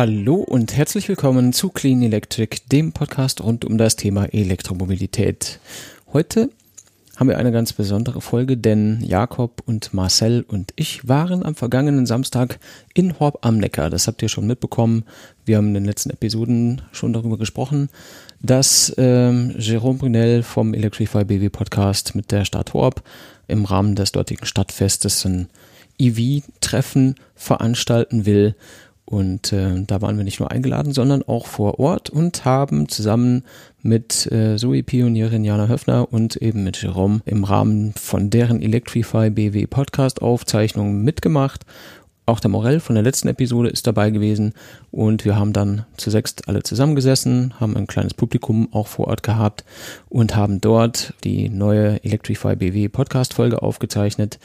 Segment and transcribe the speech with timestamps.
[0.00, 5.60] Hallo und herzlich willkommen zu Clean Electric, dem Podcast rund um das Thema Elektromobilität.
[6.14, 6.48] Heute
[7.18, 12.06] haben wir eine ganz besondere Folge, denn Jakob und Marcel und ich waren am vergangenen
[12.06, 12.58] Samstag
[12.94, 13.90] in Horb am Neckar.
[13.90, 15.04] Das habt ihr schon mitbekommen.
[15.44, 17.90] Wir haben in den letzten Episoden schon darüber gesprochen,
[18.40, 23.02] dass ähm, Jérôme Brunel vom Electrify BW Podcast mit der Stadt Horb
[23.48, 25.50] im Rahmen des dortigen Stadtfestes ein
[25.98, 28.54] EV-Treffen veranstalten will.
[29.10, 33.42] Und äh, da waren wir nicht nur eingeladen, sondern auch vor Ort und haben zusammen
[33.82, 39.30] mit äh, Zoe Pionierin Jana Höfner und eben mit Jerome im Rahmen von deren Electrify
[39.30, 41.66] BW Podcast Aufzeichnungen mitgemacht.
[42.24, 44.54] Auch der Morell von der letzten Episode ist dabei gewesen
[44.92, 49.24] und wir haben dann zu sechst alle zusammengesessen, haben ein kleines Publikum auch vor Ort
[49.24, 49.64] gehabt
[50.08, 54.38] und haben dort die neue Electrify BW Podcast Folge aufgezeichnet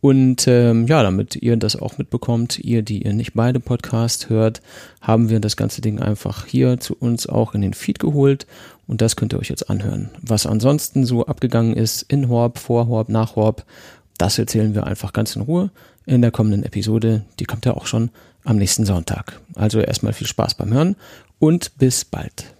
[0.00, 4.62] und ähm, ja, damit ihr das auch mitbekommt, ihr, die ihr nicht beide Podcasts hört,
[5.00, 8.46] haben wir das ganze Ding einfach hier zu uns auch in den Feed geholt
[8.86, 10.10] und das könnt ihr euch jetzt anhören.
[10.22, 13.64] Was ansonsten so abgegangen ist in Horb, vor Horb, nach Horb,
[14.16, 15.70] das erzählen wir einfach ganz in Ruhe
[16.06, 17.24] in der kommenden Episode.
[17.38, 18.10] Die kommt ja auch schon
[18.44, 19.40] am nächsten Sonntag.
[19.54, 20.96] Also erstmal viel Spaß beim Hören
[21.38, 22.54] und bis bald.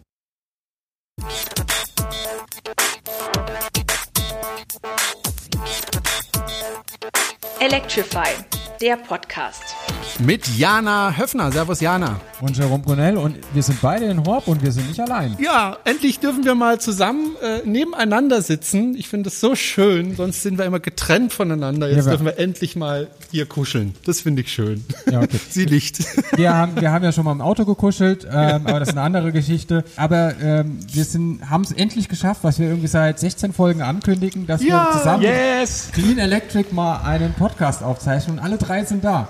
[7.61, 8.33] Electrify,
[8.81, 9.77] der Podcast.
[10.21, 11.53] Mit Jana Höfner.
[11.53, 12.19] Servus Jana.
[12.41, 15.37] Und Jerome Brunel und wir sind beide in Horb und wir sind nicht allein.
[15.39, 18.95] Ja, endlich dürfen wir mal zusammen äh, nebeneinander sitzen.
[18.95, 21.89] Ich finde es so schön, sonst sind wir immer getrennt voneinander.
[21.89, 23.95] Jetzt Ja, dürfen wir endlich mal hier kuscheln.
[24.07, 24.83] Das finde ich schön.
[25.11, 25.39] Ja, okay.
[25.51, 25.99] Sie liegt.
[26.39, 29.03] Wir haben, wir haben ja schon mal im Auto gekuschelt, ähm, aber das ist eine
[29.03, 29.85] andere Geschichte.
[29.97, 31.05] Aber ähm, wir
[31.51, 35.91] haben es endlich geschafft, was wir irgendwie seit 16 Folgen ankündigen, dass wir zusammen yes.
[35.93, 39.29] Clean Electric mal einen Podcast aufzeichnen und alle drei sind da.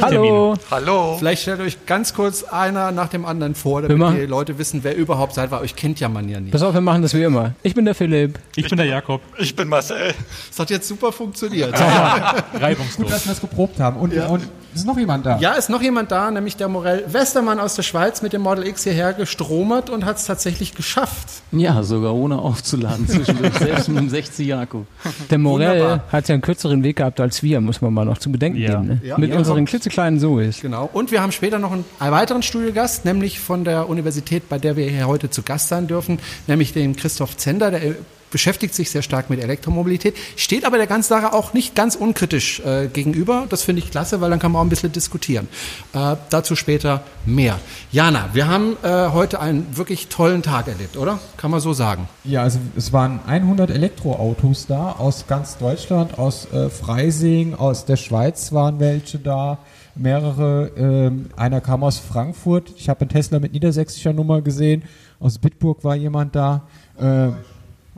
[0.00, 0.54] Hallo.
[0.70, 1.16] Hallo.
[1.18, 4.80] Vielleicht stellt euch ganz kurz einer nach dem anderen vor, damit machen- die Leute wissen,
[4.84, 6.52] wer überhaupt seid, weil euch kennt ja man ja nicht.
[6.52, 7.54] Pass auf, wir machen das wie immer.
[7.62, 8.38] Ich bin der Philipp.
[8.54, 9.22] Ich bin der Jakob.
[9.38, 10.14] Ich bin Marcel.
[10.50, 11.72] Das hat jetzt super funktioniert.
[12.52, 13.10] Gut, Reibungslos.
[13.10, 13.96] dass wir es geprobt haben.
[13.98, 14.42] Und, und
[14.80, 15.38] ist noch jemand da?
[15.38, 18.66] Ja, ist noch jemand da, nämlich der Morell Westermann aus der Schweiz mit dem Model
[18.66, 21.28] X hierher gestromert und hat es tatsächlich geschafft.
[21.52, 24.82] Ja, sogar ohne aufzuladen zwischendurch, selbst mit dem 60 Akku.
[25.30, 26.04] Der Morell Wunderbar.
[26.12, 28.72] hat ja einen kürzeren Weg gehabt als wir, muss man mal noch zu bedenken Ja.
[28.80, 28.86] geben.
[28.86, 29.00] Ne?
[29.02, 29.18] Ja.
[29.18, 29.38] Mit Ja.
[29.38, 30.60] unseren klitzekleinen Zoes.
[30.60, 30.88] Genau.
[30.92, 34.88] Und wir haben später noch einen, weiteren Studiogast, nämlich von der Universität, bei der wir
[34.88, 37.94] hier heute zu Gast sein dürfen, nämlich den Christoph Zender, der
[38.30, 42.60] beschäftigt sich sehr stark mit Elektromobilität, steht aber der ganzen Sache auch nicht ganz unkritisch
[42.60, 43.46] äh, gegenüber.
[43.48, 45.48] Das finde ich klasse, weil dann kann man auch ein bisschen diskutieren.
[45.92, 47.58] Äh, dazu später mehr.
[47.92, 51.18] Jana, wir haben äh, heute einen wirklich tollen Tag erlebt, oder?
[51.36, 52.08] Kann man so sagen.
[52.24, 57.96] Ja, also es waren 100 Elektroautos da aus ganz Deutschland, aus äh, Freising, aus der
[57.96, 59.58] Schweiz waren welche da,
[59.94, 60.70] mehrere.
[60.76, 62.72] Ähm, einer kam aus Frankfurt.
[62.76, 64.82] Ich habe einen Tesla mit niedersächsischer Nummer gesehen.
[65.18, 66.62] Aus Bitburg war jemand da.
[66.98, 67.28] Äh,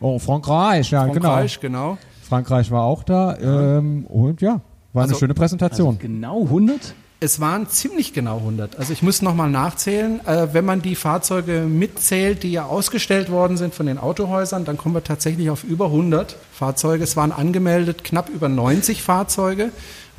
[0.00, 1.90] oh, Frankreich, ja Frankreich, genau.
[1.92, 1.98] genau.
[2.28, 3.36] Frankreich war auch da.
[3.38, 4.60] Ähm, und ja,
[4.92, 5.98] war eine Also- schöne Präsentation.
[5.98, 6.94] Genau 100?
[7.20, 8.78] Es waren ziemlich genau 100.
[8.78, 10.24] Also ich muss nochmal nachzählen.
[10.24, 14.76] Äh, wenn man die Fahrzeuge mitzählt, die ja ausgestellt worden sind von den Autohäusern, dann
[14.76, 17.02] kommen wir tatsächlich auf über 100 Fahrzeuge.
[17.02, 19.70] Es waren angemeldet knapp über 90 Fahrzeuge,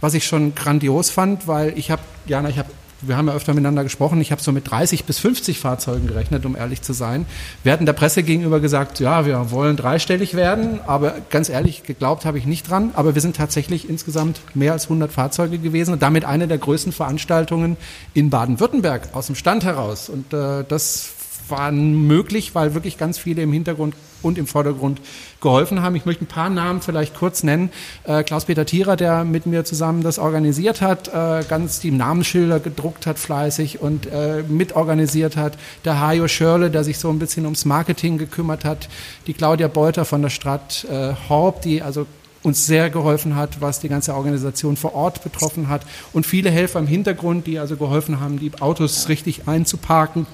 [0.02, 2.70] was ich schon grandios fand, weil ich habe, Jana, ich habe
[3.02, 4.20] wir haben ja öfter miteinander gesprochen.
[4.22, 7.26] Ich habe so mit 30 bis 50 Fahrzeugen gerechnet, um ehrlich zu sein.
[7.64, 12.26] Wir hatten der Presse gegenüber gesagt, ja, wir wollen dreistellig werden, aber ganz ehrlich, geglaubt
[12.26, 12.92] habe ich nicht dran.
[12.94, 16.92] Aber wir sind tatsächlich insgesamt mehr als 100 Fahrzeuge gewesen und damit eine der größten
[16.92, 17.78] Veranstaltungen
[18.14, 20.10] in Baden-Württemberg aus dem Stand heraus.
[20.10, 21.12] Und äh, das
[21.52, 25.00] war möglich, weil wirklich ganz viele im Hintergrund und im Vordergrund
[25.42, 25.96] geholfen haben.
[25.96, 27.72] Ich möchte ein paar Namen vielleicht kurz nennen.
[28.04, 33.06] Äh, Klaus-Peter Thierer, der mit mir zusammen das organisiert hat, äh, ganz die Namensschilder gedruckt
[33.06, 35.58] hat fleißig und äh, mitorganisiert hat.
[35.86, 38.90] Der Hajo Schörle, der sich so ein bisschen ums Marketing gekümmert hat.
[39.28, 42.06] Die Claudia Beuter von der Stadt äh, Horb, die also
[42.42, 45.82] uns sehr geholfen hat, was die ganze Organisation vor Ort betroffen hat.
[46.14, 50.26] Und viele Helfer im Hintergrund, die also geholfen haben, die Autos richtig einzuparken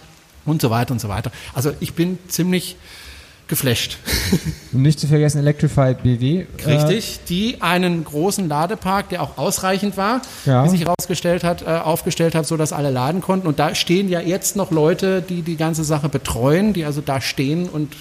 [0.46, 1.32] und so weiter und so weiter.
[1.54, 2.76] Also ich bin ziemlich
[3.48, 3.98] geflasht.
[4.74, 6.46] Und nicht zu vergessen Electrified BW.
[6.66, 10.66] äh, Richtig, die einen großen Ladepark, der auch ausreichend war, Ja.
[10.66, 13.46] wie sich herausgestellt hat, äh, aufgestellt hat, so dass alle laden konnten.
[13.46, 17.22] Und da stehen ja jetzt noch Leute, die die ganze Sache betreuen, die also da
[17.22, 17.94] stehen und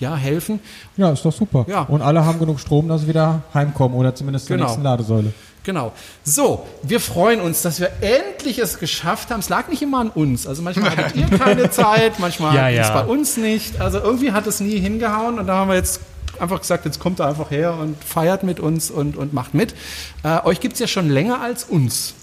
[0.00, 0.58] ja helfen.
[0.96, 1.64] Ja, ist doch super.
[1.68, 1.82] Ja.
[1.82, 4.66] Und alle haben genug Strom, dass sie wieder heimkommen oder zumindest zur Genau.
[4.66, 5.32] nächsten Ladesäule.
[5.68, 5.92] Genau.
[6.24, 9.40] So, wir freuen uns, dass wir endlich es geschafft haben.
[9.40, 10.46] Es lag nicht immer an uns.
[10.46, 13.02] Also manchmal hattet ihr keine Zeit, manchmal Ja, ist ja.
[13.02, 13.78] bei uns nicht.
[13.78, 16.00] Also irgendwie hat es nie hingehauen und da haben wir jetzt
[16.40, 19.74] einfach gesagt, jetzt kommt er einfach her und feiert mit uns und, und macht mit.
[20.22, 22.14] Äh, euch gibt's ja schon länger als uns.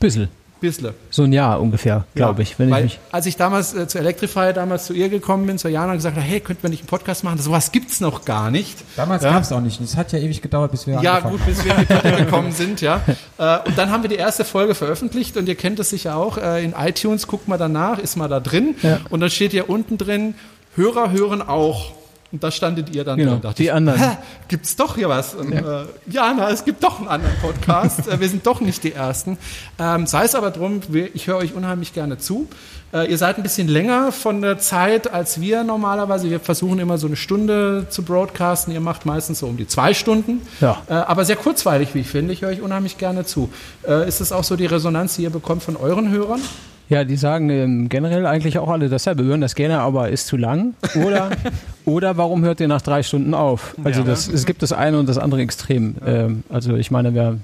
[0.00, 0.30] Bissel.
[0.60, 0.94] Bissle.
[1.10, 2.58] So ein Jahr ungefähr, glaube Ja, ich.
[2.58, 5.58] Wenn ich weil, mich als ich damals äh, zu Electrify damals zu ihr gekommen bin,
[5.58, 7.38] zu Jana und gesagt habe, hey, könnten wir nicht einen Podcast machen?
[7.38, 8.76] Sowas gibt's noch gar nicht.
[8.96, 9.32] Damals Ja.
[9.32, 9.80] gab es auch nicht.
[9.80, 12.52] Es hat ja ewig gedauert, bis wir Ja, gut, bis wir in die Platte gekommen
[12.52, 13.00] sind, ja.
[13.38, 16.38] Äh, und dann haben wir die erste Folge veröffentlicht und ihr kennt es sicher auch.
[16.38, 18.74] Äh, in iTunes guckt mal danach, ist mal da drin.
[18.82, 19.00] Ja.
[19.10, 20.34] Und dann steht hier unten drin,
[20.74, 21.92] Hörer hören auch.
[22.36, 23.40] Und da standet ihr dann Genau, drin.
[23.40, 23.98] Dachte die ich, anderen.
[23.98, 24.18] Hä,
[24.48, 25.32] gibt's doch hier was?
[25.32, 25.84] Und, ja.
[25.84, 28.06] Äh, ja, na, es gibt doch einen anderen Podcast.
[28.08, 29.38] Äh, wir sind doch nicht die Ersten.
[29.78, 32.46] Ähm, sei es aber drum, wir, ich höre euch unheimlich gerne zu.
[32.92, 36.28] Äh, ihr seid ein bisschen länger von der Zeit als wir normalerweise.
[36.28, 38.70] Wir versuchen immer so eine Stunde zu broadcasten.
[38.74, 40.42] Ihr macht meistens so um die zwei Stunden.
[40.60, 40.82] Ja.
[40.90, 42.34] Äh, aber sehr kurzweilig, wie ich finde.
[42.34, 43.48] Ich höre euch unheimlich gerne zu.
[43.88, 46.42] Äh, ist es auch so die Resonanz, die ihr bekommt von euren Hörern?
[46.88, 49.24] Ja, die sagen ähm, generell eigentlich auch alle dasselbe.
[49.24, 50.74] Wir hören das gerne, aber ist zu lang.
[51.04, 51.30] Oder,
[51.84, 53.74] oder warum hört ihr nach drei Stunden auf?
[53.82, 55.96] Also das, es gibt das eine und das andere Extrem.
[56.06, 57.38] Ähm, also ich meine, wer,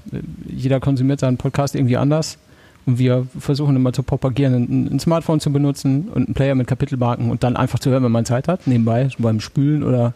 [0.47, 2.39] jeder konsumiert seinen Podcast irgendwie anders.
[2.85, 6.67] Und wir versuchen immer zu propagieren, ein, ein Smartphone zu benutzen und einen Player mit
[6.67, 10.15] Kapitelmarken und dann einfach zu hören, wenn man Zeit hat, nebenbei, beim Spülen oder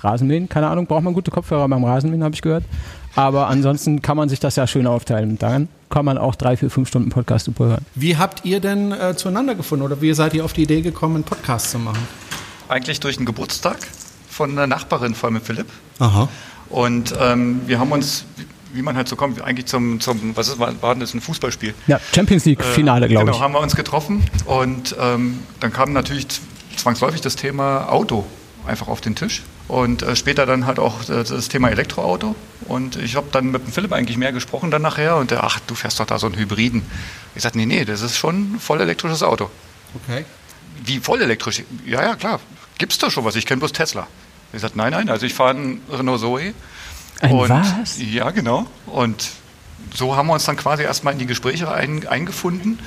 [0.00, 0.48] Rasenmähen.
[0.48, 2.64] Keine Ahnung, braucht man gute Kopfhörer beim Rasenmähen, habe ich gehört.
[3.14, 5.30] Aber ansonsten kann man sich das ja schön aufteilen.
[5.32, 7.84] Und dann kann man auch drei, vier, fünf Stunden Podcast super hören.
[7.94, 11.16] Wie habt ihr denn äh, zueinander gefunden oder wie seid ihr auf die Idee gekommen,
[11.16, 12.06] einen Podcast zu machen?
[12.68, 13.76] Eigentlich durch einen Geburtstag
[14.30, 15.66] von einer Nachbarin von mir, Philipp.
[15.98, 16.28] Aha.
[16.70, 18.24] Und ähm, wir haben uns,
[18.72, 21.20] wie- man halt so kommt, eigentlich zum, zum was ist, war, war denn das, ein
[21.20, 21.74] Fußballspiel?
[21.86, 23.42] Ja, Champions League Finale, glaube genau, ich.
[23.42, 26.26] haben wir uns getroffen und ähm, dann kam natürlich
[26.76, 28.24] zwangsläufig das Thema Auto
[28.66, 32.34] einfach auf den Tisch und äh, später dann halt auch äh, das Thema Elektroauto
[32.68, 35.60] und ich habe dann mit dem Philipp eigentlich mehr gesprochen dann nachher und der, ach,
[35.66, 36.82] du fährst doch da so einen Hybriden.
[37.34, 39.50] Ich sagte, nee, nee, das ist schon ein voll elektrisches Auto.
[39.94, 40.24] Okay.
[40.84, 41.62] Wie voll elektrisch?
[41.86, 42.40] Ja, ja, klar.
[42.78, 43.36] Gibt's da schon was?
[43.36, 44.06] Ich kenne bloß Tesla.
[44.52, 46.54] Ich sagte, nein, nein, also ich fahre einen Renault Zoe.
[47.20, 47.98] Ein und, was?
[47.98, 48.66] Ja, genau.
[48.86, 49.30] Und
[49.94, 52.78] so haben wir uns dann quasi erstmal in die Gespräche ein, eingefunden.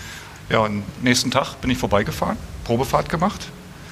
[0.49, 3.47] Ja, und nächsten Tag bin ich vorbeigefahren, Probefahrt gemacht.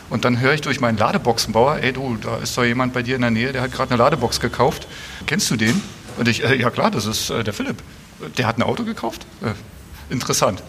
[0.10, 3.16] Und dann höre ich durch meinen Ladeboxenbauer, ey du, da ist doch jemand bei dir
[3.16, 4.88] in der Nähe, der hat gerade eine Ladebox gekauft.
[5.26, 5.82] Kennst du den?
[6.18, 7.78] Und ich, äh, ja klar, das ist äh, der Philipp.
[8.38, 9.26] Der hat ein Auto gekauft?
[9.42, 10.62] Äh, interessant.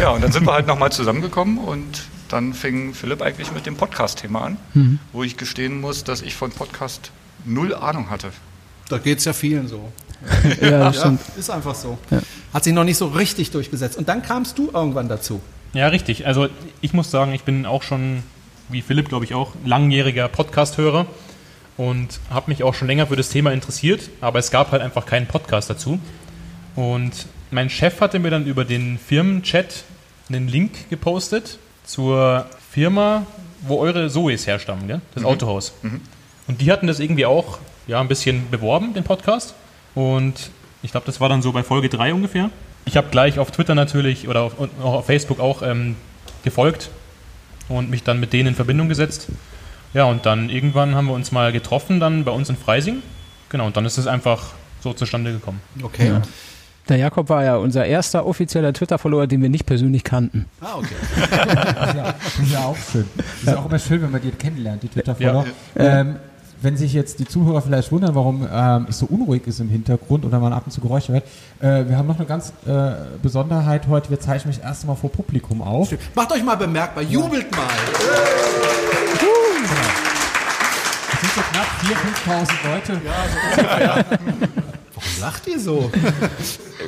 [0.00, 3.76] Ja, und dann sind wir halt nochmal zusammengekommen und dann fing Philipp eigentlich mit dem
[3.76, 4.98] Podcast-Thema an, Mhm.
[5.12, 7.10] wo ich gestehen muss, dass ich von Podcast
[7.44, 8.30] null Ahnung hatte.
[8.88, 9.90] Da geht es ja vielen so.
[10.60, 11.20] Ja, das stimmt.
[11.36, 11.98] ist einfach so.
[12.52, 13.96] Hat sich noch nicht so richtig durchgesetzt.
[13.98, 15.40] Und dann kamst du irgendwann dazu.
[15.74, 16.26] Ja, richtig.
[16.26, 16.48] Also
[16.80, 18.22] ich muss sagen, ich bin auch schon,
[18.68, 21.06] wie Philipp, glaube ich auch, langjähriger Podcast-Hörer
[21.76, 25.06] und habe mich auch schon länger für das Thema interessiert, aber es gab halt einfach
[25.06, 25.98] keinen Podcast dazu.
[26.76, 27.12] Und
[27.50, 29.84] mein Chef hatte mir dann über den Firmenchat
[30.28, 33.26] einen Link gepostet zur Firma,
[33.62, 35.00] wo eure Zoes herstammen, gell?
[35.14, 35.74] das Autohaus.
[36.46, 39.54] Und die hatten das irgendwie auch ja, ein bisschen beworben, den Podcast.
[39.94, 40.50] Und
[40.82, 42.50] ich glaube, das war dann so bei Folge 3 ungefähr.
[42.86, 45.96] Ich habe gleich auf Twitter natürlich oder auf, auf Facebook auch ähm,
[46.42, 46.90] gefolgt
[47.68, 49.28] und mich dann mit denen in Verbindung gesetzt.
[49.92, 53.02] Ja, und dann irgendwann haben wir uns mal getroffen, dann bei uns in Freising.
[53.48, 55.60] Genau, und dann ist es einfach so zustande gekommen.
[55.82, 56.20] Okay.
[56.88, 60.46] Der Jakob war ja unser erster offizieller Twitter-Follower, den wir nicht persönlich kannten.
[60.60, 60.94] Ah, okay.
[61.30, 63.08] Das ist ja, das ist ja auch schön.
[63.16, 65.46] Das ist ja auch immer schön, wenn man die kennenlernt, die Twitter-Follower.
[65.76, 66.16] Ähm,
[66.64, 70.24] wenn sich jetzt die Zuhörer vielleicht wundern, warum ähm, es so unruhig ist im Hintergrund
[70.24, 71.24] oder man ab und zu Geräusche hört,
[71.60, 72.92] äh, wir haben noch eine ganz äh,
[73.22, 74.10] Besonderheit heute.
[74.10, 75.94] Wir zeichnen mich erst einmal vor Publikum auf.
[76.14, 77.68] Macht euch mal bemerkbar, jubelt mal.
[81.12, 81.66] Es sind so knapp
[82.26, 83.00] 4.000, 5.000 Leute.
[84.94, 85.90] Warum lacht ihr so?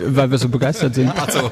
[0.06, 1.12] Weil wir so begeistert sind.
[1.14, 1.50] Ach so.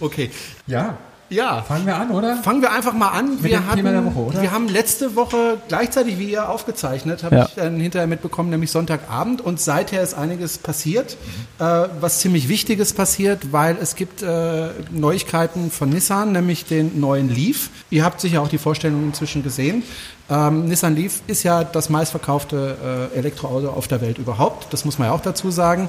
[0.00, 0.30] Okay.
[0.66, 0.98] Ja,
[1.30, 1.62] Ja.
[1.62, 2.36] fangen wir an, oder?
[2.36, 3.36] Fangen wir einfach mal an.
[3.36, 4.42] Mit wir, dem hatten, Thema der Woche, oder?
[4.42, 7.44] wir haben letzte Woche gleichzeitig wie ihr aufgezeichnet, habe Ja.
[7.46, 9.40] ich dann hinterher mitbekommen, nämlich Sonntagabend.
[9.40, 11.16] Und seither ist einiges passiert,
[11.58, 11.64] äh,
[12.00, 17.70] was ziemlich Wichtiges passiert, weil es gibt äh, Neuigkeiten von Nissan, nämlich den neuen Leaf.
[17.90, 19.82] Ihr habt sicher auch die Vorstellung inzwischen gesehen.
[20.30, 24.72] Ähm, Nissan Leaf ist ja das meistverkaufte äh, Elektroauto auf der Welt überhaupt.
[24.72, 25.88] Das muss man ja auch dazu sagen.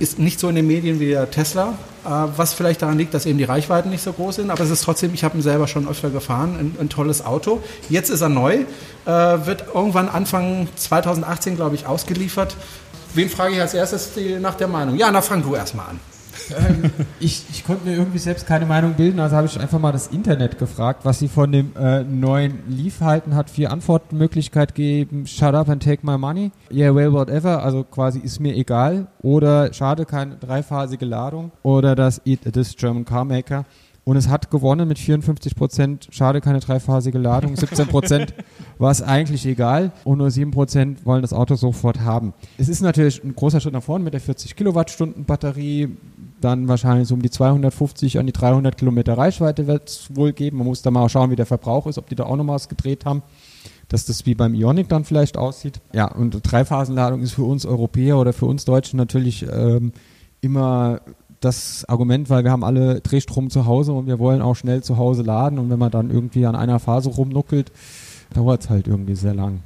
[0.00, 3.26] Ist nicht so in den Medien wie der Tesla, äh, was vielleicht daran liegt, dass
[3.26, 4.50] eben die Reichweiten nicht so groß sind.
[4.50, 7.62] Aber es ist trotzdem, ich habe ihn selber schon öfter gefahren, ein, ein tolles Auto.
[7.88, 8.64] Jetzt ist er neu,
[9.06, 12.56] äh, wird irgendwann Anfang 2018, glaube ich, ausgeliefert.
[13.14, 14.96] Wen frage ich als erstes nach der Meinung?
[14.96, 16.00] Ja, na, fang du erstmal an.
[16.58, 16.90] Ähm,
[17.20, 20.08] ich, ich konnte mir irgendwie selbst keine Meinung bilden, also habe ich einfach mal das
[20.08, 25.54] Internet gefragt, was sie von dem äh, neuen Leaf halten, hat vier Antwortmöglichkeiten gegeben, shut
[25.54, 30.04] up and take my money, yeah, well, whatever, also quasi ist mir egal, oder schade,
[30.06, 33.64] keine dreiphasige Ladung, oder das Eat This German Car Maker.
[34.04, 36.08] Und es hat gewonnen mit 54 Prozent.
[36.10, 37.54] Schade, keine dreiphasige Ladung.
[37.54, 38.34] 17 Prozent
[38.78, 39.92] war es eigentlich egal.
[40.04, 42.32] Und nur 7 Prozent wollen das Auto sofort haben.
[42.58, 45.96] Es ist natürlich ein großer Schritt nach vorne mit der 40 Kilowattstunden Batterie.
[46.40, 50.58] Dann wahrscheinlich so um die 250 an die 300 Kilometer Reichweite wird es wohl geben.
[50.58, 52.68] Man muss da mal schauen, wie der Verbrauch ist, ob die da auch noch was
[52.68, 53.22] gedreht haben,
[53.88, 55.80] dass das wie beim Ionic dann vielleicht aussieht.
[55.92, 59.92] Ja, und Dreiphasenladung ist für uns Europäer oder für uns Deutschen natürlich ähm,
[60.40, 61.00] immer
[61.40, 64.96] das Argument, weil wir haben alle Drehstrom zu Hause und wir wollen auch schnell zu
[64.96, 67.72] Hause laden und wenn man dann irgendwie an einer Phase rumnuckelt,
[68.34, 69.60] dauert es halt irgendwie sehr lang.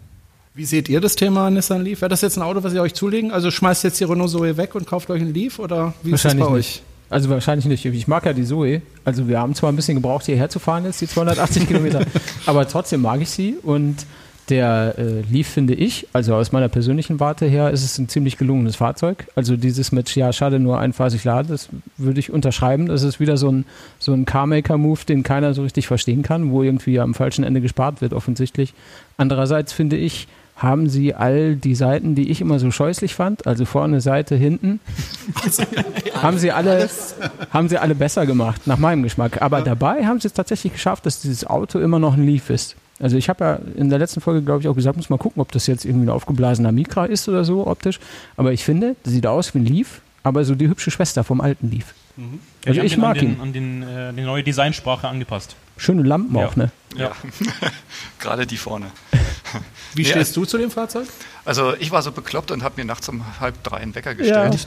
[0.57, 2.01] Wie seht ihr das Thema Nissan Leaf?
[2.01, 3.33] Wäre das jetzt ein Auto, was ihr euch zulegen?
[3.33, 6.25] Also schmeißt jetzt die Renault Zoe weg und kauft euch einen Leaf oder wie ist
[6.25, 6.75] das bei Wahrscheinlich euch?
[6.75, 6.83] nicht.
[7.11, 7.85] Also wahrscheinlich nicht.
[7.85, 8.81] Ich mag ja die Zoe.
[9.05, 12.07] Also wir haben zwar ein bisschen gebraucht, hierher zu fahren jetzt, die 280 Kilometer,
[12.47, 14.07] aber trotzdem mag ich sie und
[14.49, 18.37] der äh, Leaf finde ich, also aus meiner persönlichen Warte her, ist es ein ziemlich
[18.37, 19.27] gelungenes Fahrzeug.
[19.35, 22.87] Also dieses mit, ja, schade, nur einphasig laden, das würde ich unterschreiben.
[22.87, 23.65] Das ist wieder so ein,
[23.99, 28.03] so ein Carmaker-Move, den keiner so richtig verstehen kann, wo irgendwie am falschen Ende gespart
[28.03, 28.75] wird, offensichtlich.
[29.17, 33.65] Andererseits finde ich, haben sie all die Seiten, die ich immer so scheußlich fand, also
[33.65, 34.81] vorne, Seite, hinten,
[36.23, 36.89] haben sie alle,
[37.51, 39.43] haben sie alle besser gemacht, nach meinem Geschmack.
[39.43, 42.77] Aber dabei haben sie es tatsächlich geschafft, dass dieses Auto immer noch ein Leaf ist.
[43.01, 45.43] Also ich habe ja in der letzten Folge, glaube ich, auch gesagt, muss mal gucken,
[45.43, 47.99] ob das jetzt irgendwie ein aufgeblasener Micra ist oder so optisch.
[48.37, 51.41] Aber ich finde, das sieht aus wie ein Leaf, aber so die hübsche Schwester vom
[51.41, 51.95] alten Leaf.
[52.17, 52.25] Ja,
[52.69, 53.41] Also ich mag ihn.
[53.41, 55.57] an den, an den, äh, die neue Designsprache angepasst.
[55.77, 56.47] Schöne Lampen Ja.
[56.47, 56.71] auch, ne?
[56.95, 57.13] Ja.
[58.21, 58.91] Gerade die vorne.
[59.95, 60.11] Wie Ja.
[60.11, 61.07] stehst du zu dem Fahrzeug?
[61.45, 64.65] Also ich war so bekloppt und habe mir nachts um halb drei einen Wecker gestellt.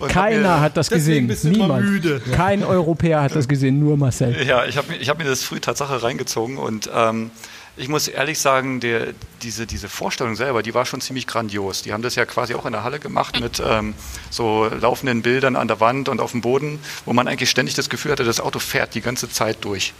[0.00, 1.34] Hab Keiner mir, hat das gesehen.
[1.42, 1.84] Niemand.
[1.84, 2.20] müde.
[2.34, 4.46] Kein Europäer hat das gesehen, nur Marcel.
[4.46, 7.30] Ja, ich habe hab mir das früh Tatsache reingezogen und ähm,
[7.76, 9.08] ich muss ehrlich sagen, der,
[9.42, 11.82] diese, diese Vorstellung selber, die war schon ziemlich grandios.
[11.82, 13.94] Die haben das ja quasi auch in der Halle gemacht mit ähm,
[14.30, 17.88] so laufenden Bildern an der Wand und auf dem Boden, wo man eigentlich ständig das
[17.88, 19.94] Gefühl hatte, das Auto fährt die ganze Zeit durch.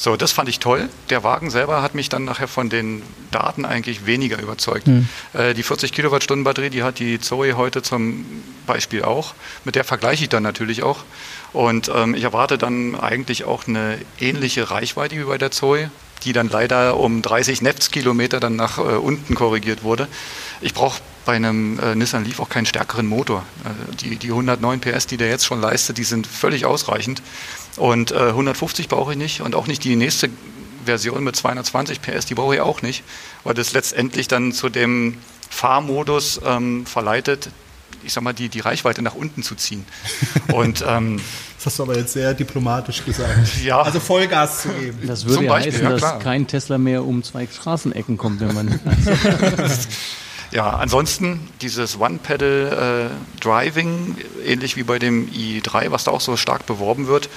[0.00, 0.88] So, das fand ich toll.
[1.10, 3.02] Der Wagen selber hat mich dann nachher von den
[3.32, 4.86] Daten eigentlich weniger überzeugt.
[5.32, 8.24] Äh, die 40 Kilowattstunden Batterie, die hat die Zoe heute zum
[8.66, 9.34] Beispiel auch.
[9.64, 11.00] Mit der vergleiche ich dann natürlich auch.
[11.52, 15.90] Und ähm, ich erwarte dann eigentlich auch eine ähnliche Reichweite wie bei der Zoe,
[16.24, 20.06] die dann leider um 30 Netzkilometer dann nach äh, unten korrigiert wurde.
[20.60, 23.44] Ich brauche bei einem äh, Nissan Leaf auch keinen stärkeren Motor.
[23.64, 27.20] Äh, die, die 109 PS, die der jetzt schon leistet, die sind völlig ausreichend.
[27.76, 30.30] Und äh, 150 brauche ich nicht und auch nicht die nächste
[30.84, 33.04] Version mit 220 PS, die brauche ich auch nicht,
[33.44, 35.18] weil das letztendlich dann zu dem
[35.50, 37.50] Fahrmodus ähm, verleitet,
[38.04, 39.84] ich sag mal, die, die Reichweite nach unten zu ziehen.
[40.52, 41.20] Und ähm,
[41.56, 43.38] Das hast du aber jetzt sehr diplomatisch gesagt.
[43.64, 45.06] ja, Also Vollgas zu geben.
[45.06, 48.40] Das würde Zum ja Beispiel, heißen, ja, dass kein Tesla mehr um zwei Straßenecken kommt,
[48.40, 48.80] wenn man.
[50.50, 57.06] Ja, ansonsten dieses One-Pedal-Driving, ähnlich wie bei dem i3, was da auch so stark beworben
[57.06, 57.28] wird,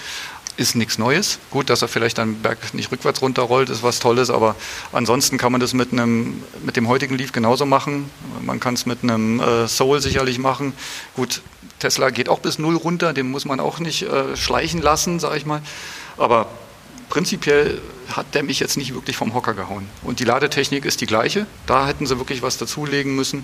[0.55, 1.39] ist nichts Neues.
[1.49, 4.55] Gut, dass er vielleicht dann Berg nicht rückwärts runterrollt, ist was Tolles, aber
[4.93, 8.09] ansonsten kann man das mit einem mit dem heutigen Leaf genauso machen.
[8.41, 10.71] Man kann es mit einem äh, Soul sicherlich machen.
[11.15, 11.41] Gut,
[11.79, 15.35] Tesla geht auch bis null runter, den muss man auch nicht äh, schleichen lassen, sage
[15.37, 15.61] ich mal.
[16.17, 16.47] Aber
[17.09, 17.81] prinzipiell
[18.17, 19.87] hat der mich jetzt nicht wirklich vom Hocker gehauen.
[20.03, 21.45] Und die Ladetechnik ist die gleiche.
[21.65, 23.43] Da hätten sie wirklich was dazulegen müssen.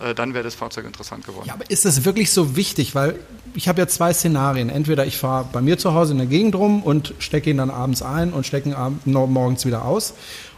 [0.00, 1.46] Äh, dann wäre das Fahrzeug interessant geworden.
[1.46, 2.94] Ja, aber ist das wirklich so wichtig?
[2.94, 3.18] Weil
[3.54, 4.70] ich habe ja zwei Szenarien.
[4.70, 7.70] Entweder ich fahre bei mir zu Hause in der Gegend rum und stecke ihn dann
[7.70, 10.14] abends ein und stecke ihn morgens wieder aus.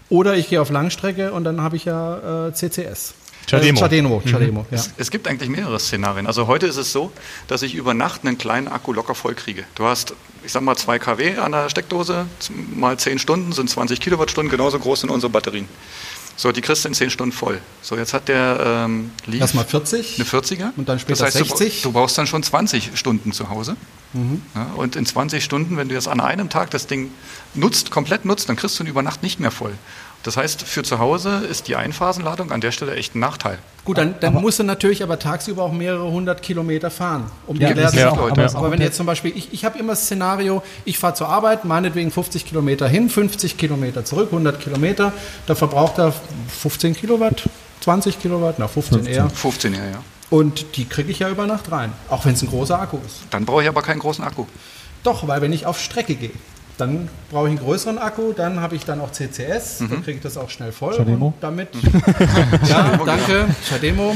[0.09, 3.15] Oder ich gehe auf Langstrecke und dann habe ich ja äh, CCS.
[3.51, 3.79] Chademo.
[3.79, 4.77] Äh, Chademo, Chademo ja.
[4.77, 6.27] Es, es gibt eigentlich mehrere Szenarien.
[6.27, 7.13] Also heute ist es so,
[7.49, 9.65] dass ich über Nacht einen kleinen Akku locker voll kriege.
[9.75, 10.15] Du hast,
[10.45, 12.27] ich sag mal, 2 kW an der Steckdose,
[12.75, 15.69] mal 10 Stunden sind 20 Kilowattstunden, genauso groß sind unsere Batterien.
[16.37, 17.61] So, die kriegst du in 10 Stunden voll.
[17.83, 20.15] So, jetzt hat der ähm, Leaf Erstmal 40.
[20.17, 20.71] eine 40er.
[20.75, 21.83] Und dann später das heißt, 60.
[21.83, 23.77] Du, du brauchst dann schon 20 Stunden zu Hause.
[24.15, 24.41] Mhm.
[24.55, 27.11] Ja, und in 20 Stunden, wenn du jetzt an einem Tag das Ding
[27.53, 29.75] nutzt, komplett nutzt, dann kriegst du ihn über Nacht nicht mehr voll.
[30.23, 33.59] Das heißt, für zu Hause ist die Einphasenladung an der Stelle echt ein Nachteil.
[33.87, 37.73] Gut, dann, dann musst du natürlich aber tagsüber auch mehrere hundert Kilometer fahren, um Ja,
[37.73, 38.09] die ist machen.
[38.19, 38.55] auch- aber, ja.
[38.55, 41.65] aber wenn jetzt zum Beispiel, ich, ich habe immer das Szenario, ich fahre zur Arbeit,
[41.65, 45.15] meinetwegen 50 Kilometer hin, 50 Kilometer zurück, 100 Kilometer,
[45.47, 46.13] da verbraucht er
[46.61, 47.49] 15 Kilowatt,
[47.81, 49.31] 20 Kilowatt, na 15, eher.
[49.31, 50.03] 15 ja, ja.
[50.29, 53.21] Und die kriege ich ja über Nacht rein, auch wenn es ein großer Akku ist.
[53.31, 54.45] Dann brauche ich aber keinen großen Akku.
[55.03, 56.31] Doch, weil wenn ich auf Strecke gehe,
[56.81, 60.23] dann brauche ich einen größeren Akku, dann habe ich dann auch CCS, dann kriege ich
[60.23, 60.95] das auch schnell voll.
[60.97, 61.27] Chademo?
[61.29, 61.69] Und damit,
[62.69, 64.15] ja, danke, Chademo.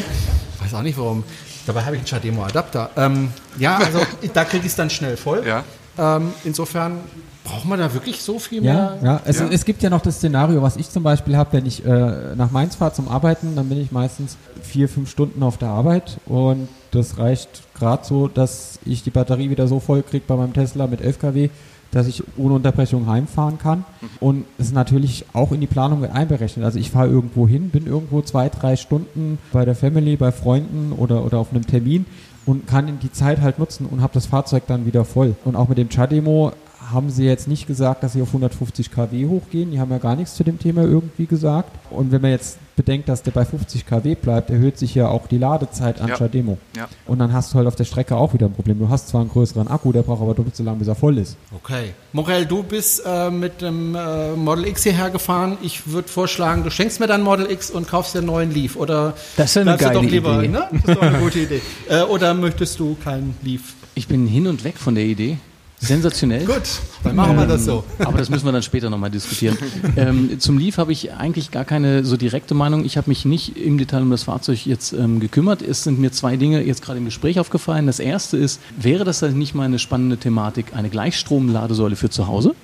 [0.61, 1.25] Weiß auch nicht warum.
[1.66, 2.90] Dabei habe ich einen Chademo-Adapter.
[2.97, 4.00] Ähm, ja, also
[4.35, 5.42] da kriege ich es dann schnell voll.
[5.47, 5.64] Ja.
[5.99, 6.99] Ähm, insofern
[7.44, 8.99] braucht man da wirklich so viel Ja, mehr.
[9.02, 9.21] ja.
[9.25, 9.47] Es, Ja.
[9.50, 12.50] es gibt ja noch das Szenario, was ich zum Beispiel habe, wenn ich äh, nach
[12.50, 16.68] Mainz fahre zum Arbeiten, dann bin ich meistens vier, fünf Stunden auf der Arbeit und
[16.90, 20.87] das reicht gerade so, dass ich die Batterie wieder so voll kriege bei meinem Tesla
[20.87, 21.50] mit 11 kW,
[21.91, 23.85] dass ich ohne Unterbrechung heimfahren kann.
[24.21, 26.64] Und es ist natürlich auch in die Planung mit einberechnet.
[26.64, 30.93] Also ich fahre irgendwo hin, bin irgendwo zwei, drei Stunden bei der Family, bei Freunden
[30.93, 32.07] oder, oder auf einem Termin
[32.47, 35.35] und kann die Zeit halt nutzen und habe das Fahrzeug dann wieder voll.
[35.45, 36.53] Und auch mit dem Chademo
[36.93, 39.71] haben sie jetzt nicht gesagt, dass sie auf 150 kW hochgehen.
[39.71, 41.71] Die haben ja gar nichts zu dem Thema irgendwie gesagt.
[41.91, 45.26] Und wenn man jetzt bedenkt, dass der bei 50 kW bleibt, erhöht sich ja auch
[45.29, 46.17] die Ladezeit an Ja.
[46.17, 46.59] Chademo.
[46.76, 46.88] Ja.
[47.07, 48.79] Und dann hast du halt auf der Strecke auch wieder ein Problem.
[48.81, 51.19] Du hast zwar einen größeren Akku, der braucht aber doppelt so lange, bis er voll
[51.19, 51.37] ist.
[51.57, 51.91] Okay.
[52.12, 55.57] Morel, du bist äh, mit dem äh, Model X hierher gefahren.
[55.62, 58.75] Ich würde vorschlagen, du schenkst mir dann Model X und kaufst dir einen neuen Leaf.
[58.76, 60.49] Oder Das ist eine geile doch lieber, Idee.
[60.49, 60.69] Ne?
[60.73, 61.61] Das ist doch eine gute Idee.
[61.88, 63.75] Äh, oder möchtest du keinen Leaf?
[63.95, 65.38] Ich bin hin und weg von der Idee.
[65.85, 66.45] Sensationell.
[66.45, 66.62] Gut,
[67.03, 67.85] dann machen wir das so.
[67.99, 69.57] Aber das müssen wir dann später nochmal diskutieren.
[69.97, 72.85] ähm, zum Leaf habe ich eigentlich gar keine so direkte Meinung.
[72.85, 75.62] Ich habe mich nicht im Detail um das Fahrzeug jetzt ähm, gekümmert.
[75.62, 77.87] Es sind mir zwei Dinge jetzt gerade im Gespräch aufgefallen.
[77.87, 82.26] Das erste ist, wäre das dann nicht mal eine spannende Thematik, eine Gleichstromladesäule für zu
[82.26, 82.55] Hause?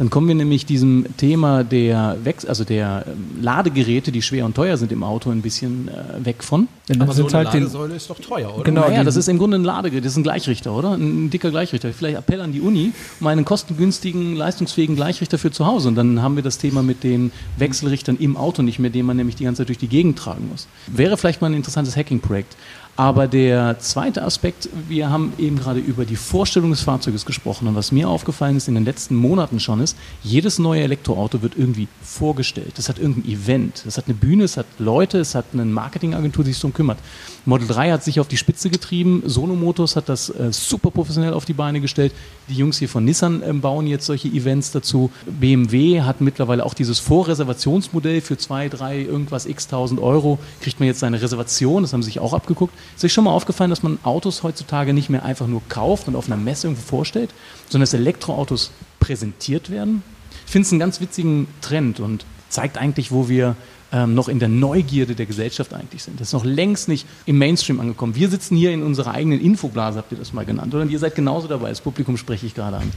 [0.00, 4.54] Dann kommen wir nämlich diesem Thema der Wechsel, also der ähm, Ladegeräte, die schwer und
[4.54, 6.68] teuer sind im Auto, ein bisschen äh, weg von.
[6.88, 8.64] Dann Aber so eine halt den, Ladesäule ist doch teuer, oder?
[8.64, 10.92] Genau, naja, die- das ist im Grunde ein Ladegerät, das ist ein Gleichrichter, oder?
[10.94, 11.92] Ein dicker Gleichrichter.
[11.92, 15.88] Vielleicht Appell an die Uni, um einen kostengünstigen, leistungsfähigen Gleichrichter für zu Hause.
[15.88, 19.18] Und dann haben wir das Thema mit den Wechselrichtern im Auto nicht mehr, den man
[19.18, 20.66] nämlich die ganze Zeit durch die Gegend tragen muss.
[20.86, 22.56] Wäre vielleicht mal ein interessantes Hacking-Projekt.
[22.96, 27.66] Aber der zweite Aspekt, wir haben eben gerade über die Vorstellung des Fahrzeuges gesprochen.
[27.66, 31.56] Und was mir aufgefallen ist in den letzten Monaten schon ist, jedes neue Elektroauto wird
[31.56, 32.72] irgendwie vorgestellt.
[32.76, 36.44] Das hat irgendein Event, das hat eine Bühne, es hat Leute, es hat eine Marketingagentur,
[36.44, 36.98] die sich darum kümmert.
[37.46, 41.32] Model 3 hat sich auf die Spitze getrieben, Sono Motors hat das äh, super professionell
[41.32, 42.12] auf die Beine gestellt.
[42.48, 45.10] Die Jungs hier von Nissan ähm, bauen jetzt solche Events dazu.
[45.26, 50.86] BMW hat mittlerweile auch dieses Vorreservationsmodell für zwei, drei, irgendwas x tausend Euro, kriegt man
[50.86, 52.74] jetzt seine Reservation, das haben sie sich auch abgeguckt.
[52.94, 56.16] Ist euch schon mal aufgefallen, dass man Autos heutzutage nicht mehr einfach nur kauft und
[56.16, 57.30] auf einer Messe irgendwo vorstellt,
[57.68, 60.02] sondern dass Elektroautos präsentiert werden?
[60.44, 63.56] Ich finde es einen ganz witzigen Trend und zeigt eigentlich, wo wir
[63.92, 66.20] ähm, noch in der Neugierde der Gesellschaft eigentlich sind.
[66.20, 68.14] Das ist noch längst nicht im Mainstream angekommen.
[68.14, 70.82] Wir sitzen hier in unserer eigenen Infoblase, habt ihr das mal genannt, oder?
[70.82, 71.70] Und ihr seid genauso dabei.
[71.70, 72.92] Das Publikum spreche ich gerade an.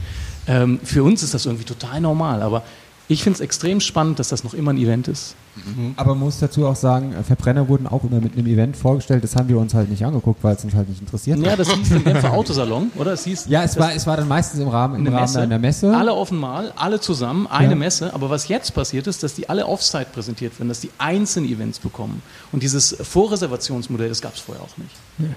[0.46, 2.62] Ähm, für uns ist das irgendwie total normal, aber
[3.08, 5.34] ich finde es extrem spannend, dass das noch immer ein Event ist.
[5.96, 9.22] Aber man muss dazu auch sagen, äh, Verbrenner wurden auch immer mit einem Event vorgestellt.
[9.22, 11.60] Das haben wir uns halt nicht angeguckt, weil es uns halt nicht interessiert Ja, hat.
[11.60, 13.12] das hieß im Genfer Autosalon, oder?
[13.12, 15.58] Es hieß Ja, es war, es war dann meistens im Rahmen, im Rahmen Messe, einer
[15.60, 15.96] Messe.
[15.96, 17.76] Alle auf einmal, alle zusammen, eine Ja.
[17.76, 18.12] Messe.
[18.14, 21.78] Aber was jetzt passiert ist, dass die alle Offsite präsentiert werden, dass die einzelne Events
[21.78, 22.20] bekommen.
[22.50, 24.90] Und dieses Vorreservationsmodell, das gab es vorher auch nicht.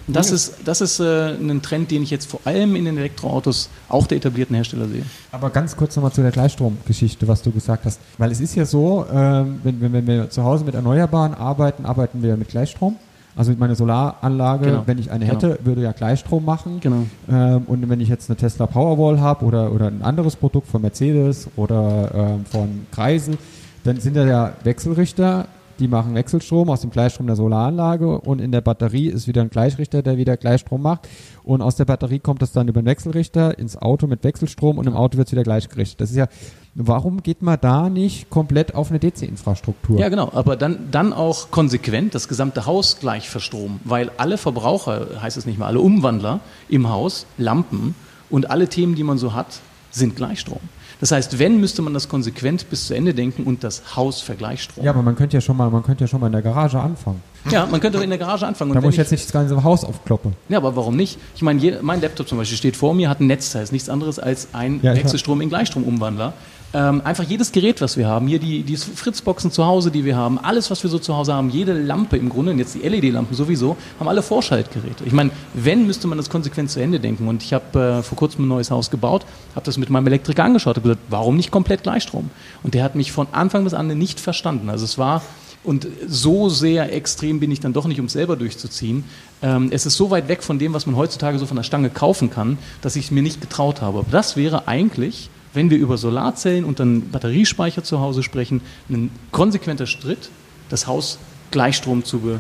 [0.07, 2.97] Und das ist, das ist äh, ein Trend, den ich jetzt vor allem in den
[2.97, 5.03] Elektroautos auch der etablierten Hersteller sehe.
[5.31, 7.99] Aber ganz kurz nochmal zu der Gleichstromgeschichte, was du gesagt hast.
[8.17, 11.85] Weil es ist ja so, ähm, wenn, wenn, wenn wir zu Hause mit Erneuerbaren arbeiten,
[11.85, 12.95] arbeiten wir mit Gleichstrom.
[13.35, 14.83] Also meine Solaranlage, Genau.
[14.87, 15.35] wenn ich eine Genau.
[15.35, 16.79] hätte, würde ja Gleichstrom machen.
[16.79, 17.03] Genau.
[17.29, 20.81] Ähm, und wenn ich jetzt eine Tesla Powerwall habe oder, oder ein anderes Produkt von
[20.81, 23.37] Mercedes oder ähm, von Kreisel,
[23.83, 25.45] dann sind da ja Wechselrichter,
[25.79, 29.49] die machen Wechselstrom aus dem Gleichstrom der Solaranlage und in der Batterie ist wieder ein
[29.49, 31.07] Gleichrichter, der wieder Gleichstrom macht.
[31.43, 34.87] Und aus der Batterie kommt das dann über den Wechselrichter ins Auto mit Wechselstrom und
[34.87, 36.01] im Auto wird es wieder gleichgerichtet.
[36.01, 36.27] Das ist ja,
[36.75, 39.99] warum geht man da nicht komplett auf eine DC-Infrastruktur?
[39.99, 40.31] Ja, genau.
[40.33, 43.79] Aber dann, dann auch konsequent das gesamte Haus gleich verstromen.
[43.83, 47.95] Weil alle Verbraucher, heißt es nicht mal, alle Umwandler im Haus, Lampen
[48.29, 49.59] und alle Themen, die man so hat,
[49.91, 50.59] sind Gleichstrom.
[50.99, 54.83] Das heißt, wenn, müsste man das konsequent bis zu Ende denken und das Haus vergleichstrom.
[54.83, 56.79] Ja, aber man könnte ja schon mal, man könnte ja schon mal in der Garage
[56.79, 57.21] anfangen.
[57.51, 58.71] Ja, man könnte in der Garage anfangen.
[58.71, 60.33] Und Da muss ich jetzt nicht das ganze Haus aufkloppen.
[60.49, 61.17] Ja, aber warum nicht?
[61.35, 64.19] Ich meine, mein Laptop zum Beispiel steht vor mir, hat ein Netzteil, ist nichts anderes
[64.19, 66.33] als ein Ja, Wechselstrom in Gleichstromumwandler.
[66.73, 70.17] Ähm, einfach jedes Gerät, was wir haben, hier die, die Fritzboxen zu Hause, die wir
[70.17, 72.79] haben, alles, was wir so zu Hause haben, jede Lampe im Grunde, und jetzt die
[72.79, 75.05] LED-Lampen sowieso, haben alle Vorschaltgeräte.
[75.05, 77.27] Ich meine, wenn, müsste man das konsequent zu Ende denken.
[77.27, 79.25] Und ich habe äh, vor kurzem ein neues Haus gebaut,
[79.55, 82.29] habe das mit meinem Elektriker angeschaut und gesagt, warum nicht komplett Gleichstrom?
[82.63, 84.69] Und der hat mich von Anfang bis Ende nicht verstanden.
[84.69, 85.21] Also es war
[85.63, 89.03] und so sehr extrem bin ich dann doch nicht, um es selber durchzuziehen.
[89.41, 91.89] Ähm, es ist so weit weg von dem, was man heutzutage so von der Stange
[91.89, 93.99] kaufen kann, dass ich es mir nicht getraut habe.
[93.99, 99.11] Aber das wäre eigentlich, wenn wir über Solarzellen und dann Batteriespeicher zu Hause sprechen, ein
[99.31, 100.29] konsequenter Schritt,
[100.69, 101.19] das Haus
[101.51, 102.39] Gleichstrom zu, be,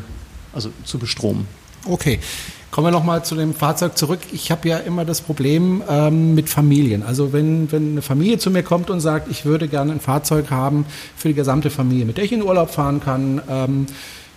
[0.53, 1.47] also zu bestromen.
[1.85, 2.19] Okay.
[2.69, 4.19] Kommen wir nochmal zu dem Fahrzeug zurück.
[4.33, 7.01] Ich habe ja immer das Problem ähm, mit Familien.
[7.01, 10.51] Also wenn, wenn eine Familie zu mir kommt und sagt, ich würde gerne ein Fahrzeug
[10.51, 13.85] haben für die gesamte Familie, mit der ich in Urlaub fahren kann, ähm,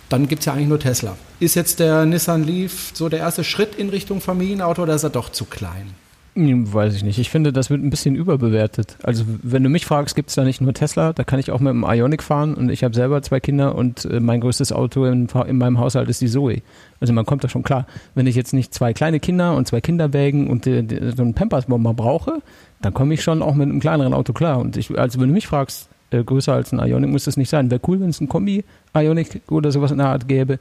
[0.07, 1.17] dann gibt es ja eigentlich nur Tesla.
[1.39, 5.09] Ist jetzt der Nissan Leaf so der erste Schritt in Richtung Familienauto oder ist er
[5.09, 5.93] doch zu klein?
[6.33, 7.19] Hm, Weiß ich nicht.
[7.19, 8.95] Ich finde, das wird ein bisschen überbewertet.
[9.03, 11.59] Also, wenn du mich fragst, gibt es da nicht nur Tesla, da kann ich auch
[11.59, 15.03] mit dem Ionic fahren und ich habe selber zwei Kinder und äh, mein größtes Auto
[15.05, 16.61] in, in meinem Haushalt ist die Zoe.
[17.01, 17.85] Also, man kommt da schon klar.
[18.15, 21.33] Wenn ich jetzt nicht zwei kleine Kinder und zwei Kinderwägen und äh, die- so einen
[21.33, 22.41] Pampers-Bomber brauche,
[22.81, 24.59] dann komme ich schon auch mit einem kleineren Auto klar.
[24.59, 27.49] Und ich, also, wenn du mich fragst, äh, größer als ein Ionic muss das nicht
[27.49, 27.69] sein.
[27.69, 30.59] Wäre cool, wenn es ein Kombi-Ionic oder sowas in der Art gäbe.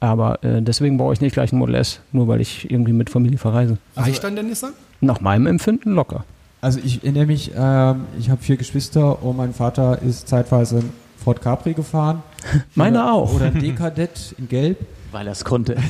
[0.00, 3.10] Aber äh, deswegen brauche ich nicht gleich ein Model S, nur weil ich irgendwie mit
[3.10, 3.76] Familie verreise.
[3.96, 4.72] Reicht dann der Nissan?
[5.00, 6.24] Nach meinem Empfinden locker.
[6.62, 10.82] Also ich erinnere mich, ähm, ich habe vier Geschwister und mein Vater ist zeitweise
[11.22, 12.22] Ford Capri gefahren.
[12.74, 13.34] Meiner oder, auch.
[13.34, 14.78] Oder ein D-Kadett in Gelb,
[15.12, 15.74] Weil er es konnte.
[15.76, 15.80] äh,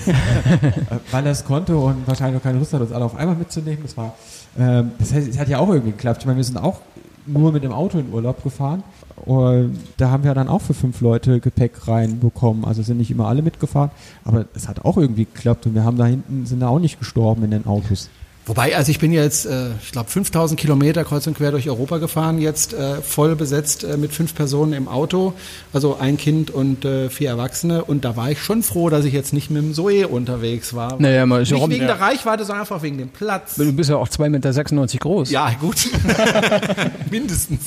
[1.10, 3.80] weil er es konnte und wahrscheinlich noch keine Lust hat, uns alle auf einmal mitzunehmen.
[3.82, 4.14] Das war,
[4.58, 6.22] ähm, das heißt, es hat ja auch irgendwie geklappt.
[6.22, 6.80] Ich meine, wir sind auch
[7.26, 8.82] nur mit dem Auto in Urlaub gefahren.
[9.26, 12.64] Da haben wir dann auch für fünf Leute Gepäck reinbekommen.
[12.64, 13.90] Also sind nicht immer alle mitgefahren,
[14.24, 16.98] aber es hat auch irgendwie geklappt und wir haben da hinten, sind da auch nicht
[16.98, 18.10] gestorben in den Autos.
[18.46, 21.98] Wobei, also ich bin jetzt, äh, ich glaube, 5000 Kilometer kreuz und quer durch Europa
[21.98, 25.34] gefahren, jetzt äh, voll besetzt äh, mit fünf Personen im Auto,
[25.72, 27.84] also ein Kind und äh, vier Erwachsene.
[27.84, 31.00] Und da war ich schon froh, dass ich jetzt nicht mit dem Zoe unterwegs war.
[31.00, 31.94] Naja, mal nicht Jerome, wegen ja.
[31.94, 33.56] der Reichweite, sondern einfach wegen dem Platz.
[33.56, 35.30] Du bist ja auch 2,96 Meter groß.
[35.30, 35.76] Ja, gut.
[37.10, 37.66] Mindestens.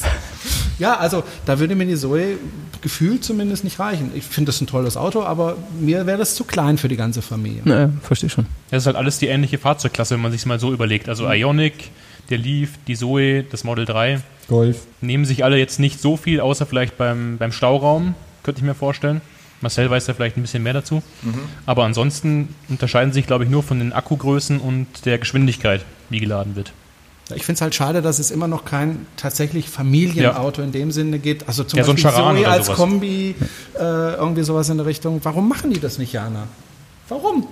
[0.80, 2.38] Ja, also da würde mir die Zoe
[2.84, 4.12] gefühlt zumindest nicht reichen.
[4.14, 7.22] Ich finde das ein tolles Auto, aber mir wäre das zu klein für die ganze
[7.22, 7.62] Familie.
[7.64, 8.46] Naja, verstehe schon.
[8.70, 11.10] Das ist halt alles die ähnliche Fahrzeugklasse, wenn man sich mal so überlegt.
[11.10, 11.90] Also Ionic,
[12.30, 14.82] der Leaf, die Zoe, das Model 3 Golf.
[15.02, 18.76] nehmen sich alle jetzt nicht so viel, außer vielleicht beim, beim Stauraum, könnte ich mir
[18.76, 19.22] vorstellen.
[19.62, 21.02] Marcel weiß da vielleicht ein bisschen mehr dazu.
[21.66, 26.58] Aber ansonsten unterscheiden sich, glaube ich, nur von den Akkugrößen und der Geschwindigkeit, wie geladen
[26.58, 26.74] wird.
[27.36, 31.20] Ich finde es halt schade, dass es immer noch kein tatsächlich Familienauto in dem Sinne
[31.20, 31.48] gibt.
[31.48, 32.78] Also zum Ja, so ein Beispiel Charan Zoe als sowas.
[32.78, 33.36] Kombi,
[33.76, 35.20] äh, irgendwie sowas in der Richtung.
[35.24, 36.48] Warum machen die das nicht, Jana?
[37.10, 37.48] Warum?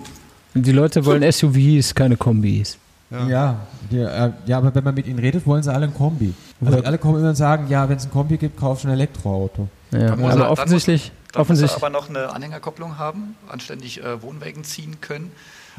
[0.54, 2.78] Die Leute wollen SUVs, keine Kombis.
[3.10, 3.58] Ja,
[3.92, 6.34] die, äh, ja, aber wenn man mit ihnen redet, wollen sie alle ein Kombi.
[6.64, 8.94] Also alle kommen immer und sagen, ja, wenn es ein Kombi gibt, kauf schon ein
[8.94, 9.68] Elektroauto.
[9.92, 12.98] Ja, Dann muss er- aber dann offensichtlich, Dann muss er offensichtlich, aber noch eine Anhängerkopplung
[12.98, 15.32] haben, anständig äh, Wohnwägen ziehen können.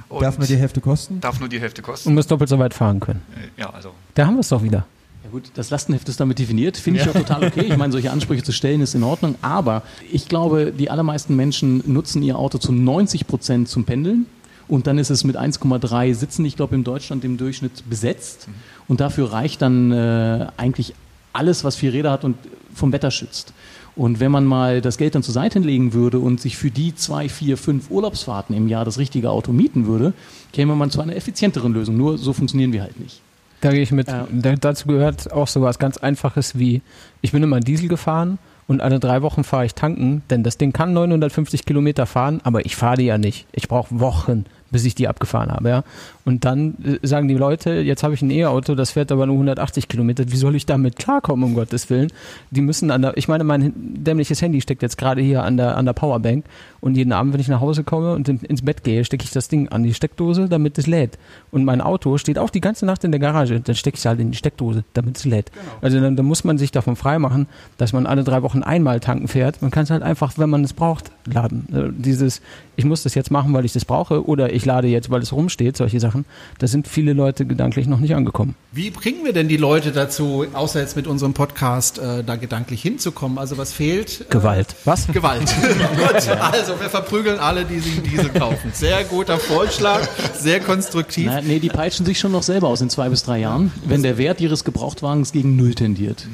[0.08, 1.20] Und Darf nur die Hälfte kosten?
[1.20, 2.14] darf nur die Hälfte und kosten.
[2.14, 3.22] muss doppelt so weit fahren können.
[3.56, 4.86] Ja, also Da haben wir es doch wieder.
[5.24, 7.60] Ja gut, das Lastenheft ist damit definiert, finde ich auch total okay.
[7.68, 11.82] Ich meine, solche Ansprüche zu stellen ist in Ordnung, aber ich glaube, die allermeisten Menschen
[11.86, 14.26] nutzen ihr Auto zu 90 Prozent zum Pendeln
[14.66, 18.48] und dann ist es mit 1,3 Sitzen, ich glaube, in Deutschland im Durchschnitt besetzt
[18.88, 20.92] und dafür reicht dann äh, eigentlich
[21.32, 22.36] alles, was vier Räder hat und
[22.74, 23.52] vom Wetter schützt.
[23.94, 26.94] Und wenn man mal das Geld dann zur Seite legen würde und sich für die
[26.94, 30.14] zwei, vier, fünf Urlaubsfahrten im Jahr das richtige Auto mieten würde,
[30.52, 31.96] käme man zu einer effizienteren Lösung.
[31.96, 33.20] Nur so funktionieren wir halt nicht.
[33.60, 34.08] Da gehe ich mit.
[34.08, 34.26] Ja.
[34.30, 36.82] Da, dazu gehört auch sowas ganz Einfaches wie,
[37.20, 40.72] ich bin immer Diesel gefahren und alle drei Wochen fahre ich tanken, denn das Ding
[40.72, 43.46] kann 950 Kilometer fahren, aber ich fahre die ja nicht.
[43.52, 45.84] Ich brauche Wochen, bis ich die abgefahren habe, ja.
[46.24, 49.34] Und dann äh, sagen die Leute, jetzt habe ich ein E-Auto, das fährt aber nur
[49.34, 50.24] 180 Kilometer.
[50.30, 52.12] Wie soll ich damit klarkommen, um Gottes Willen?
[52.50, 55.76] Die müssen an der, ich meine, mein dämliches Handy steckt jetzt gerade hier an der,
[55.76, 56.44] an der Powerbank
[56.80, 59.30] und jeden Abend, wenn ich nach Hause komme und in, ins Bett gehe, stecke ich
[59.30, 61.18] das Ding an die Steckdose, damit es lädt.
[61.50, 64.06] Und mein Auto steht auch die ganze Nacht in der Garage, dann stecke ich es
[64.06, 65.50] halt in die Steckdose, damit es lädt.
[65.80, 67.46] Also dann, dann muss man sich davon freimachen,
[67.78, 69.62] dass man alle drei Wochen einmal tanken fährt.
[69.62, 71.66] Man kann es halt einfach, wenn man es braucht, laden.
[71.72, 72.42] Äh, Dieses,
[72.76, 75.32] ich muss das jetzt machen, weil ich das brauche oder ich lade jetzt, weil es
[75.32, 76.11] rumsteht, solche Sachen,
[76.58, 78.54] da sind viele Leute gedanklich noch nicht angekommen.
[78.72, 82.82] Wie bringen wir denn die Leute dazu, außer jetzt mit unserem Podcast, äh, da gedanklich
[82.82, 83.38] hinzukommen?
[83.38, 84.22] Also was fehlt?
[84.22, 84.74] Äh, Gewalt.
[84.84, 85.06] Was?
[85.08, 85.42] Gewalt.
[85.96, 88.70] Gut, also wir verprügeln alle, die sich einen Diesel kaufen.
[88.72, 90.00] Sehr guter Vorschlag,
[90.38, 91.26] sehr konstruktiv.
[91.26, 94.02] Na, nee, die peitschen sich schon noch selber aus in zwei bis drei Jahren, wenn
[94.02, 96.26] der Wert ihres Gebrauchtwagens gegen Null tendiert.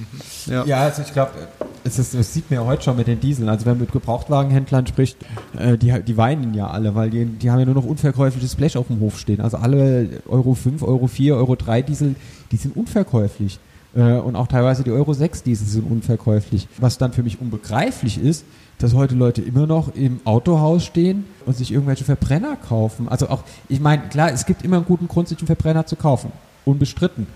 [0.46, 1.32] Ja, also ich glaube,
[1.88, 3.48] es ist, das sieht man ja heute schon mit den Dieseln.
[3.48, 5.18] Also wenn man mit Gebrauchtwagenhändlern spricht,
[5.56, 8.76] äh, die, die weinen ja alle, weil die, die haben ja nur noch unverkäufliches Blech
[8.76, 9.40] auf dem Hof stehen.
[9.40, 12.14] Also alle Euro 5, Euro 4, Euro 3 Diesel,
[12.52, 13.58] die sind unverkäuflich.
[13.94, 16.68] Äh, und auch teilweise die Euro 6 Diesel sind unverkäuflich.
[16.78, 18.44] Was dann für mich unbegreiflich ist,
[18.78, 23.08] dass heute Leute immer noch im Autohaus stehen und sich irgendwelche Verbrenner kaufen.
[23.08, 25.96] Also auch, ich meine, klar, es gibt immer einen guten Grund, sich einen Verbrenner zu
[25.96, 26.30] kaufen.
[26.64, 27.26] Unbestritten.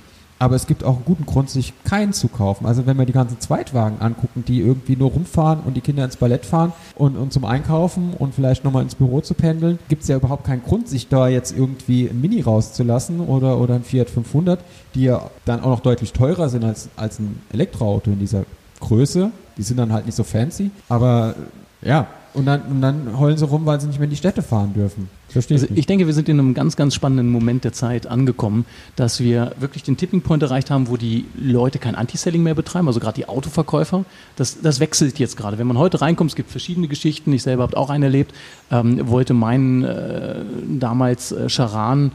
[0.43, 2.67] Aber es gibt auch einen guten Grund, sich keinen zu kaufen.
[2.67, 6.17] Also wenn wir die ganzen Zweitwagen angucken, die irgendwie nur rumfahren und die Kinder ins
[6.17, 10.09] Ballett fahren und, und zum Einkaufen und vielleicht nochmal ins Büro zu pendeln, gibt es
[10.09, 14.11] ja überhaupt keinen Grund, sich da jetzt irgendwie ein Mini rauszulassen oder, oder ein Fiat
[14.11, 14.59] 500,
[14.97, 18.43] die ja dann auch noch deutlich teurer sind als, als ein Elektroauto in dieser
[18.81, 19.31] Größe.
[19.57, 20.73] Die sind dann halt nicht so fancy.
[20.89, 21.37] Aber
[21.83, 24.43] ja, und dann, und dann heulen sie rum, weil sie nicht mehr in die Städte
[24.43, 25.09] fahren dürfen.
[25.29, 28.07] Verstehe Also ich ich denke, wir sind in einem ganz, ganz spannenden Moment der Zeit
[28.07, 28.65] angekommen,
[28.97, 32.87] dass wir wirklich den Tipping Point erreicht haben, wo die Leute kein Anti-Selling mehr betreiben,
[32.87, 34.05] also gerade die Autoverkäufer.
[34.37, 35.59] Das, das wechselt jetzt gerade.
[35.59, 38.35] Wenn man heute reinkommt, es gibt verschiedene Geschichten, ich selber habe auch eine erlebt,
[38.71, 40.37] ähm, wollte meinen äh,
[40.79, 42.13] damals äh, Charan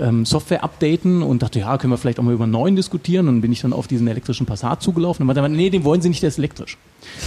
[0.00, 3.28] ähm, Software updaten und dachte, ja, können wir vielleicht auch mal über einen neuen diskutieren.
[3.28, 6.08] Und bin ich dann auf diesen elektrischen Passat zugelaufen und meinte, nee, den wollen sie
[6.08, 6.76] nicht, der ist elektrisch.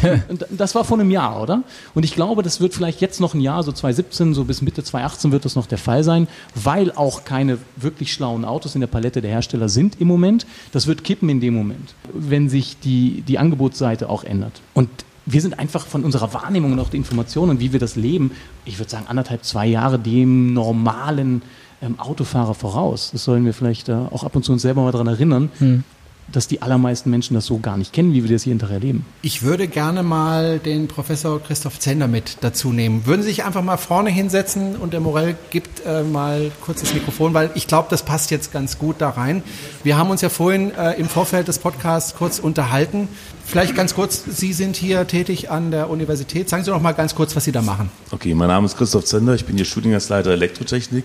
[0.30, 1.64] und das war vor einem Jahr, oder?
[1.94, 4.84] Und ich glaube, das wird vielleicht jetzt noch ein Jahr, so 2017, so bis Mitte
[4.84, 8.88] 2018 wird das noch der Fall sein, weil auch keine wirklich schlauen Autos in der
[8.88, 10.46] Palette der Hersteller sind im Moment.
[10.72, 14.62] Das wird kippen in dem Moment, wenn sich die, die Angebotsseite auch ändert.
[14.74, 14.90] Und
[15.26, 18.32] wir sind einfach von unserer Wahrnehmung und auch der Information und wie wir das leben,
[18.66, 21.42] ich würde sagen anderthalb, zwei Jahre dem normalen
[21.82, 23.10] ähm, Autofahrer voraus.
[23.12, 25.84] Das sollen wir vielleicht äh, auch ab und zu uns selber mal daran erinnern, Hm.
[26.32, 29.06] dass die allermeisten Menschen das so gar nicht kennen, wie wir das jeden Tag erleben.
[29.22, 33.06] Ich würde gerne mal den Professor Christoph Zender mit dazu nehmen.
[33.06, 36.94] Würden Sie sich einfach mal vorne hinsetzen und der Morell gibt äh, mal kurz das
[36.94, 39.44] Mikrofon, weil ich glaube, das passt jetzt ganz gut da rein.
[39.84, 43.10] Wir haben uns ja vorhin äh, im Vorfeld des Podcasts kurz unterhalten.
[43.44, 46.48] Vielleicht ganz kurz, Sie sind hier tätig an der Universität.
[46.48, 47.90] Sagen Sie doch mal ganz kurz, was Sie da machen.
[48.12, 51.04] Okay, mein Name ist Christoph Zender, ich bin hier Studiengangsleiter Elektrotechnik.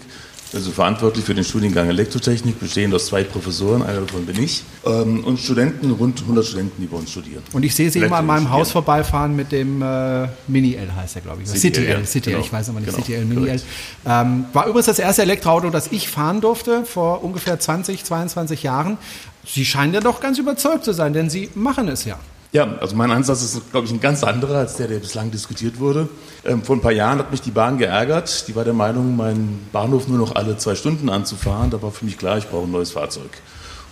[0.52, 5.24] Also verantwortlich für den Studiengang Elektrotechnik, bestehend aus zwei Professoren, einer davon bin ich, ähm,
[5.24, 7.42] und Studenten, rund 100 Studenten, die bei uns studieren.
[7.52, 11.22] Und ich sehe Sie immer an meinem Haus vorbeifahren mit dem äh, Mini-L, heißt er,
[11.22, 11.48] glaube ich.
[11.48, 12.38] CTL, CTL, ja, CTL, genau.
[12.40, 13.60] ich weiß aber nicht, Genau, CTL, Mini-L.
[14.06, 18.98] Ähm, war übrigens das erste Elektroauto, das ich fahren durfte, vor ungefähr 20, 22 Jahren.
[19.44, 22.18] Sie scheinen ja doch ganz überzeugt zu sein, denn Sie machen es ja.
[22.52, 25.80] Ja, also mein Ansatz ist, glaube ich, ein ganz anderer als der, der bislang diskutiert
[25.80, 26.08] wurde.
[26.44, 28.46] Ähm, vor ein paar Jahren hat mich die Bahn geärgert.
[28.48, 31.70] Die war der Meinung, meinen Bahnhof nur noch alle zwei Stunden anzufahren.
[31.70, 33.30] Da war für mich klar, ich brauche ein neues Fahrzeug.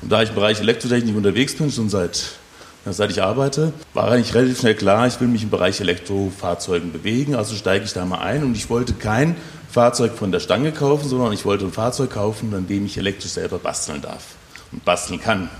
[0.02, 2.22] Und da ich im Bereich Elektrotechnik unterwegs bin, schon seit,
[2.84, 7.34] seit ich arbeite, war eigentlich relativ schnell klar, ich will mich im Bereich Elektrofahrzeugen bewegen.
[7.34, 9.36] Also steige ich da mal ein und ich wollte kein
[9.70, 13.32] Fahrzeug von der Stange kaufen, sondern ich wollte ein Fahrzeug kaufen, an dem ich elektrisch
[13.32, 14.36] selber basteln darf
[14.70, 15.50] und basteln kann.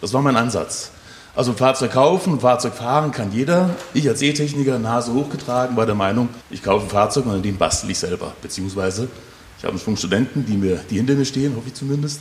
[0.00, 0.90] Das war mein Ansatz.
[1.36, 3.70] Also ein Fahrzeug kaufen, ein Fahrzeug fahren kann jeder.
[3.92, 7.56] Ich als E-Techniker, Nase hochgetragen, war der Meinung, ich kaufe ein Fahrzeug und an dem
[7.56, 8.32] bastel ich selber.
[8.40, 9.08] Beziehungsweise
[9.58, 12.20] ich habe einen Schwung Studenten, die, mir, die hinter mir stehen, hoffe ich zumindest,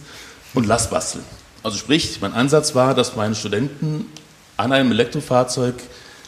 [0.55, 1.23] und lass basteln.
[1.61, 4.05] Also sprich, mein Ansatz war, dass meine Studenten
[4.57, 5.75] an einem Elektrofahrzeug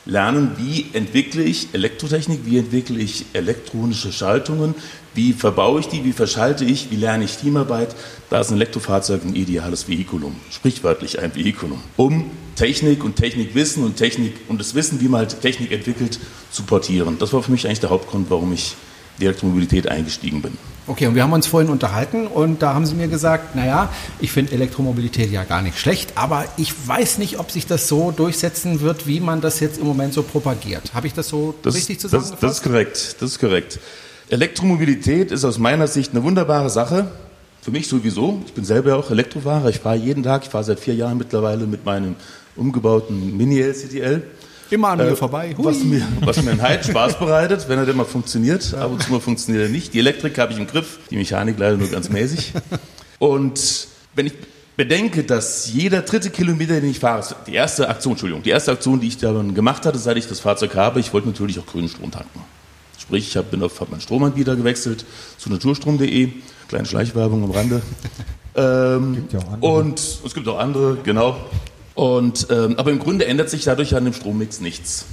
[0.05, 4.75] lernen, wie entwickle ich Elektrotechnik, wie entwickle ich elektronische Schaltungen,
[5.15, 7.95] wie verbaue ich die, wie verschalte ich, wie lerne ich Teamarbeit.
[8.29, 13.97] Da ist ein Elektrofahrzeug ein ideales Vehikulum, sprichwörtlich ein Vehikulum, um Technik und Technikwissen und
[13.97, 16.19] Technik und das Wissen, wie man halt Technik entwickelt,
[16.51, 17.17] zu portieren.
[17.19, 18.75] Das war für mich eigentlich der Hauptgrund, warum ich
[19.17, 20.57] in die Elektromobilität eingestiegen bin.
[20.87, 23.89] Okay, und wir haben uns vorhin unterhalten und da haben Sie mir gesagt, naja,
[24.19, 28.11] ich finde Elektromobilität ja gar nicht schlecht, aber ich weiß nicht, ob sich das so
[28.11, 30.93] durchsetzen wird, wie man das jetzt im Moment so propagiert.
[30.93, 32.43] Habe ich das so Das, richtig das, zusammengefasst?
[32.43, 33.15] das ist korrekt.
[33.19, 33.79] Das ist korrekt.
[34.29, 37.07] Elektromobilität ist aus meiner Sicht eine wunderbare Sache.
[37.61, 38.41] Für mich sowieso.
[38.45, 39.69] Ich bin selber auch Elektrofahrer.
[39.69, 40.43] Ich fahre jeden Tag.
[40.43, 42.15] Ich fahre seit vier Jahren mittlerweile mit meinem
[42.55, 44.23] umgebauten Mini-LCTL.
[44.71, 45.53] Immer an mir Äh, vorbei.
[45.57, 45.85] Was Hui.
[45.85, 48.73] mir, was mir einen Heiden Spaß bereitet, wenn er denn mal funktioniert.
[48.73, 49.93] Ab und zu mal funktioniert er nicht.
[49.93, 52.53] Die Elektrik habe ich im Griff, die Mechanik leider nur ganz mäßig.
[53.19, 54.33] Und wenn ich
[54.75, 58.99] bedenke, dass jeder dritte Kilometer, den ich fahre, die erste Aktion, Entschuldigung, die erste Aktion,
[58.99, 61.87] die ich dann gemacht hatte, seit ich das Fahrzeug habe, ich wollte natürlich auch grünen
[61.87, 62.41] Strom tanken.
[62.97, 65.05] Sprich, ich hab, bin auf hab meinen Stromanbieter gewechselt
[65.37, 66.29] zu naturstrom.de.
[66.67, 67.81] Kleine Schleichwerbung am Rande.
[68.57, 69.71] Ähm, Gibt ja auch andere.
[69.73, 71.35] und es gibt auch andere, genau.
[71.95, 75.05] Und, ähm, aber im Grunde ändert sich dadurch an dem Strommix nichts.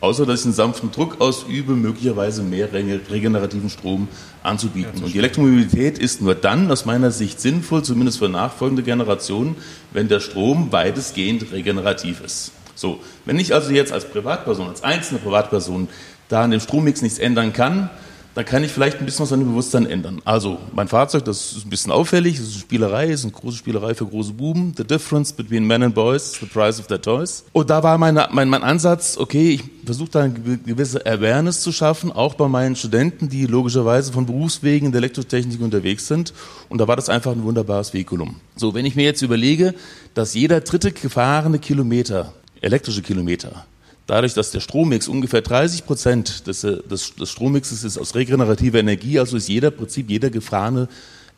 [0.00, 4.08] Außer dass ich einen sanften Druck ausübe, möglicherweise mehr rege- regenerativen Strom
[4.42, 5.04] anzubieten.
[5.04, 9.54] Und die Elektromobilität ist nur dann aus meiner Sicht sinnvoll, zumindest für nachfolgende Generationen,
[9.92, 12.50] wenn der Strom weitestgehend regenerativ ist.
[12.74, 15.86] So, wenn ich also jetzt als Privatperson, als einzelne Privatperson
[16.28, 17.90] da an dem Strommix nichts ändern kann,
[18.34, 20.22] dann kann ich vielleicht ein bisschen was an dem Bewusstsein ändern.
[20.24, 23.32] Also, mein Fahrzeug, das ist ein bisschen auffällig, das ist eine Spielerei, das ist eine
[23.32, 24.72] große Spielerei für große Buben.
[24.76, 27.44] The difference between men and boys, the price of their toys.
[27.52, 31.60] Und da war meine, mein, mein Ansatz, okay, ich versuche da eine gew- gewisse Awareness
[31.60, 36.32] zu schaffen, auch bei meinen Studenten, die logischerweise von Berufswegen in der Elektrotechnik unterwegs sind.
[36.68, 38.36] Und da war das einfach ein wunderbares Vehikulum.
[38.56, 39.74] So, wenn ich mir jetzt überlege,
[40.14, 43.66] dass jeder dritte gefahrene Kilometer, elektrische Kilometer,
[44.06, 48.80] Dadurch, dass der Strommix ungefähr 30 Prozent des, äh, des, des Strommixes ist aus regenerativer
[48.80, 50.88] Energie, also ist jeder Prinzip, jeder gefahrene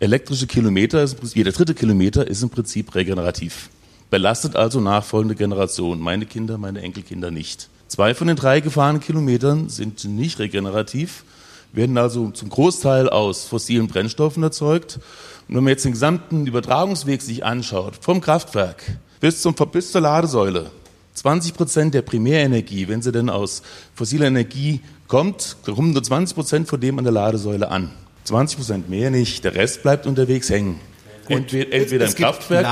[0.00, 3.70] elektrische Kilometer, jeder dritte Kilometer ist im Prinzip regenerativ.
[4.10, 7.68] Belastet also nachfolgende Generationen, meine Kinder, meine Enkelkinder nicht.
[7.88, 11.24] Zwei von den drei gefahrenen Kilometern sind nicht regenerativ,
[11.72, 14.98] werden also zum Großteil aus fossilen Brennstoffen erzeugt.
[15.48, 18.82] Und wenn man jetzt den gesamten Übertragungsweg sich anschaut, vom Kraftwerk
[19.20, 20.70] bis, zum, bis zur Ladesäule,
[21.14, 23.62] 20 Prozent der Primärenergie, wenn sie denn aus
[23.94, 27.90] fossiler Energie kommt, kommen nur 20 Prozent von dem an der Ladesäule an.
[28.24, 30.80] 20 Prozent mehr nicht, der Rest bleibt unterwegs hängen.
[31.28, 32.66] Entweder, entweder im Kraftwerk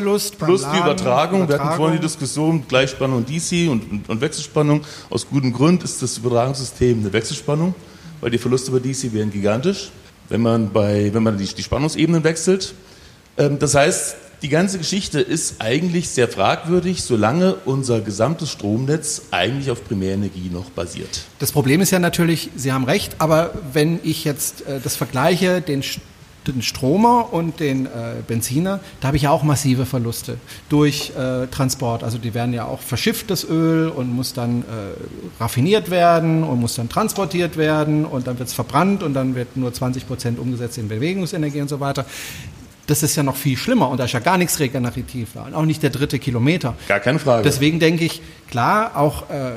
[0.00, 1.40] plus, plus die Laden, Übertragung.
[1.40, 1.76] Wir hatten Übertragung.
[1.76, 4.82] vorhin die Diskussion Gleichspannung DC und, und, und Wechselspannung.
[5.10, 7.74] Aus gutem Grund ist das Übertragungssystem eine Wechselspannung,
[8.20, 9.90] weil die Verluste bei DC wären gigantisch,
[10.30, 12.74] wenn man, bei, wenn man die, die Spannungsebenen wechselt.
[13.36, 19.70] Ähm, das heißt, die ganze Geschichte ist eigentlich sehr fragwürdig, solange unser gesamtes Stromnetz eigentlich
[19.70, 21.22] auf Primärenergie noch basiert.
[21.38, 25.60] Das Problem ist ja natürlich, Sie haben recht, aber wenn ich jetzt äh, das vergleiche,
[25.60, 25.82] den,
[26.46, 27.88] den Stromer und den äh,
[28.26, 30.36] Benziner, da habe ich ja auch massive Verluste
[30.68, 32.04] durch äh, Transport.
[32.04, 36.60] Also die werden ja auch verschifft, das Öl, und muss dann äh, raffiniert werden und
[36.60, 40.38] muss dann transportiert werden und dann wird es verbrannt und dann wird nur 20 Prozent
[40.38, 42.06] umgesetzt in Bewegungsenergie und so weiter.
[42.88, 45.42] Das ist ja noch viel schlimmer und da ist ja gar nichts regenerativ da.
[45.42, 46.74] Und auch nicht der dritte Kilometer.
[46.88, 47.42] Gar keine Frage.
[47.44, 48.20] Deswegen denke ich,
[48.50, 49.52] klar, auch äh,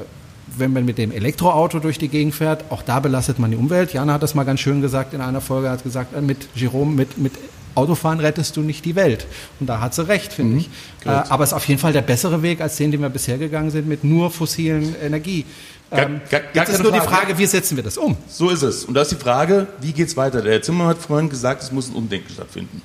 [0.57, 3.93] wenn man mit dem Elektroauto durch die Gegend fährt, auch da belastet man die Umwelt.
[3.93, 6.91] Jana hat das mal ganz schön gesagt in einer Folge, hat gesagt, äh, mit Jerome,
[6.93, 7.31] mit, mit
[7.73, 9.25] Autofahren rettest du nicht die Welt.
[9.61, 10.69] Und da hat sie recht, finde ich.
[11.05, 13.37] Äh, aber es ist auf jeden Fall der bessere Weg als den, den wir bisher
[13.37, 15.45] gegangen sind, mit nur fossilen Energie.
[15.89, 17.11] Gar- Ähm, gar- gar jetzt ist nur die Frage.
[17.27, 18.17] Frage, wie setzen wir das um?
[18.27, 18.83] So ist es.
[18.83, 20.41] Und da ist die Frage, wie geht's weiter?
[20.41, 22.81] Der Herr Zimmermann hat vorhin gesagt, es muss ein Umdenken stattfinden.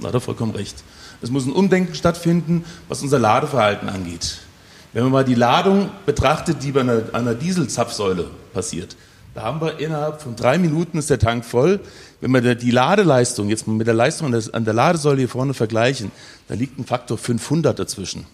[0.00, 0.76] Da hat er vollkommen recht.
[1.22, 4.38] Es muss ein Umdenken stattfinden, was unser Ladeverhalten angeht.
[4.92, 8.96] Wenn man mal die Ladung betrachtet, die bei einer, einer Dieselzapfsäule passiert,
[9.34, 11.80] da haben wir innerhalb von drei Minuten ist der Tank voll.
[12.20, 15.28] Wenn wir die Ladeleistung jetzt mal mit der Leistung an der, an der Ladesäule hier
[15.28, 16.10] vorne vergleichen,
[16.48, 18.26] da liegt ein Faktor 500 dazwischen.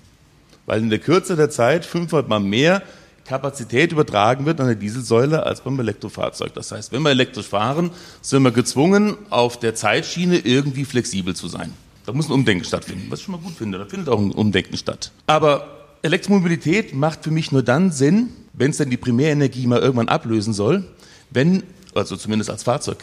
[0.67, 2.83] Weil in der Kürze der Zeit 500 mal mehr
[3.25, 6.53] Kapazität übertragen wird an der Dieselsäule als beim Elektrofahrzeug.
[6.55, 11.49] Das heißt, wenn wir elektrisch fahren, sind wir gezwungen, auf der Zeitschiene irgendwie flexibel zu
[11.49, 11.73] sein.
[12.07, 13.79] Da muss ein Umdenken stattfinden, was ich schon mal gut finde.
[13.79, 15.11] Da findet auch ein Umdenken statt.
[15.27, 15.67] Aber
[16.03, 20.53] Elektromobilität macht für mich nur dann Sinn, wenn es denn die Primärenergie mal irgendwann ablösen
[20.53, 20.85] soll,
[21.31, 21.63] wenn,
[21.95, 22.99] also zumindest als Fahrzeug,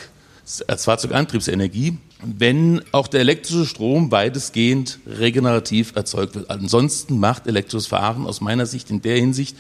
[0.68, 6.50] als Fahrzeugantriebsenergie, wenn auch der elektrische Strom weitestgehend regenerativ erzeugt wird.
[6.52, 9.56] Ansonsten macht elektrisches Fahren aus meiner Sicht in der Hinsicht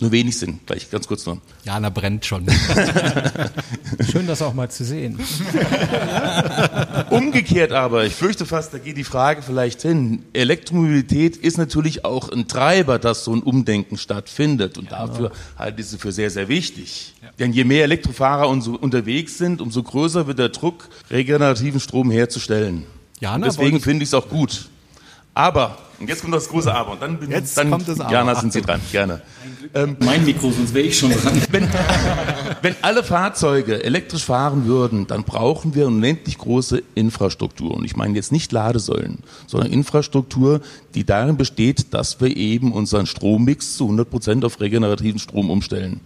[0.00, 0.58] nur wenig Sinn.
[0.66, 1.38] Gleich ganz kurz noch.
[1.64, 2.46] Jana brennt schon.
[4.10, 5.20] Schön, das auch mal zu sehen.
[7.10, 10.24] Umgekehrt aber, ich fürchte fast, da geht die Frage vielleicht hin.
[10.32, 14.78] Elektromobilität ist natürlich auch ein Treiber, dass so ein Umdenken stattfindet.
[14.78, 17.14] Und dafür halte ich sie für sehr, sehr wichtig.
[17.38, 22.10] Denn je mehr Elektrofahrer und so unterwegs sind, umso größer wird der Druck, regenerativen Strom
[22.10, 22.84] herzustellen.
[23.20, 24.68] Jana, und deswegen finde ich es auch gut.
[25.34, 26.92] Aber, und jetzt kommt das große Aber.
[26.92, 28.12] Und dann bin Jetzt dann, kommt das Aber.
[28.12, 29.22] Jana, sind Sie dran, gerne.
[30.00, 31.42] Mein Mikro, sonst wäre ich schon dran.
[31.50, 31.68] Wenn,
[32.62, 37.74] wenn alle Fahrzeuge elektrisch fahren würden, dann brauchen wir unendlich große Infrastruktur.
[37.74, 40.60] Und ich meine jetzt nicht Ladesäulen, sondern Infrastruktur,
[40.94, 46.00] die darin besteht, dass wir eben unseren Strommix zu 100 Prozent auf regenerativen Strom umstellen.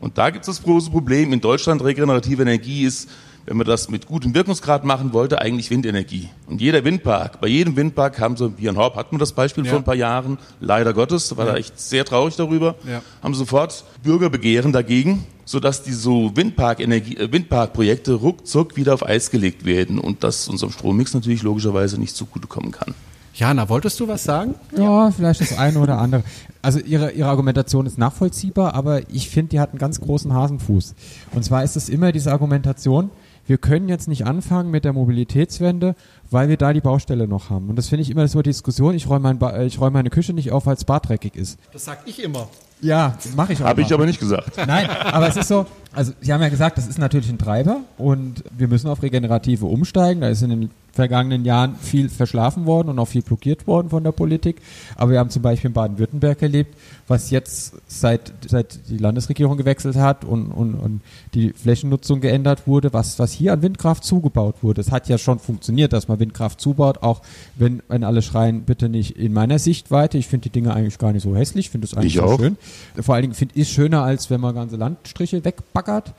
[0.00, 1.32] Und da gibt es das große Problem.
[1.32, 3.08] In Deutschland regenerative Energie ist,
[3.48, 6.28] wenn man das mit gutem Wirkungsgrad machen wollte, eigentlich Windenergie.
[6.46, 9.64] Und jeder Windpark, bei jedem Windpark haben sie, wie in Horb hatten wir das Beispiel
[9.64, 9.70] Ja.
[9.70, 13.00] vor ein paar Jahren, leider Gottes, war da echt sehr traurig darüber, Ja.
[13.22, 19.64] haben sofort Bürgerbegehren dagegen, sodass die so Windpark-Energie, äh, Windparkprojekte ruckzuck wieder auf Eis gelegt
[19.64, 22.94] werden und das unserem Strommix natürlich logischerweise nicht zugutekommen kann.
[23.34, 24.56] Jana, wolltest du was sagen?
[24.76, 26.24] Ja, vielleicht das eine oder andere.
[26.60, 30.94] Also ihre, ihre Argumentation ist nachvollziehbar, aber ich finde, die hat einen ganz großen Hasenfuß.
[31.32, 33.10] Und zwar ist es immer diese Argumentation,
[33.48, 35.94] wir können jetzt nicht anfangen mit der Mobilitätswende,
[36.30, 37.70] weil wir da die Baustelle noch haben.
[37.70, 40.10] Und das finde ich immer so eine Diskussion, ich räume mein äh, ich räume meine
[40.10, 41.58] Küche nicht auf, weil es badreckig ist.
[41.72, 42.48] Das sag ich immer.
[42.80, 43.66] Ja, mache ich auch.
[43.66, 44.56] Habe ich aber nicht gesagt.
[44.66, 47.80] Nein, aber es ist so, also Sie haben ja gesagt, das ist natürlich ein Treiber
[47.96, 50.20] und wir müssen auf regenerative umsteigen.
[50.20, 54.02] Da ist in den vergangenen Jahren viel verschlafen worden und auch viel blockiert worden von
[54.02, 54.56] der Politik.
[54.96, 56.74] Aber wir haben zum Beispiel in Baden-Württemberg erlebt,
[57.06, 61.00] was jetzt seit, seit die Landesregierung gewechselt hat und, und, und
[61.34, 64.80] die Flächennutzung geändert wurde, was, was hier an Windkraft zugebaut wurde.
[64.80, 67.22] Es hat ja schon funktioniert, dass man Windkraft zubaut, auch
[67.56, 70.18] wenn, wenn alle schreien, bitte nicht in meiner Sichtweite.
[70.18, 72.38] Ich finde die Dinge eigentlich gar nicht so hässlich, ich finde es eigentlich Ich auch.
[72.38, 72.56] schön.
[73.00, 76.12] Vor allen Dingen finde ich es schöner, als wenn man ganze Landstriche wegbaggert.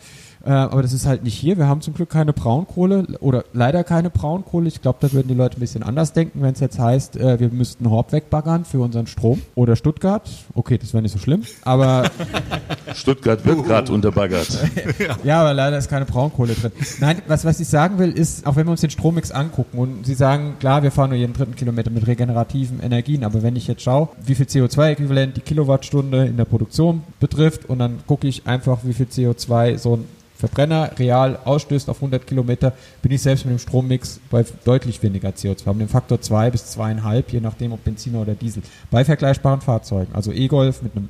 [0.46, 1.58] Äh, aber das ist halt nicht hier.
[1.58, 4.68] Wir haben zum Glück keine Braunkohle oder leider keine Braunkohle.
[4.68, 7.40] Ich glaube, da würden die Leute ein bisschen anders denken, wenn es jetzt heißt, äh,
[7.40, 9.42] wir müssten Horb wegbaggern für unseren Strom.
[9.56, 10.30] Oder Stuttgart.
[10.54, 11.44] Okay, das wäre nicht so schlimm.
[11.64, 12.10] Aber
[12.94, 14.48] Stuttgart wird gerade unterbaggert.
[15.24, 16.72] ja, aber leider ist keine Braunkohle drin.
[17.00, 20.06] Nein, was, was ich sagen will, ist, auch wenn wir uns den Strommix angucken und
[20.06, 23.68] Sie sagen, klar, wir fahren nur jeden dritten Kilometer mit regenerativen Energien, aber wenn ich
[23.68, 28.48] jetzt schaue, wie viel CO2-Äquivalent die Kilowattstunde in der Produktion betrifft und dann gucke ich
[28.48, 32.72] einfach, wie viel CO2 so ein Verbrenner real ausstößt auf 100 Kilometer,
[33.02, 36.78] bin ich selbst mit dem Strommix bei deutlich weniger CO2, um den Faktor 2 bis
[36.78, 41.10] 2,5, je nachdem ob Benziner oder Diesel, bei vergleichbaren Fahrzeugen, also E-Golf mit einem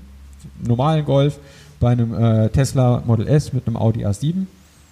[0.65, 1.39] normalen Golf,
[1.79, 4.47] bei einem äh, Tesla Model S mit einem Audi A7.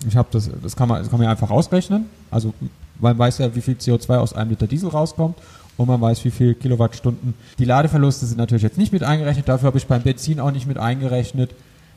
[0.08, 2.06] Ich habe das, das kann man, das kann man einfach ausrechnen.
[2.30, 2.54] Also
[3.00, 5.36] man weiß ja, wie viel CO2 aus einem Liter Diesel rauskommt
[5.78, 7.34] und man weiß, wie viel Kilowattstunden.
[7.58, 9.50] Die Ladeverluste sind natürlich jetzt nicht mit eingerechnet.
[9.50, 11.52] Dafür habe ich beim Benzin auch nicht mit eingerechnet,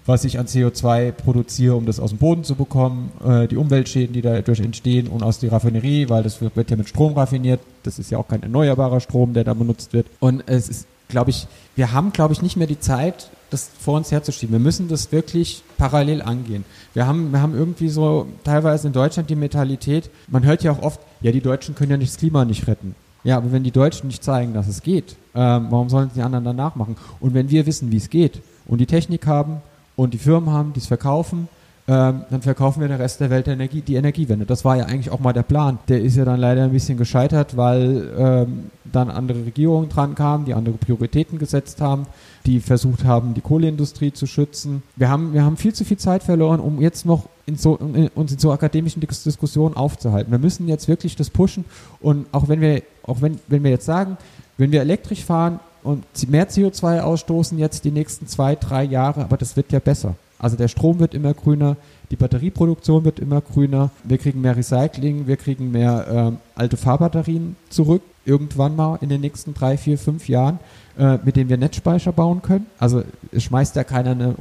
[0.07, 4.13] was ich an CO2 produziere, um das aus dem Boden zu bekommen, äh, die Umweltschäden,
[4.13, 7.61] die dadurch entstehen und aus der Raffinerie, weil das wird, ja mit Strom raffiniert.
[7.83, 10.07] Das ist ja auch kein erneuerbarer Strom, der da benutzt wird.
[10.21, 11.47] Und es ist glaube ich,
[11.77, 14.53] wir haben, glaube ich, nicht mehr die Zeit, das vor uns herzuschieben.
[14.53, 16.65] Wir müssen das wirklich parallel angehen.
[16.95, 20.83] Wir haben, wir haben irgendwie so teilweise in Deutschland die Mentalität, man hört ja auch
[20.83, 22.95] oft, ja, die Deutschen können ja nicht das Klima nicht retten.
[23.23, 26.45] Ja, aber wenn die Deutschen nicht zeigen, dass es geht, ähm, warum sollen die anderen
[26.45, 26.97] danach machen?
[27.19, 29.61] Und wenn wir wissen, wie es geht und die Technik haben
[30.01, 31.49] und die Firmen haben, die es verkaufen,
[31.87, 34.47] ähm, dann verkaufen wir der Rest der Welt Energie, die Energiewende.
[34.47, 35.79] Das war ja eigentlich auch mal der Plan.
[35.89, 40.47] Der ist ja dann leider ein bisschen gescheitert, weil ähm, dann andere Regierungen dran kamen,
[40.47, 42.07] die andere Prioritäten gesetzt haben,
[42.47, 44.83] die versucht haben, die Kohleindustrie zu schützen.
[44.97, 48.09] Wir haben, wir haben viel zu viel Zeit verloren, um jetzt noch in so, in,
[48.15, 50.31] uns in so akademischen Dis Diskussionen aufzuhalten.
[50.31, 51.67] Wir müssen jetzt wirklich das pushen
[52.01, 54.17] und auch wenn wir, auch wenn, wenn wir jetzt sagen,
[54.57, 59.37] wenn wir elektrisch fahren und mehr CO2 ausstoßen jetzt die nächsten zwei, drei Jahre, aber
[59.37, 60.15] das wird ja besser.
[60.39, 61.77] Also der Strom wird immer grüner,
[62.11, 67.57] die Batterieproduktion wird immer grüner, wir kriegen mehr Recycling, wir kriegen mehr ähm, alte Fahrbatterien
[67.69, 70.59] zurück, irgendwann mal in den nächsten drei, vier, fünf Jahren,
[70.99, 72.67] äh, mit denen wir Netzspeicher bauen können.
[72.79, 73.03] Also
[73.37, 74.35] schmeißt ja keiner eine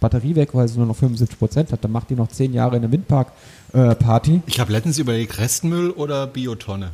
[0.00, 2.76] Batterie weg, weil sie nur noch 75 Prozent hat, dann macht die noch zehn Jahre
[2.76, 3.28] in einem Windpark
[3.72, 4.42] äh, Party.
[4.46, 6.90] Ich habe letztens überlegt, Restmüll oder Biotonne?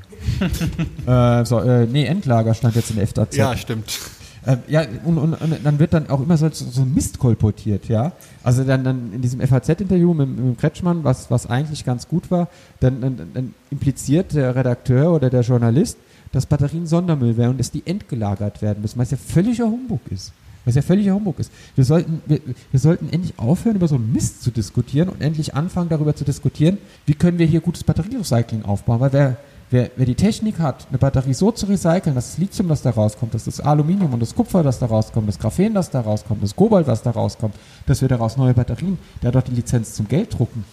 [1.07, 3.37] äh, so, äh, nee, Endlager stand jetzt in der FAZ.
[3.37, 3.99] Ja, stimmt.
[4.47, 8.13] Äh, ja, und, und, und, dann wird dann auch immer so, so Mist kolportiert, ja.
[8.43, 12.49] Also dann, dann in diesem FAZ-Interview mit, mit Kretschmann, was, was eigentlich ganz gut war,
[12.81, 15.99] dann, dann, dann impliziert der Redakteur oder der Journalist,
[16.33, 20.33] dass Batterien Sondermüll wären und dass die entgelagert werden müssen, was ja völliger Humbug ist.
[20.69, 21.51] Was ja völliger Humbug ist.
[21.77, 22.41] Wir sollten, wir,
[22.71, 26.77] wir sollten endlich aufhören, über so Mist zu diskutieren und endlich anfangen, darüber zu diskutieren,
[27.07, 29.01] wie können wir hier gutes Batterierecycling aufbauen.
[29.01, 29.37] Weil wer,
[29.71, 32.91] wer, wer die Technik hat, eine Batterie so zu recyceln, dass das Lithium, das da
[32.91, 36.43] rauskommt, dass das Aluminium und das Kupfer, das da rauskommt, das Graphen, das da rauskommt,
[36.43, 37.55] das Kobalt, was da rauskommt,
[37.87, 40.65] dass wir daraus neue Batterien, der hat doch die Lizenz zum Geld drucken.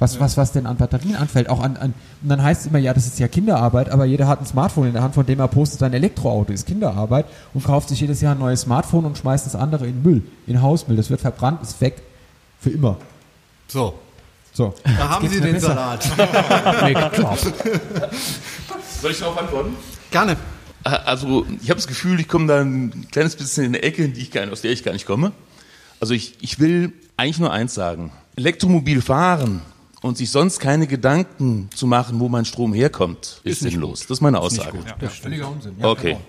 [0.00, 1.92] Was, was, was denn an Batterien anfällt, auch an, an,
[2.22, 4.86] und dann heißt es immer, ja, das ist ja Kinderarbeit, aber jeder hat ein Smartphone
[4.86, 8.22] in der Hand, von dem er postet, sein Elektroauto ist Kinderarbeit und kauft sich jedes
[8.22, 10.96] Jahr ein neues Smartphone und schmeißt das andere in Müll, in Hausmüll.
[10.96, 12.00] Das wird verbrannt, ist weg.
[12.60, 12.96] Für immer.
[13.68, 13.92] So.
[14.54, 14.74] So.
[14.84, 15.68] Da haben Sie den besser.
[15.68, 16.02] Salat.
[19.02, 19.76] Soll ich darauf antworten?
[20.10, 20.36] Gerne.
[20.82, 24.22] Also, ich habe das Gefühl, ich komme da ein kleines bisschen in eine Ecke, die
[24.22, 25.32] ich gar, aus der ich gar nicht komme.
[26.00, 28.12] Also, ich, ich will eigentlich nur eins sagen.
[28.36, 29.60] Elektromobil fahren
[30.02, 34.00] und sich sonst keine Gedanken zu machen, wo mein Strom herkommt, ist, ist sinnlos.
[34.00, 34.78] Das ist meine Aussage.
[34.78, 34.96] Ist ja.
[34.98, 35.74] Das ist völliger Unsinn.
[35.78, 36.12] Ja, okay.
[36.12, 36.22] Genau.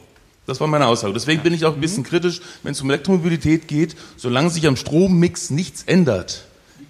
[0.48, 1.14] Das war meine Aussage.
[1.14, 3.96] Deswegen bin ich auch ein bisschen kritisch, wenn es um Elektromobilität geht.
[4.18, 6.46] Solange sich am Strommix nichts ändert,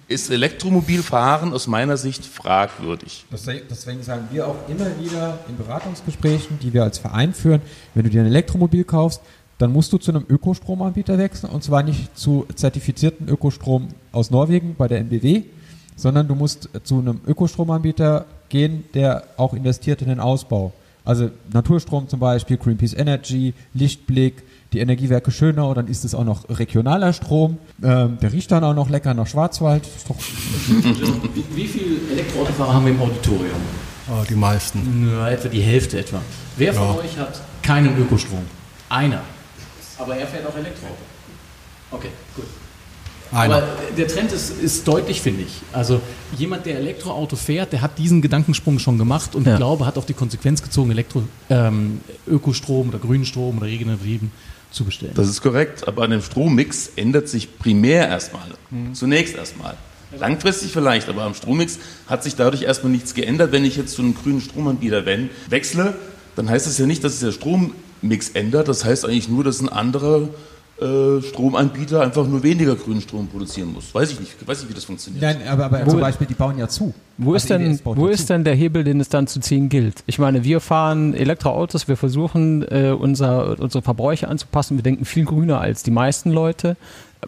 [0.08, 3.24] ist Elektromobilfahren aus meiner Sicht fragwürdig.
[3.30, 7.62] Deswegen sagen wir auch immer wieder in Beratungsgesprächen, die wir als Verein führen,
[7.94, 9.20] wenn du dir ein Elektromobil kaufst,
[9.58, 14.74] dann musst du zu einem Ökostromanbieter wechseln und zwar nicht zu zertifizierten Ökostrom aus Norwegen
[14.76, 15.44] bei der NBW,
[16.02, 20.72] sondern du musst zu einem Ökostromanbieter gehen, der auch investiert in den Ausbau.
[21.04, 24.42] Also Naturstrom zum Beispiel, Greenpeace Energy, Lichtblick,
[24.72, 27.58] die Energiewerke Schönau, dann ist es auch noch regionaler Strom.
[27.82, 29.88] Ähm, der riecht dann auch noch lecker nach Schwarzwald.
[30.66, 33.60] wie, wie viele Elektroautofahrer haben wir im Auditorium?
[34.10, 35.08] Oh, die meisten.
[35.08, 36.20] Ja, etwa die Hälfte etwa.
[36.56, 37.00] Wer von ja.
[37.00, 38.42] euch hat keinen Ökostrom?
[38.88, 39.22] Einer.
[39.98, 40.96] Aber er fährt auch Elektroauto.
[41.92, 42.46] Okay, gut.
[43.32, 43.56] Einer.
[43.56, 43.66] Aber
[43.96, 45.62] der Trend ist, ist deutlich, finde ich.
[45.72, 46.00] Also
[46.36, 49.52] jemand, der Elektroauto fährt, der hat diesen Gedankensprung schon gemacht und ja.
[49.52, 54.30] ich glaube, hat auch die Konsequenz gezogen, Elektro, ähm, Ökostrom oder grünen Strom oder regenerativen
[54.70, 55.12] zu bestellen.
[55.14, 58.48] Das ist korrekt, aber an dem Strommix ändert sich primär erstmal.
[58.70, 58.94] Mhm.
[58.94, 59.76] Zunächst erstmal.
[60.18, 63.50] Langfristig vielleicht, aber am Strommix hat sich dadurch erstmal nichts geändert.
[63.52, 65.04] Wenn ich jetzt zu einem grünen Stromanbieter
[65.48, 65.94] wechsle,
[66.36, 68.68] dann heißt das ja nicht, dass sich der Strommix ändert.
[68.68, 70.28] Das heißt eigentlich nur, dass ein anderer
[71.22, 73.94] Stromanbieter einfach nur weniger grünen Strom produzieren muss.
[73.94, 75.22] Weiß ich nicht, weiß nicht, wie das funktioniert.
[75.22, 76.92] Nein, aber, aber zum Beispiel, die bauen ja zu.
[77.18, 80.02] Wo ist also denn, wo ist denn der Hebel, den es dann zu ziehen gilt?
[80.06, 85.24] Ich meine, wir fahren Elektroautos, wir versuchen äh, unser, unsere Verbräuche anzupassen, wir denken viel
[85.24, 86.76] grüner als die meisten Leute.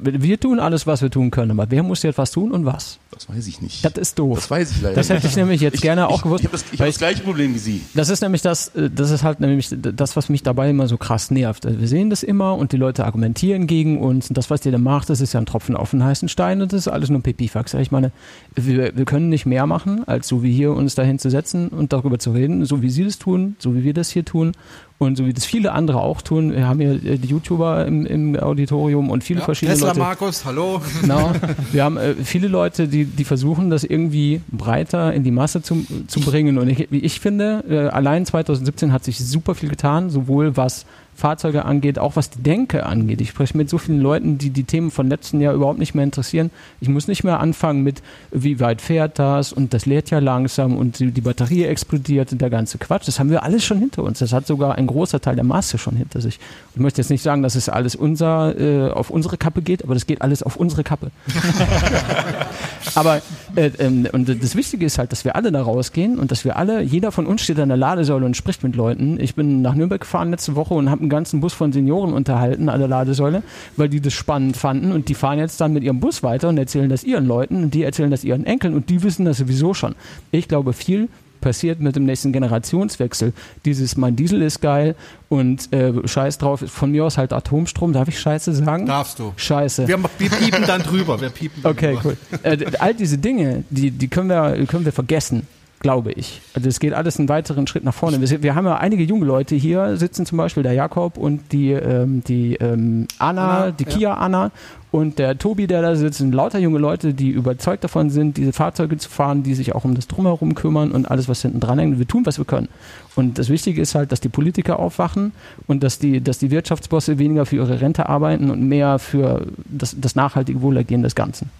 [0.00, 2.98] Wir tun alles, was wir tun können, aber wer muss jetzt was tun und was?
[3.12, 3.84] Das weiß ich nicht.
[3.84, 4.38] Das ist doof.
[4.38, 4.96] Das weiß ich leider.
[4.96, 6.42] Das hätte ich nämlich jetzt ich, gerne auch ich, gewusst.
[6.42, 7.80] Ich habe das, hab das, gleiche Problem wie Sie.
[7.94, 10.96] Das ist nämlich das, äh, das ist halt nämlich das, was mich dabei immer so
[10.96, 11.64] krass nervt.
[11.64, 14.72] Also wir sehen das immer und die Leute argumentieren gegen uns und das, was ihr
[14.72, 17.08] da macht, das ist ja ein Tropfen auf den heißen Stein und das ist alles
[17.08, 17.74] nur ein Pipifax.
[17.74, 18.10] Ich meine,
[18.56, 21.92] wir, wir können nicht mehr machen, als so wie hier uns dahin zu setzen und
[21.92, 24.52] darüber zu reden, so wie Sie das tun, so wie wir das hier tun
[24.98, 26.52] und so wie das viele andere auch tun.
[26.52, 29.98] Wir haben hier die YouTuber im, im Auditorium und viele ja, verschiedene Tesla Leute.
[30.00, 30.80] Markus, hallo.
[31.00, 31.32] Genau.
[31.72, 35.84] Wir haben äh, viele Leute, die, die versuchen, das irgendwie breiter in die Masse zu,
[36.06, 36.58] zu bringen.
[36.58, 40.86] Und ich, wie ich finde, äh, allein 2017 hat sich super viel getan, sowohl was
[41.14, 43.20] Fahrzeuge angeht, auch was die Denke angeht.
[43.20, 46.04] Ich spreche mit so vielen Leuten, die die Themen von letzten Jahr überhaupt nicht mehr
[46.04, 46.50] interessieren.
[46.80, 50.76] Ich muss nicht mehr anfangen mit, wie weit fährt das und das lädt ja langsam
[50.76, 53.08] und die, Batterie explodiert und der ganze Quatsch.
[53.08, 54.18] Das haben wir alles schon hinter uns.
[54.18, 56.38] Das hat sogar ein großer Teil der Masse schon hinter sich.
[56.74, 59.94] Ich möchte jetzt nicht sagen, dass es alles unser, äh, auf unsere Kappe geht, aber
[59.94, 61.10] das geht alles auf unsere Kappe.
[62.94, 63.22] aber
[63.56, 66.56] äh, ähm, und das Wichtige ist halt, dass wir alle da rausgehen und dass wir
[66.56, 69.18] alle, jeder von uns steht an der Ladesäule und spricht mit Leuten.
[69.20, 72.68] Ich bin nach Nürnberg gefahren letzte Woche und habe einen ganzen Bus von Senioren unterhalten
[72.68, 73.42] an der Ladesäule,
[73.76, 76.58] weil die das spannend fanden und die fahren jetzt dann mit ihrem Bus weiter und
[76.58, 79.74] erzählen das ihren Leuten und die erzählen das ihren Enkeln und die wissen das sowieso
[79.74, 79.94] schon.
[80.32, 81.08] Ich glaube, viel
[81.40, 83.34] passiert mit dem nächsten Generationswechsel.
[83.66, 84.94] Dieses mein Diesel ist geil
[85.28, 88.86] und äh, scheiß drauf, von mir aus halt Atomstrom, darf ich Scheiße sagen?
[88.86, 89.32] Darfst du.
[89.36, 89.86] Scheiße.
[89.86, 91.20] Wir, wir piepen dann drüber.
[91.20, 92.16] Wir piepen dann Okay, drüber.
[92.32, 92.38] cool.
[92.42, 95.46] Äh, all diese Dinge, die, die können, wir, können wir vergessen,
[95.84, 96.40] glaube ich.
[96.54, 98.18] Also es geht alles einen weiteren Schritt nach vorne.
[98.18, 101.72] Wir, wir haben ja einige junge Leute hier sitzen, zum Beispiel der Jakob und die,
[101.72, 103.90] ähm, die ähm, Anna, Anna, die ja.
[103.90, 104.50] Kia Anna
[104.92, 108.54] und der Tobi, der da sitzt, sind lauter junge Leute, die überzeugt davon sind, diese
[108.54, 111.78] Fahrzeuge zu fahren, die sich auch um das Drumherum kümmern und alles, was hinten dran
[111.78, 111.98] hängt.
[111.98, 112.68] Wir tun, was wir können.
[113.14, 115.32] Und das Wichtige ist halt, dass die Politiker aufwachen
[115.66, 119.94] und dass die, dass die Wirtschaftsbosse weniger für ihre Rente arbeiten und mehr für das,
[120.00, 121.50] das nachhaltige Wohlergehen des Ganzen.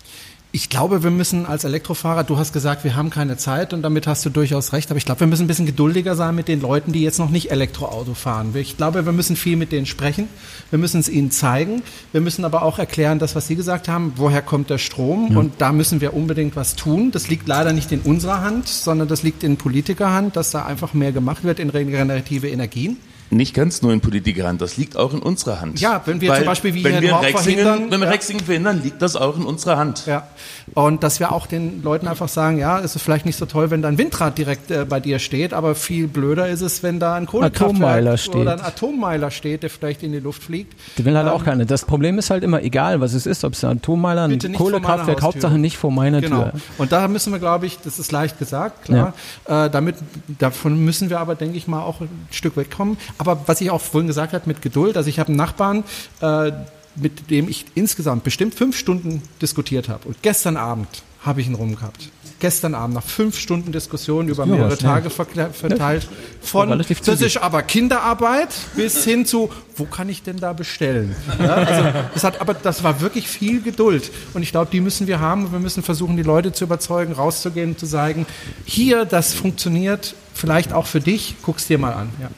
[0.56, 4.06] Ich glaube, wir müssen als Elektrofahrer, du hast gesagt, wir haben keine Zeit und damit
[4.06, 6.60] hast du durchaus recht, aber ich glaube, wir müssen ein bisschen geduldiger sein mit den
[6.60, 8.54] Leuten, die jetzt noch nicht Elektroauto fahren.
[8.54, 10.28] Ich glaube, wir müssen viel mit denen sprechen,
[10.70, 11.82] wir müssen es ihnen zeigen,
[12.12, 15.54] wir müssen aber auch erklären, das, was Sie gesagt haben, woher kommt der Strom und
[15.58, 17.10] da müssen wir unbedingt was tun.
[17.10, 20.94] Das liegt leider nicht in unserer Hand, sondern das liegt in Politikerhand, dass da einfach
[20.94, 22.98] mehr gemacht wird in regenerative Energien.
[23.30, 25.80] Nicht ganz nur in Politikerhand, das liegt auch in unserer Hand.
[25.80, 28.12] Ja, wenn wir zum Beispiel wie wenn hier in wir Rexingen, verhindern, wenn wir ja.
[28.12, 30.06] Rexingen verhindern, liegt das auch in unserer Hand.
[30.06, 30.28] Ja.
[30.74, 33.70] Und dass wir auch den Leuten einfach sagen, ja, es ist vielleicht nicht so toll,
[33.70, 37.00] wenn da ein Windrad direkt äh, bei dir steht, aber viel blöder ist es, wenn
[37.00, 38.34] da ein Kohlekraftwerk Atommeiler steht.
[38.36, 40.74] oder ein Atommeiler steht, der vielleicht in die Luft fliegt.
[40.98, 41.66] Die will halt Ähm, auch keine.
[41.66, 45.22] Das Problem ist halt immer, egal was es ist, ob es ein Atommeiler, ein Kohlekraftwerk.
[45.22, 46.42] Hauptsache nicht vor meiner Genau.
[46.44, 46.52] Tür.
[46.78, 49.12] Und da müssen wir, glaube ich, das ist leicht gesagt, klar.
[49.46, 49.96] Äh, damit,
[50.38, 52.96] davon müssen wir aber, denke ich mal, auch ein Stück wegkommen.
[53.18, 55.84] Aber was ich auch vorhin gesagt habe, mit Geduld, also ich habe einen Nachbarn,
[56.20, 56.52] äh,
[56.96, 60.08] mit dem ich insgesamt bestimmt fünf Stunden diskutiert habe.
[60.08, 62.10] Und gestern Abend habe ich ihn rumgehabt.
[62.40, 64.76] Gestern Abend, nach fünf Stunden Diskussion über ja mehrere ne?
[64.76, 66.06] Tage verteilt,
[66.42, 71.16] von das ist aber Kinderarbeit bis hin zu, wo kann ich denn da bestellen?
[71.38, 74.10] Ja, also das hat, aber das war wirklich viel Geduld.
[74.34, 75.46] Und ich glaube, die müssen wir haben.
[75.46, 78.26] Und wir müssen versuchen, die Leute zu überzeugen, rauszugehen und zu sagen,
[78.66, 82.10] hier, das funktioniert vielleicht auch für dich, guck's dir mal an.
[82.20, 82.28] Ja.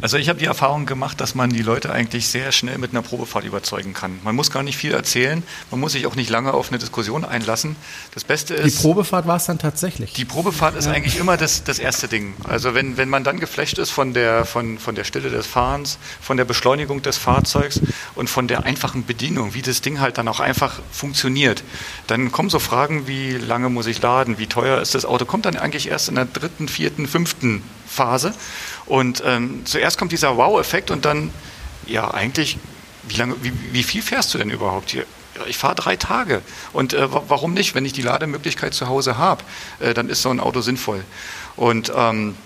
[0.00, 3.02] Also ich habe die Erfahrung gemacht, dass man die Leute eigentlich sehr schnell mit einer
[3.02, 4.18] Probefahrt überzeugen kann.
[4.24, 7.24] Man muss gar nicht viel erzählen, man muss sich auch nicht lange auf eine Diskussion
[7.24, 7.76] einlassen.
[8.14, 10.12] Das Beste Die ist, Probefahrt war es dann tatsächlich.
[10.12, 12.34] die Probefahrt ist eigentlich immer das, das erste Ding.
[12.44, 15.98] Also wenn, wenn man dann geflasht ist von der, von, von der Stille des Fahrens,
[16.20, 17.80] von der Beschleunigung des Fahrzeugs
[18.14, 21.62] und von der einfachen Bedienung, wie das Ding halt dann auch einfach funktioniert,
[22.06, 25.46] dann kommen so Fragen wie, lange muss ich laden, wie teuer ist das Auto, kommt
[25.46, 28.34] dann eigentlich erst in der dritten, vierten, fünften Phase.
[28.86, 31.30] Und ähm, zuerst kommt dieser Wow-Effekt und dann,
[31.86, 32.58] ja, eigentlich,
[33.08, 35.04] wie, lange, wie, wie viel fährst du denn überhaupt hier?
[35.46, 36.42] Ich fahre drei Tage.
[36.72, 37.74] Und äh, wa- warum nicht?
[37.74, 39.42] Wenn ich die Lademöglichkeit zu Hause habe,
[39.80, 41.02] äh, dann ist so ein Auto sinnvoll.
[41.56, 42.36] Und ähm,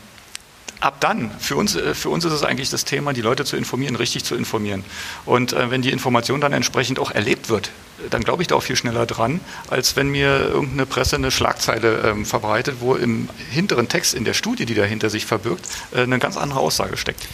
[0.80, 3.56] ab dann, für uns, äh, für uns ist es eigentlich das Thema, die Leute zu
[3.56, 4.84] informieren, richtig zu informieren.
[5.24, 7.70] Und äh, wenn die Information dann entsprechend auch erlebt wird,
[8.10, 12.02] dann glaube ich da auch viel schneller dran, als wenn mir irgendeine Presse eine Schlagzeile
[12.04, 16.18] ähm, verbreitet, wo im hinteren Text in der Studie, die dahinter sich verbirgt, äh, eine
[16.18, 17.26] ganz andere Aussage steckt.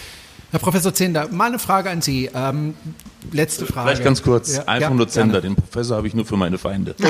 [0.55, 2.31] Herr Professor Zehnder, mal eine Frage an Sie.
[2.33, 2.75] Ähm,
[3.33, 3.89] letzte Frage.
[3.89, 5.57] Vielleicht ganz kurz, Ja, einfach ja, nur Zender, gerne.
[5.57, 6.95] den Professor habe ich nur für meine Feinde.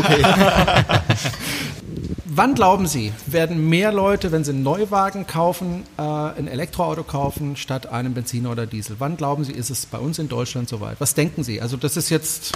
[2.24, 7.56] Wann glauben Sie, werden mehr Leute, wenn sie einen Neuwagen kaufen, äh, ein Elektroauto kaufen,
[7.56, 8.96] statt einem Benziner oder Diesel?
[8.98, 10.98] Wann glauben Sie, ist es bei uns in Deutschland soweit?
[10.98, 11.60] Was denken Sie?
[11.60, 12.52] Also das ist jetzt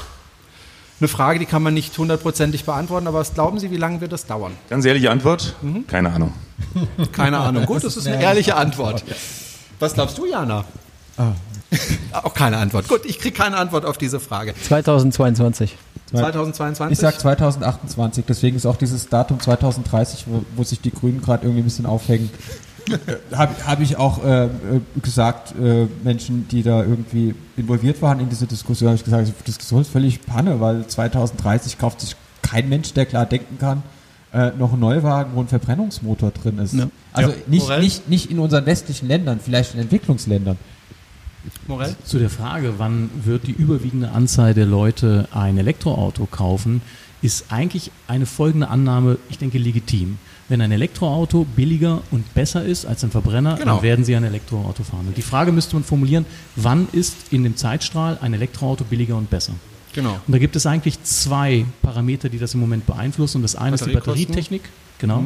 [1.01, 4.12] eine Frage, die kann man nicht hundertprozentig beantworten, aber was glauben Sie, wie lange wird
[4.12, 4.53] das dauern?
[4.70, 5.86] Ganz ehrliche Antwort, Mhm.
[5.86, 6.32] keine Ahnung.
[7.12, 7.66] Keine Ahnung.
[7.66, 9.05] Gut, das ist eine ehrliche Antwort.
[9.79, 10.64] Was glaubst du, Jana?
[12.12, 12.89] Auch keine Antwort.
[12.89, 14.55] Gut, ich kriege keine Antwort auf diese Frage.
[14.55, 15.76] 2022.
[16.11, 16.93] 2022?
[16.93, 21.45] Ich sag 2028, deswegen ist auch dieses Datum 2030, wo, wo sich die Grünen gerade
[21.45, 22.31] irgendwie ein bisschen aufhängen.
[23.35, 24.49] Habe hab ich auch äh, äh,
[25.03, 29.45] gesagt, äh, Menschen, die da irgendwie involviert waren in diese Diskussion, habe ich gesagt, die
[29.45, 33.83] Diskussion ist völlig Panne, weil 2030 kauft sich kein Mensch, der klar denken kann,
[34.33, 36.74] äh, noch ein Neuwagen, wo ein Verbrennungsmotor drin ist.
[36.74, 36.89] Ja.
[37.12, 37.37] Also Ja.
[37.47, 37.81] nicht, Morell?
[37.81, 40.57] nicht, nicht in unseren westlichen Ländern, vielleicht in Entwicklungsländern.
[41.66, 41.95] Morell?
[42.05, 46.83] Zu der Frage, wann wird die überwiegende Anzahl der Leute ein Elektroauto kaufen,
[47.22, 50.18] ist eigentlich eine folgende Annahme, ich denke, legitim.
[50.49, 53.74] Wenn ein Elektroauto billiger und besser ist als ein Verbrenner, Genau.
[53.76, 55.07] dann werden Sie ein Elektroauto fahren.
[55.09, 56.26] Und die Frage müsste man formulieren,
[56.57, 59.53] wann ist in dem Zeitstrahl ein Elektroauto billiger und besser?
[59.99, 60.20] Genau.
[60.24, 63.38] Und da gibt es eigentlich zwei Parameter, die das im Moment beeinflussen.
[63.38, 63.90] Und das eine ist die.
[63.90, 64.62] Batterietechnik,
[64.99, 65.24] genau.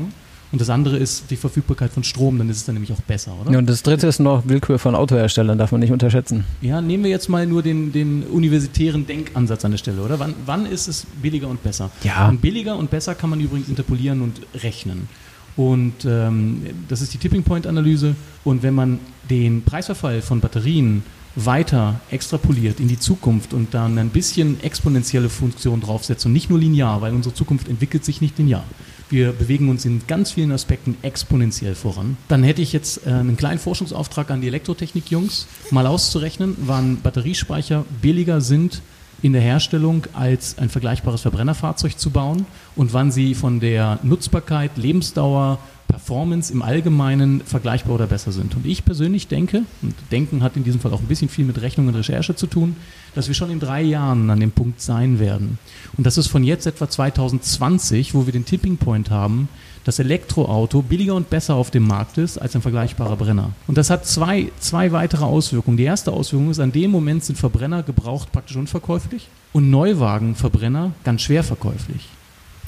[0.50, 3.32] Und das andere ist die Verfügbarkeit von Strom, dann ist es dann nämlich auch besser,
[3.38, 3.52] oder?
[3.52, 6.44] Ja, und das dritte ist noch Willkür von Autoherstellern, darf man nicht unterschätzen.
[6.62, 10.18] Ja, nehmen wir jetzt mal nur den, den universitären Denkansatz an der Stelle, oder?
[10.18, 11.90] Wann, wann ist es billiger und besser?
[12.02, 12.28] Ja.
[12.28, 15.08] Und billiger und besser kann man übrigens interpolieren und rechnen.
[15.56, 18.14] Und ähm, das ist die Tipping Point Analyse.
[18.42, 21.02] Und wenn man den Preisverfall von Batterien
[21.34, 26.58] weiter extrapoliert in die Zukunft und dann ein bisschen exponentielle Funktion draufsetzt und nicht nur
[26.58, 28.64] linear, weil unsere Zukunft entwickelt sich nicht linear.
[29.08, 32.16] Wir bewegen uns in ganz vielen Aspekten exponentiell voran.
[32.28, 37.84] Dann hätte ich jetzt äh, einen kleinen Forschungsauftrag an die Elektrotechnik-Jungs, mal auszurechnen, wann Batteriespeicher
[38.00, 38.80] billiger sind
[39.20, 44.76] in der Herstellung als ein vergleichbares Verbrennerfahrzeug zu bauen und wann sie von der Nutzbarkeit,
[44.76, 45.58] Lebensdauer,
[45.92, 48.56] Performance im Allgemeinen vergleichbar oder besser sind.
[48.56, 51.60] Und ich persönlich denke, und Denken hat in diesem Fall auch ein bisschen viel mit
[51.60, 52.76] Rechnung und Recherche zu tun,
[53.14, 55.58] dass wir schon in drei Jahren an dem Punkt sein werden.
[55.96, 59.48] Und das ist von jetzt etwa 2020, wo wir den Tipping Point haben,
[59.84, 63.50] das Elektroauto billiger und besser auf dem Markt ist als ein vergleichbarer Brenner.
[63.66, 65.76] Und das hat zwei, zwei weitere Auswirkungen.
[65.76, 71.22] Die erste Auswirkung ist, an dem Moment sind Verbrenner gebraucht praktisch unverkäuflich und Neuwagenverbrenner ganz
[71.22, 72.08] schwer verkäuflich.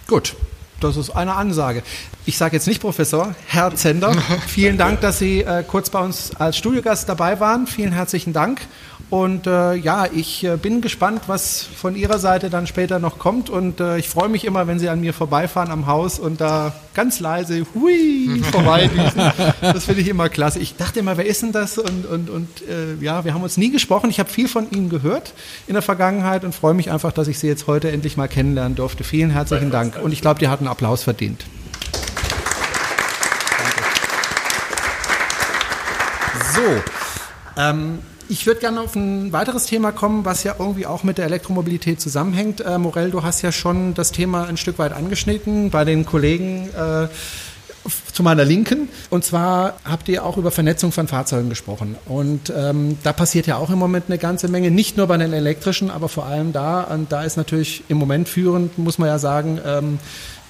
[0.07, 0.37] Gut,
[0.81, 1.83] das ist eine Ansage.
[2.27, 4.13] Ich sage jetzt nicht Professor, Herr Zender.
[4.47, 7.67] Vielen Dank, dass Sie äh, kurz bei uns als Studiogast dabei waren.
[7.67, 8.61] Vielen herzlichen Dank.
[9.15, 13.49] Und äh, ja, ich äh, bin gespannt, was von Ihrer Seite dann später noch kommt.
[13.49, 16.75] Und äh, ich freue mich immer, wenn Sie an mir vorbeifahren am Haus und da
[16.95, 19.23] ganz leise hui vorbeidüsen.
[19.61, 20.59] Das finde ich immer klasse.
[20.59, 21.79] Ich dachte immer, wer ist denn das?
[21.79, 24.11] Und, und, und äh, ja, wir haben uns nie gesprochen.
[24.11, 25.33] Ich habe viel von Ihnen gehört
[25.69, 28.75] in der Vergangenheit und freue mich einfach, dass ich Sie jetzt heute endlich mal kennenlernen
[28.75, 29.05] durfte.
[29.05, 29.97] Vielen herzlichen Dank.
[30.03, 31.45] Und ich glaube, die hatten Applaus verdient.
[36.53, 36.83] So,
[37.57, 41.27] ähm, ich würde gerne auf ein weiteres Thema kommen, was ja irgendwie auch mit der
[41.27, 42.61] Elektromobilität zusammenhängt.
[42.61, 46.69] Äh, Morell, du hast ja schon das Thema ein Stück weit angeschnitten bei den Kollegen
[46.71, 47.09] äh,
[48.13, 48.89] zu meiner Linken.
[49.11, 51.97] Und zwar habt ihr auch über Vernetzung von Fahrzeugen gesprochen.
[52.07, 55.33] Und ähm, da passiert ja auch im Moment eine ganze Menge, nicht nur bei den
[55.33, 56.83] elektrischen, aber vor allem da.
[56.83, 59.99] Und da ist natürlich im Moment führend, muss man ja sagen, ähm,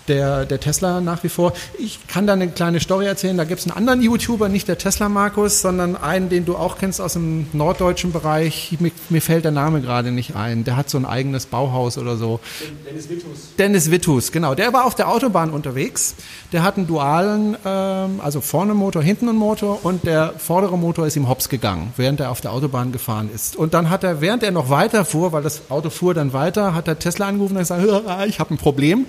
[0.08, 1.52] der, der Tesla nach wie vor.
[1.78, 3.36] Ich kann da eine kleine Story erzählen.
[3.36, 6.78] Da gibt es einen anderen YouTuber, nicht der Tesla Markus, sondern einen, den du auch
[6.78, 8.76] kennst aus dem norddeutschen Bereich.
[8.80, 10.64] Mir, mir fällt der Name gerade nicht ein.
[10.64, 12.40] Der hat so ein eigenes Bauhaus oder so.
[12.88, 13.38] Dennis Wittus.
[13.58, 14.54] Dennis Wittus, genau.
[14.54, 16.14] Der war auf der Autobahn unterwegs.
[16.52, 20.78] Der hat einen dualen, ähm, also vorne einen Motor, hinten einen Motor und der vordere
[20.78, 23.56] Motor ist ihm hops gegangen, während er auf der Autobahn gefahren ist.
[23.56, 26.74] Und dann hat er, während er noch weiter fuhr, weil das Auto fuhr dann weiter,
[26.74, 29.06] hat er Tesla angerufen und gesagt, "Hör, ich habe ein Problem.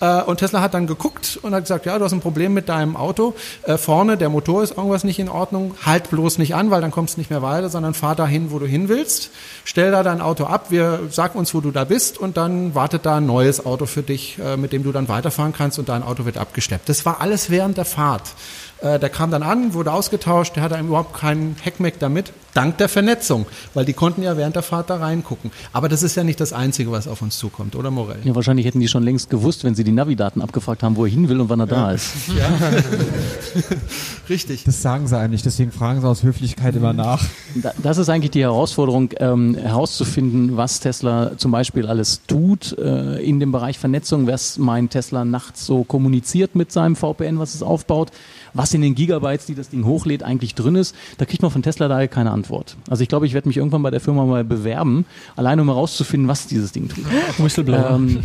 [0.00, 2.68] Äh, und Tesla hat dann geguckt und hat gesagt, ja, du hast ein Problem mit
[2.68, 3.34] deinem Auto.
[3.62, 5.74] Äh, vorne, der Motor ist irgendwas nicht in Ordnung.
[5.84, 8.58] Halt bloß nicht an, weil dann kommst du nicht mehr weiter, sondern fahr dahin, wo
[8.58, 9.30] du hin willst.
[9.64, 13.06] Stell da dein Auto ab, wir sag uns, wo du da bist und dann wartet
[13.06, 16.02] da ein neues Auto für dich, äh, mit dem du dann weiterfahren kannst und dein
[16.02, 16.88] Auto wird abgeschleppt.
[16.88, 18.22] Das war alles während der Fahrt.
[18.82, 22.90] Äh, der kam dann an, wurde ausgetauscht, der hatte überhaupt keinen Heckmeck damit, dank der
[22.90, 25.50] Vernetzung, weil die konnten ja während der Fahrt da reingucken.
[25.72, 28.18] Aber das ist ja nicht das Einzige, was auf uns zukommt, oder Morell?
[28.24, 31.10] Ja, wahrscheinlich hätten die schon längst gewusst, wenn sie die Navidaten abgefragt haben, wo er
[31.10, 32.12] hin will und wann er da ist.
[34.28, 34.64] Richtig.
[34.64, 37.24] Das sagen sie eigentlich, deswegen fragen sie aus Höflichkeit immer nach.
[37.54, 43.22] Da- Das ist eigentlich die Herausforderung, ähm, herauszufinden, was Tesla zum Beispiel alles tut äh,
[43.24, 47.62] in dem Bereich Vernetzung, was mein Tesla nachts so kommuniziert mit seinem VPN, was es
[47.62, 48.10] aufbaut,
[48.56, 50.94] was in den Gigabytes, die das Ding hochlädt, eigentlich drin ist.
[51.18, 52.76] Da kriegt man von Tesla daher keine Antwort.
[52.88, 55.04] Also ich glaube, ich werde mich irgendwann bei der Firma mal bewerben,
[55.36, 57.04] allein um herauszufinden, was dieses Ding tut.
[57.38, 57.90] Whistleblower.
[57.90, 58.20] Ähm,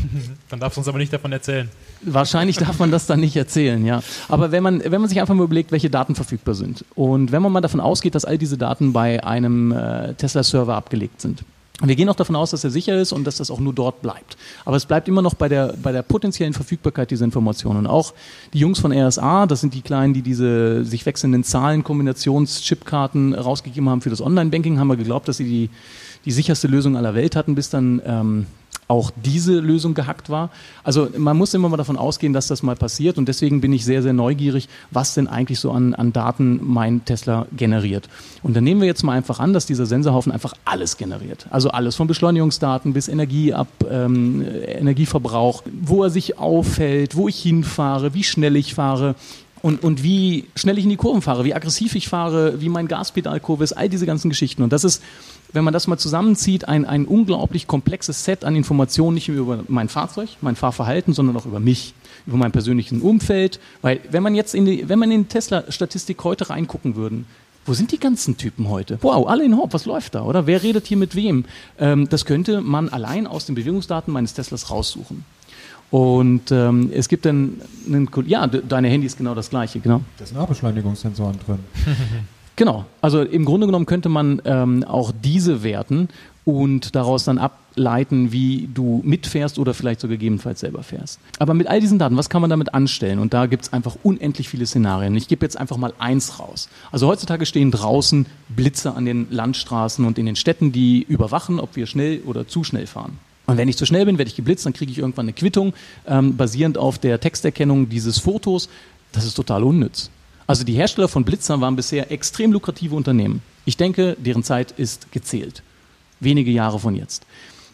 [0.49, 1.69] Dann darfst du uns aber nicht davon erzählen.
[2.03, 4.01] Wahrscheinlich darf man das dann nicht erzählen, ja.
[4.27, 7.41] Aber wenn man, wenn man sich einfach mal überlegt, welche Daten verfügbar sind und wenn
[7.41, 11.43] man mal davon ausgeht, dass all diese Daten bei einem äh, Tesla-Server abgelegt sind.
[11.83, 14.01] Wir gehen auch davon aus, dass er sicher ist und dass das auch nur dort
[14.01, 14.37] bleibt.
[14.65, 17.79] Aber es bleibt immer noch bei der, bei der potenziellen Verfügbarkeit dieser Informationen.
[17.79, 18.13] Und auch
[18.53, 24.01] die Jungs von RSA, das sind die Kleinen, die diese sich wechselnden Zahlen-Kombinations-Chipkarten rausgegeben haben
[24.01, 25.69] für das Online-Banking, haben wir geglaubt, dass sie die,
[26.25, 28.45] die sicherste Lösung aller Welt hatten, bis dann ähm,
[28.91, 30.49] auch diese Lösung gehackt war.
[30.83, 33.85] Also man muss immer mal davon ausgehen, dass das mal passiert und deswegen bin ich
[33.85, 38.09] sehr, sehr neugierig, was denn eigentlich so an, an Daten mein Tesla generiert.
[38.43, 41.47] Und dann nehmen wir jetzt mal einfach an, dass dieser Sensorhaufen einfach alles generiert.
[41.51, 48.13] Also alles von Beschleunigungsdaten bis Energieab, ähm, Energieverbrauch, wo er sich aufhält, wo ich hinfahre,
[48.13, 49.15] wie schnell ich fahre.
[49.61, 52.87] Und, und wie schnell ich in die Kurven fahre, wie aggressiv ich fahre, wie mein
[52.87, 54.63] Gaspedalkurve ist, all diese ganzen Geschichten.
[54.63, 55.03] Und das ist,
[55.53, 59.63] wenn man das mal zusammenzieht, ein, ein unglaublich komplexes Set an Informationen, nicht nur über
[59.67, 61.93] mein Fahrzeug, mein Fahrverhalten, sondern auch über mich,
[62.25, 63.59] über mein persönliches Umfeld.
[63.81, 67.25] Weil wenn man jetzt in die, wenn man in Tesla-Statistik heute reingucken würden,
[67.65, 68.97] wo sind die ganzen Typen heute?
[69.01, 70.47] Wow, alle in Hop, was läuft da, oder?
[70.47, 71.45] Wer redet hier mit wem?
[71.77, 75.23] Ähm, das könnte man allein aus den Bewegungsdaten meines Teslas raussuchen.
[75.91, 80.01] Und ähm, es gibt dann einen, ja, deine Handy ist genau das gleiche, genau.
[80.17, 81.59] Da sind auch Beschleunigungssensoren drin.
[82.55, 82.85] genau.
[83.01, 86.07] Also im Grunde genommen könnte man ähm, auch diese werten
[86.45, 91.19] und daraus dann ableiten, wie du mitfährst oder vielleicht sogar gegebenenfalls selber fährst.
[91.39, 93.19] Aber mit all diesen Daten, was kann man damit anstellen?
[93.19, 95.13] Und da gibt es einfach unendlich viele Szenarien.
[95.17, 96.69] Ich gebe jetzt einfach mal eins raus.
[96.93, 101.75] Also heutzutage stehen draußen Blitze an den Landstraßen und in den Städten, die überwachen, ob
[101.75, 103.19] wir schnell oder zu schnell fahren.
[103.47, 105.73] Und wenn ich zu schnell bin, werde ich geblitzt, dann kriege ich irgendwann eine Quittung,
[106.07, 108.69] ähm, basierend auf der Texterkennung dieses Fotos.
[109.11, 110.09] Das ist total unnütz.
[110.47, 113.41] Also die Hersteller von Blitzern waren bisher extrem lukrative Unternehmen.
[113.65, 115.63] Ich denke, deren Zeit ist gezählt.
[116.19, 117.25] Wenige Jahre von jetzt.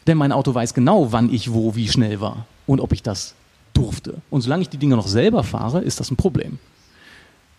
[0.05, 3.36] Denn mein Auto weiß genau, wann ich wo wie schnell war und ob ich das
[3.74, 4.22] durfte.
[4.30, 6.59] Und solange ich die Dinge noch selber fahre, ist das ein Problem.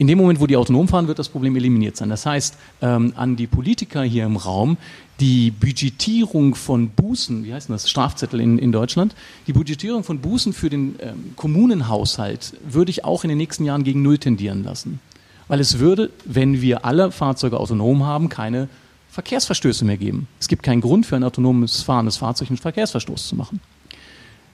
[0.01, 2.09] In dem Moment, wo die autonom fahren, wird das Problem eliminiert sein.
[2.09, 4.77] Das heißt, ähm, an die Politiker hier im Raum,
[5.19, 9.17] die Budgetierung von Bußen, wie heißt das, Strafzettel in, in Deutschland,
[9.49, 13.83] die Budgetierung von Bußen für den ähm, Kommunenhaushalt würde ich auch in den nächsten Jahren
[13.83, 15.01] gegen Null tendieren lassen.
[15.49, 18.69] Weil es würde, wenn wir alle Fahrzeuge autonom haben, keine
[19.11, 20.29] Verkehrsverstöße mehr geben.
[20.39, 23.59] Es gibt keinen Grund für ein autonomes fahrendes Fahrzeug einen Verkehrsverstoß zu machen.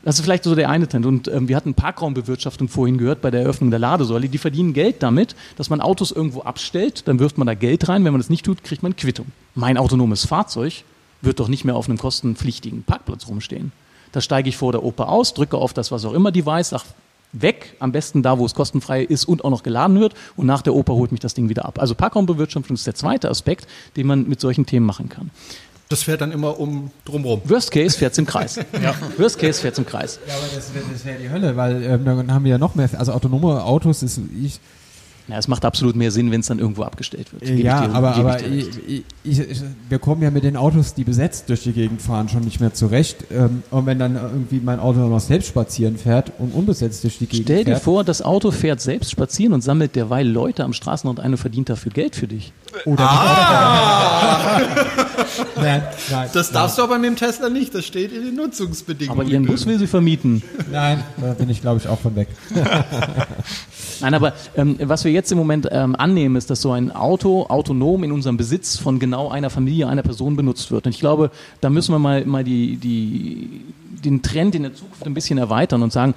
[0.05, 1.07] Das ist vielleicht so der eine Trend.
[1.07, 4.29] Und ähm, wir hatten Parkraumbewirtschaftung vorhin gehört bei der Eröffnung der Ladesäule.
[4.29, 8.05] Die verdienen Geld damit, dass man Autos irgendwo abstellt, dann wirft man da Geld rein.
[8.05, 9.27] Wenn man das nicht tut, kriegt man Quittung.
[9.55, 10.85] Mein autonomes Fahrzeug
[11.23, 13.73] wird doch nicht mehr auf einem kostenpflichtigen Parkplatz rumstehen.
[14.13, 16.85] Da steige ich vor der Oper aus, drücke auf das, was auch immer Device, sag
[17.33, 20.63] weg, am besten da, wo es kostenfrei ist und auch noch geladen wird und nach
[20.63, 21.81] der Oper holt mich das Ding wieder ab.
[21.81, 25.31] Also Parkraumbewirtschaftung ist der zweite Aspekt, den man mit solchen Themen machen kann.
[25.89, 27.43] Das fährt dann immer um drumherum.
[27.45, 28.57] Worst Case fährt im Kreis.
[28.83, 28.95] ja.
[29.19, 30.19] Worst Case fährt im Kreis.
[30.27, 32.89] Ja, aber das, das wäre die Hölle, weil ähm, dann haben wir ja noch mehr,
[32.97, 34.61] also autonome Autos ist, ich,
[35.27, 37.45] ja, es macht absolut mehr Sinn, wenn es dann irgendwo abgestellt wird.
[37.45, 41.05] Gebe ja, dir, aber, aber ich, ich, ich, wir kommen ja mit den Autos, die
[41.05, 43.25] besetzt durch die Gegend fahren, schon nicht mehr zurecht.
[43.31, 47.27] Ähm, und wenn dann irgendwie mein Auto noch selbst spazieren fährt und unbesetzt durch die
[47.27, 50.75] Gegend Stell dir fährt, vor, das Auto fährt selbst spazieren und sammelt derweil Leute am
[50.75, 52.53] Straßenrand ein und verdient dafür Geld für dich.
[52.85, 54.61] Oder ah!
[55.57, 56.87] nein, nein, das darfst nein.
[56.87, 59.21] du aber mit dem Tesla nicht, das steht in den Nutzungsbedingungen.
[59.21, 60.43] Aber ihren Bus will sie vermieten.
[60.71, 62.29] Nein, da bin ich glaube ich auch von weg.
[64.01, 67.47] Nein, aber ähm, was wir jetzt im Moment ähm, annehmen, ist, dass so ein Auto
[67.49, 70.87] autonom in unserem Besitz von genau einer Familie, einer Person benutzt wird.
[70.87, 71.31] Und ich glaube,
[71.61, 73.63] da müssen wir mal, mal die, die,
[74.05, 76.15] den Trend in der Zukunft ein bisschen erweitern und sagen,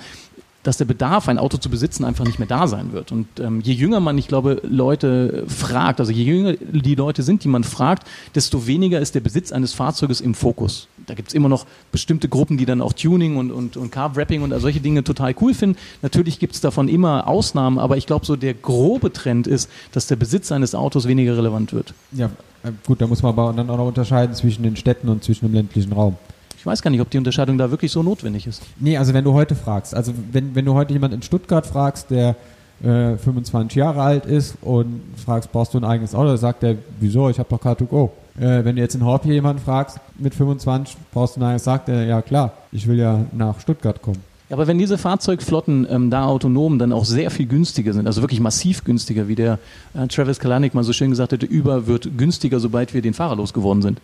[0.67, 3.13] dass der Bedarf, ein Auto zu besitzen, einfach nicht mehr da sein wird.
[3.13, 7.45] Und ähm, je jünger man, ich glaube, Leute fragt, also je jünger die Leute sind,
[7.45, 8.05] die man fragt,
[8.35, 10.89] desto weniger ist der Besitz eines Fahrzeuges im Fokus.
[11.07, 14.41] Da gibt es immer noch bestimmte Gruppen, die dann auch Tuning und, und, und Carb-Wrapping
[14.41, 15.77] und solche Dinge total cool finden.
[16.01, 20.07] Natürlich gibt es davon immer Ausnahmen, aber ich glaube, so der grobe Trend ist, dass
[20.07, 21.93] der Besitz eines Autos weniger relevant wird.
[22.11, 22.29] Ja,
[22.63, 25.45] äh, gut, da muss man aber dann auch noch unterscheiden zwischen den Städten und zwischen
[25.45, 26.17] dem ländlichen Raum.
[26.57, 28.61] Ich weiß gar nicht, ob die Unterscheidung da wirklich so notwendig ist.
[28.77, 32.11] Nee, also wenn du heute fragst, also wenn, wenn du heute jemanden in Stuttgart fragst,
[32.11, 32.35] der
[32.83, 36.75] äh, 25 Jahre alt ist und fragst, brauchst du ein eigenes Auto, dann sagt er,
[36.99, 38.09] wieso, ich habe doch Car2Go.
[38.39, 41.63] Äh, wenn du jetzt in Horb hier jemanden fragst, mit 25 brauchst du ein eigenes,
[41.63, 44.21] sagt er, ja klar, ich will ja nach Stuttgart kommen.
[44.49, 48.39] Aber wenn diese Fahrzeugflotten ähm, da autonom dann auch sehr viel günstiger sind, also wirklich
[48.39, 49.59] massiv günstiger, wie der
[49.93, 53.35] äh, Travis Kalanick mal so schön gesagt hätte, über wird günstiger, sobald wir den Fahrer
[53.35, 53.99] losgeworden sind.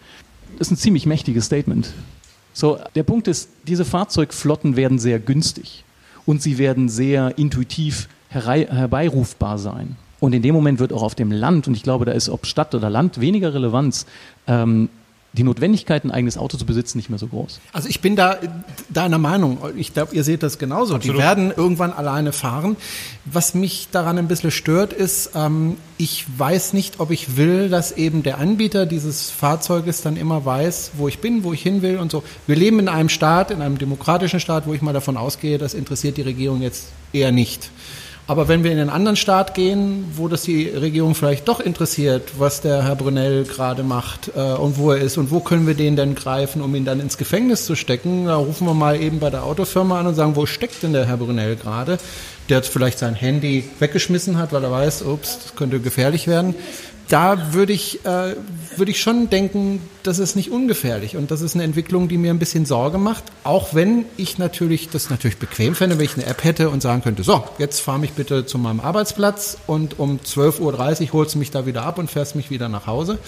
[0.58, 1.94] Das ist ein ziemlich mächtiges Statement.
[2.52, 5.86] So, der Punkt ist, diese Fahrzeugflotten werden sehr günstig
[6.26, 9.96] und sie werden sehr intuitiv herbeirufbar sein.
[10.20, 12.46] Und in dem Moment wird auch auf dem Land, und ich glaube, da ist ob
[12.46, 14.06] Stadt oder Land weniger Relevanz,
[14.48, 14.90] ähm,
[15.34, 17.60] die Notwendigkeit, ein eigenes Auto zu besitzen, nicht mehr so groß.
[17.74, 18.38] Also ich bin da
[18.90, 19.58] deiner Meinung.
[19.76, 20.94] Ich glaube, ihr seht das genauso.
[20.94, 21.18] Absolut.
[21.18, 22.78] Die werden irgendwann alleine fahren.
[23.26, 27.92] Was mich daran ein bisschen stört, ist, ähm, ich weiß nicht, ob ich will, dass
[27.94, 31.98] eben der Anbieter dieses Fahrzeuges dann immer weiß, wo ich bin, wo ich hin will
[31.98, 32.24] und so.
[32.46, 35.74] Wir leben in einem Staat, in einem demokratischen Staat, wo ich mal davon ausgehe, das
[35.74, 37.72] interessiert die Regierung jetzt eher nicht.
[38.26, 42.40] Aber wenn wir in einen anderen Staat gehen, wo das die Regierung vielleicht doch interessiert,
[42.40, 45.74] was der Herr Brunel gerade macht äh, und wo er ist und wo können wir
[45.74, 49.20] den denn greifen, um ihn dann ins Gefängnis zu stecken, da rufen wir mal eben
[49.20, 51.98] bei der Autofirma an und sagen, wo steckt denn der Herr Brunel gerade?
[52.48, 56.56] Der jetzt vielleicht sein Handy weggeschmissen hat, weil er weiß, ups, das könnte gefährlich werden.
[57.10, 58.36] Da würde ich, äh,
[58.78, 62.32] würde ich schon denken, das ist nicht ungefährlich und das ist eine Entwicklung, die mir
[62.32, 63.24] ein bisschen Sorge macht.
[63.44, 67.02] Auch wenn ich natürlich das natürlich bequem fände, wenn ich eine App hätte und sagen
[67.02, 70.60] könnte, so, jetzt fahr mich bitte zu meinem Arbeitsplatz und um 12.30
[71.08, 73.20] Uhr holst du mich da wieder ab und fährst mich wieder nach Hause.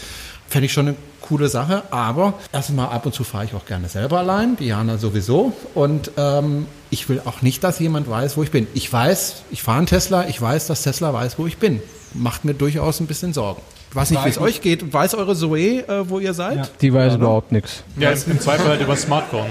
[0.47, 3.89] Fände ich schon eine coole Sache, aber erstmal ab und zu fahre ich auch gerne
[3.89, 5.53] selber allein, Diana sowieso.
[5.73, 8.67] Und ähm, ich will auch nicht, dass jemand weiß, wo ich bin.
[8.73, 11.81] Ich weiß, ich fahre einen Tesla, ich weiß, dass Tesla weiß, wo ich bin.
[12.17, 13.61] Macht mir durchaus ein bisschen Sorgen.
[13.89, 14.93] Ich weiß nicht, wie es euch geht.
[14.93, 16.57] Weiß eure Zoe, äh, wo ihr seid?
[16.57, 16.63] Ja.
[16.81, 17.83] Die weiß überhaupt nichts.
[17.97, 19.47] Ja, im, im Zweifel halt über Smartphone.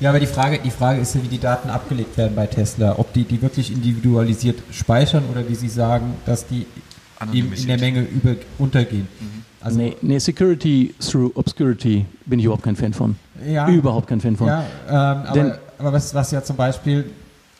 [0.00, 2.98] Ja, aber die Frage, die Frage ist ja, wie die Daten abgelegt werden bei Tesla.
[2.98, 6.66] Ob die die wirklich individualisiert speichern oder wie sie sagen, dass die
[7.32, 9.06] eben in der Menge über, untergehen.
[9.60, 13.16] Also nee, nee, Security through Obscurity bin ich überhaupt kein Fan von.
[13.46, 13.68] Ja.
[13.68, 14.46] Überhaupt kein Fan von.
[14.48, 17.04] Ja, ähm, aber, Denn- aber was, was ja zum Beispiel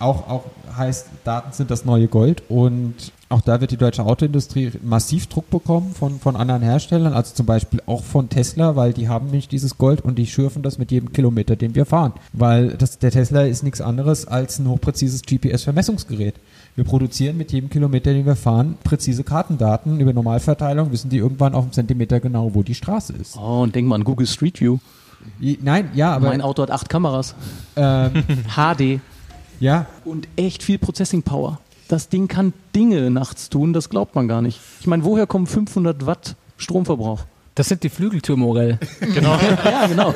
[0.01, 0.45] auch, auch
[0.77, 2.95] heißt, Daten sind das neue Gold und
[3.33, 7.47] auch da wird die deutsche Autoindustrie massiv Druck bekommen von, von anderen Herstellern, also zum
[7.47, 10.91] Beispiel auch von Tesla, weil die haben nicht dieses Gold und die schürfen das mit
[10.91, 12.13] jedem Kilometer, den wir fahren.
[12.33, 16.35] Weil das, der Tesla ist nichts anderes als ein hochpräzises GPS-Vermessungsgerät.
[16.75, 21.55] Wir produzieren mit jedem Kilometer, den wir fahren, präzise Kartendaten über Normalverteilung, wissen die irgendwann
[21.55, 23.37] auf einen Zentimeter genau, wo die Straße ist.
[23.37, 24.79] Oh, und denk mal an Google Street View.
[25.39, 27.35] Nein, ja, aber mein Auto hat acht Kameras.
[27.77, 28.25] ähm,
[28.57, 29.01] HD.
[29.61, 31.61] ja, Und echt viel Processing Power.
[31.93, 34.59] Das Ding kann Dinge nachts tun, das glaubt man gar nicht.
[34.81, 37.21] Ich meine, woher kommen 500 Watt Stromverbrauch?
[37.55, 38.79] Das sind die Flügeltür Morell.
[39.13, 39.39] Genau.
[39.63, 40.15] ja, genau.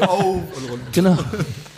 [0.91, 1.18] genau.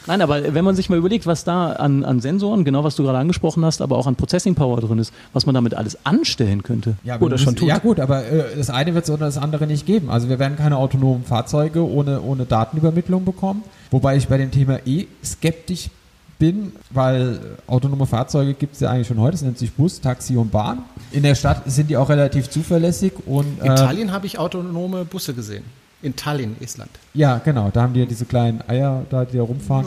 [0.07, 3.03] Nein, aber wenn man sich mal überlegt, was da an, an Sensoren, genau was du
[3.03, 6.63] gerade angesprochen hast, aber auch an Processing Power drin ist, was man damit alles anstellen
[6.63, 6.95] könnte.
[7.03, 7.67] Ja, oder schon tut.
[7.67, 10.11] Ja gut, aber äh, das eine wird es oder das andere nicht geben.
[10.11, 13.65] Also wir werden keine autonomen Fahrzeuge ohne, ohne Datenübermittlung bekommen.
[13.91, 15.91] Wobei ich bei dem Thema eh skeptisch
[16.39, 19.33] bin, weil autonome Fahrzeuge gibt es ja eigentlich schon heute.
[19.33, 20.85] Das nennt sich Bus, Taxi und Bahn.
[21.11, 25.05] In der Stadt sind die auch relativ zuverlässig und In äh, Tallinn habe ich autonome
[25.05, 25.65] Busse gesehen.
[26.01, 26.91] In Tallinn, Estland.
[27.13, 29.87] ja genau, da haben die ja diese kleinen Eier, da die da rumfahren.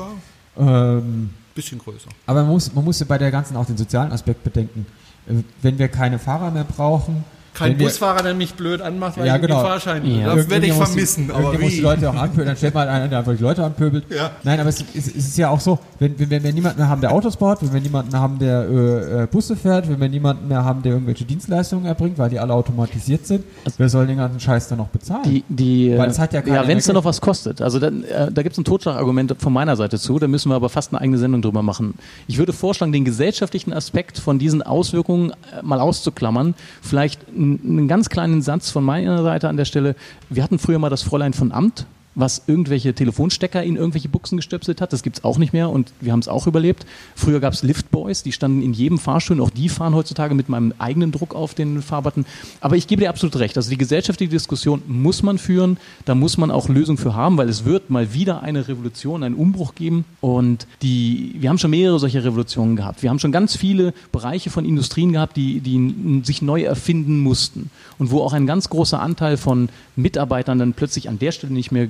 [0.57, 2.09] Ähm, Bisschen größer.
[2.25, 4.85] Aber man muss, man muss ja bei der ganzen auch den sozialen Aspekt bedenken.
[5.27, 7.23] Äh, Wenn wir keine Fahrer mehr brauchen,
[7.53, 9.61] Kein wenn wir- Busfahrer, der mich blöd anmacht, weil Ja, ich genau.
[9.61, 10.05] den Fahrschein.
[10.05, 10.35] Ja.
[10.35, 11.81] Das werde ich muss die- vermissen, aber irgendjemand muss die wie?
[11.81, 12.47] Leute auch anpöbeln.
[12.47, 14.05] Dann stellt mal einer, der einfach die Leute anpöbelt.
[14.09, 14.31] Ja.
[14.43, 16.87] Nein, aber es, ist- es ist ja auch so, wenn, wenn, wenn wir niemanden mehr
[16.89, 20.07] haben, der Autos baut, wenn wir niemanden haben, der äh, äh, Busse fährt, wenn wir
[20.09, 23.43] niemanden mehr haben, der irgendwelche Dienstleistungen erbringt, weil die alle automatisiert sind,
[23.77, 25.23] wer soll den ganzen Scheiß dann noch bezahlen?
[25.25, 27.61] Die, die, Weil es hat ja ja wenn es dann noch was kostet.
[27.61, 30.55] Also dann, äh, da gibt es ein Totschlagargument von meiner Seite zu, da müssen wir
[30.55, 31.95] aber fast eine eigene Sendung drüber machen.
[32.27, 36.55] Ich würde vorschlagen, den gesellschaftlichen Aspekt von diesen Auswirkungen äh, mal auszuklammern.
[36.81, 39.95] Vielleicht einen ganz kleinen Satz von meiner Seite an der Stelle.
[40.29, 41.85] Wir hatten früher mal das Fräulein von Amt,
[42.15, 44.91] was irgendwelche Telefonstecker in irgendwelche Buchsen gestöpselt hat.
[44.91, 46.85] Das gibt's auch nicht mehr und wir haben es auch überlebt.
[47.15, 49.39] Früher gab's Liftboys, die standen in jedem Fahrstuhl.
[49.41, 52.25] Auch die fahren heutzutage mit meinem eigenen Druck auf den Fahrbutton.
[52.59, 53.55] Aber ich gebe dir absolut recht.
[53.57, 55.77] Also die gesellschaftliche Diskussion muss man führen.
[56.05, 59.35] Da muss man auch Lösungen für haben, weil es wird mal wieder eine Revolution, einen
[59.35, 60.05] Umbruch geben.
[60.19, 63.03] Und die, wir haben schon mehrere solcher Revolutionen gehabt.
[63.03, 67.69] Wir haben schon ganz viele Bereiche von Industrien gehabt, die, die sich neu erfinden mussten.
[67.97, 71.71] Und wo auch ein ganz großer Anteil von Mitarbeitern dann plötzlich an der Stelle nicht
[71.71, 71.87] mehr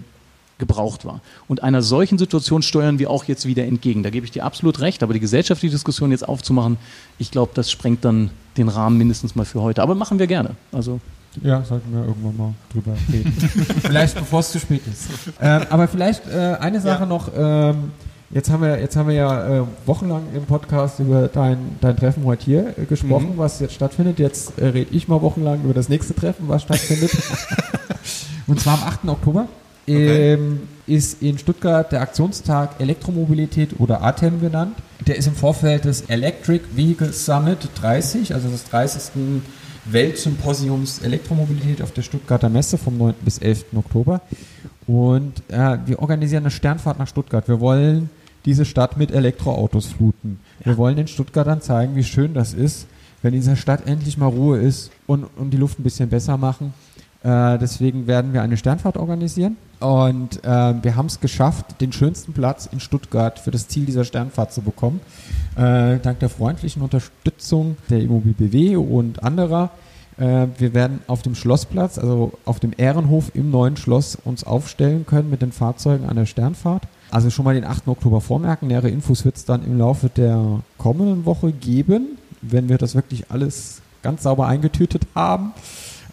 [0.62, 1.20] gebraucht war.
[1.50, 4.04] Und einer solchen Situation steuern wir auch jetzt wieder entgegen.
[4.04, 6.78] Da gebe ich dir absolut recht, aber die gesellschaftliche Diskussion jetzt aufzumachen,
[7.18, 9.82] ich glaube, das sprengt dann den Rahmen mindestens mal für heute.
[9.82, 10.52] Aber machen wir gerne.
[10.72, 11.02] Also
[11.44, 13.34] Ja, sollten wir irgendwann mal drüber reden.
[13.82, 15.10] vielleicht bevor es zu spät ist.
[15.42, 17.30] Ähm, aber vielleicht äh, eine Sache noch.
[17.36, 17.92] Ähm,
[18.30, 22.24] jetzt haben wir, jetzt haben wir ja äh, wochenlang im Podcast über dein, dein Treffen
[22.26, 24.20] heute hier äh, gesprochen, was jetzt stattfindet.
[24.20, 27.12] Jetzt äh, rede ich mal wochenlang über das nächste Treffen, was stattfindet.
[28.48, 29.08] Und zwar am 8.
[29.08, 29.48] Oktober.
[29.88, 34.76] Ähm, ist in Stuttgart der Aktionstag Elektromobilität oder ATEM genannt.
[35.08, 39.42] Der ist im Vorfeld des Electric Vehicle Summit 30, also des 30.
[39.86, 43.16] Weltsymposiums Elektromobilität auf der Stuttgarter Messe vom 9.
[43.22, 43.66] bis 11.
[43.76, 44.22] Oktober.
[44.86, 47.48] Und äh, wir organisieren eine Sternfahrt nach Stuttgart.
[47.48, 48.10] Wir wollen
[48.46, 50.40] diese Stadt mit Elektroautos fluten.
[50.64, 52.88] Wir wollen den Stuttgartern zeigen, wie schön das ist,
[53.22, 56.38] wenn in dieser Stadt endlich mal Ruhe ist und, und die Luft ein bisschen besser
[56.38, 56.74] machen.
[57.24, 59.58] Äh, deswegen werden wir eine Sternfahrt organisieren.
[59.80, 64.06] Und äh, wir haben es geschafft, den schönsten Platz in Stuttgart für das Ziel dieser
[64.06, 65.02] Sternfahrt zu bekommen.
[65.56, 69.72] Äh, dank der freundlichen Unterstützung der Immobil BW und anderer.
[70.18, 75.06] Äh, wir werden auf dem Schlossplatz, also auf dem Ehrenhof im neuen Schloss, uns aufstellen
[75.06, 76.84] können mit den Fahrzeugen an der Sternfahrt.
[77.10, 77.88] Also schon mal den 8.
[77.88, 78.68] Oktober vormerken.
[78.68, 83.32] Nähere Infos wird es dann im Laufe der kommenden Woche geben, wenn wir das wirklich
[83.32, 85.54] alles ganz sauber eingetütet haben.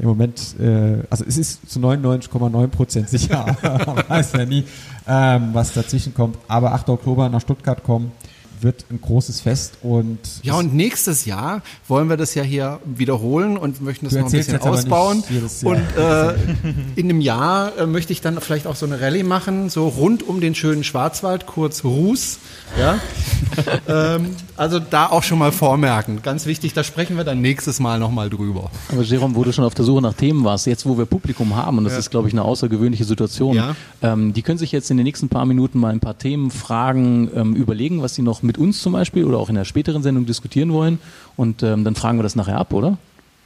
[0.01, 4.65] Im Moment, äh, also es ist zu 99,9 Prozent sicher, man weiß ja nie,
[5.09, 6.37] ähm, was dazwischen kommt.
[6.47, 6.89] Aber 8.
[6.91, 8.13] Oktober nach Stuttgart kommen,
[8.63, 13.57] wird ein großes Fest und Ja, und nächstes Jahr wollen wir das ja hier wiederholen
[13.57, 15.23] und möchten das noch ein bisschen ausbauen.
[15.65, 16.35] Und äh,
[16.97, 20.27] in einem Jahr äh, möchte ich dann vielleicht auch so eine Rallye machen, so rund
[20.27, 22.39] um den schönen Schwarzwald, kurz Ruß.
[22.79, 22.99] Ja?
[23.89, 26.21] ähm, also da auch schon mal vormerken.
[26.23, 28.71] Ganz wichtig, da sprechen wir dann nächstes Mal nochmal drüber.
[28.93, 31.57] Aber Jerome, wo du schon auf der Suche nach Themen warst, jetzt wo wir Publikum
[31.57, 31.99] haben, und das Ja.
[32.01, 33.75] ist, glaube ich, eine außergewöhnliche Situation, Ja.
[34.03, 37.31] ähm, die können sich jetzt in den nächsten paar Minuten mal ein paar Themen, Fragen
[37.35, 40.27] ähm, überlegen, was sie noch mit uns zum Beispiel oder auch in der späteren Sendung
[40.27, 40.99] diskutieren wollen.
[41.37, 42.99] Und ähm, dann fragen wir das nachher ab, oder?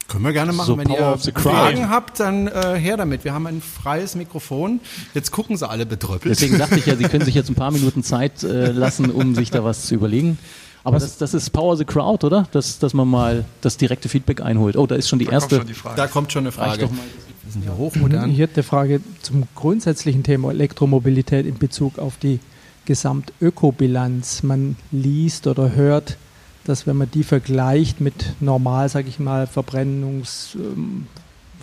[0.08, 0.66] Können wir gerne machen.
[0.66, 1.54] So Wenn Power ihr of the Crowd.
[1.56, 3.24] Fragen habt, dann äh, her damit.
[3.24, 4.80] Wir haben ein freies Mikrofon.
[5.14, 6.34] Jetzt gucken sie alle betröppelt.
[6.34, 9.34] Deswegen dachte ich ja, Sie können sich jetzt ein paar Minuten Zeit äh, lassen, um
[9.34, 10.38] sich da was zu überlegen.
[10.84, 12.48] Aber das, das ist Power the Crowd, oder?
[12.52, 14.76] Dass, dass man mal das direkte Feedback einholt.
[14.76, 15.56] Oh, da ist schon die Da kommt erste.
[15.58, 15.96] schon die Frage.
[15.96, 16.82] da kommt schon eine Frage.
[16.82, 16.98] doch mal.
[17.44, 18.30] Wir sind ja hochmodern.
[18.30, 22.40] Ich hätte eine Frage zum grundsätzlichen Thema Elektromobilität in Bezug auf die
[22.84, 24.42] Gesamtökobilanz.
[24.42, 26.16] Man liest oder hört,
[26.64, 31.06] dass wenn man die vergleicht mit normal, sage ich mal, Verbrennungs, ähm,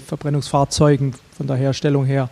[0.07, 2.29] Verbrennungsfahrzeugen von der Herstellung her,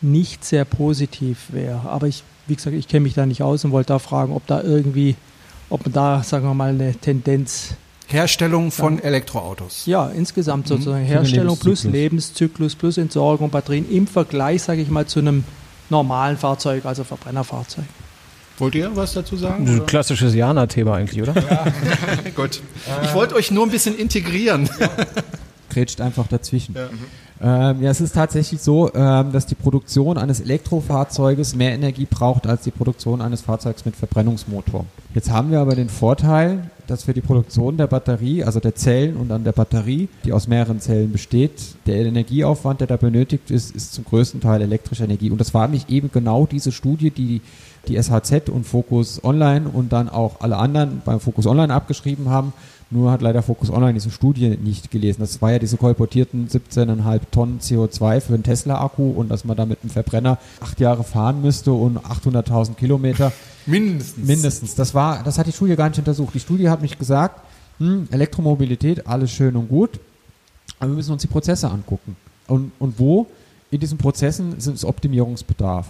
[0.00, 1.88] nicht sehr positiv wäre.
[1.88, 4.46] Aber ich, wie gesagt, ich kenne mich da nicht aus und wollte da fragen, ob
[4.46, 5.16] da irgendwie,
[5.70, 7.74] ob man da, sagen wir mal, eine Tendenz
[8.06, 9.86] Herstellung von Elektroautos.
[9.86, 11.92] ja, insgesamt sozusagen den Herstellung plus Lebenszyklus.
[11.92, 15.42] Lebenszyklus plus Entsorgung, Batterien im Vergleich, sage ich mal, zu einem
[15.88, 17.84] normalen Fahrzeug, also Verbrennerfahrzeug.
[18.58, 19.66] Wollt ihr was dazu sagen?
[19.66, 19.86] Ein oder?
[19.86, 21.34] klassisches Jana-Thema eigentlich, oder?
[22.36, 22.60] Gut.
[23.02, 24.68] Ich wollte euch nur ein bisschen integrieren.
[25.70, 26.74] grätscht einfach dazwischen.
[26.74, 26.88] Ja.
[27.70, 32.46] Ähm, ja, es ist tatsächlich so, ähm, dass die Produktion eines Elektrofahrzeuges mehr Energie braucht
[32.46, 34.86] als die Produktion eines Fahrzeugs mit Verbrennungsmotor.
[35.14, 39.16] Jetzt haben wir aber den Vorteil, dass für die Produktion der Batterie, also der Zellen
[39.16, 43.74] und an der Batterie, die aus mehreren Zellen besteht, der Energieaufwand, der da benötigt ist,
[43.74, 45.30] ist zum größten Teil elektrische Energie.
[45.30, 47.40] Und das war nämlich eben genau diese Studie, die
[47.88, 52.52] die SHZ und Focus Online und dann auch alle anderen beim Focus Online abgeschrieben haben.
[52.90, 55.20] Nur hat leider Focus Online diese Studie nicht gelesen.
[55.20, 59.66] Das war ja diese kolportierten 17,5 Tonnen CO2 für einen Tesla-Akku und dass man da
[59.66, 63.32] mit einem Verbrenner acht Jahre fahren müsste und 800.000 Kilometer.
[63.66, 64.26] Mindestens.
[64.26, 64.74] Mindestens.
[64.74, 66.34] Das war, das hat die Studie gar nicht untersucht.
[66.34, 67.40] Die Studie hat mich gesagt,
[67.78, 69.98] hm, Elektromobilität, alles schön und gut,
[70.78, 72.16] aber wir müssen uns die Prozesse angucken.
[72.46, 73.26] Und, und wo
[73.70, 75.86] in diesen Prozessen ist es Optimierungsbedarf?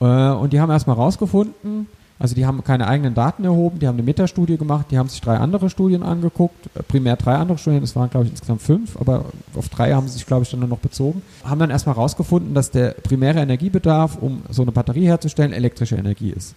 [0.00, 1.86] Äh, und die haben erstmal rausgefunden,
[2.18, 5.20] also die haben keine eigenen Daten erhoben, die haben eine Metastudie gemacht, die haben sich
[5.20, 8.96] drei andere Studien angeguckt, äh, primär drei andere Studien, es waren glaube ich insgesamt fünf,
[8.96, 11.94] aber auf drei haben sie sich glaube ich dann nur noch bezogen, haben dann erstmal
[11.94, 16.54] rausgefunden, dass der primäre Energiebedarf, um so eine Batterie herzustellen, elektrische Energie ist.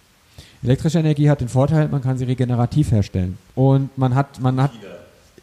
[0.66, 3.38] Elektrische Energie hat den Vorteil, man kann sie regenerativ herstellen.
[3.54, 4.72] Und man hat, man hat,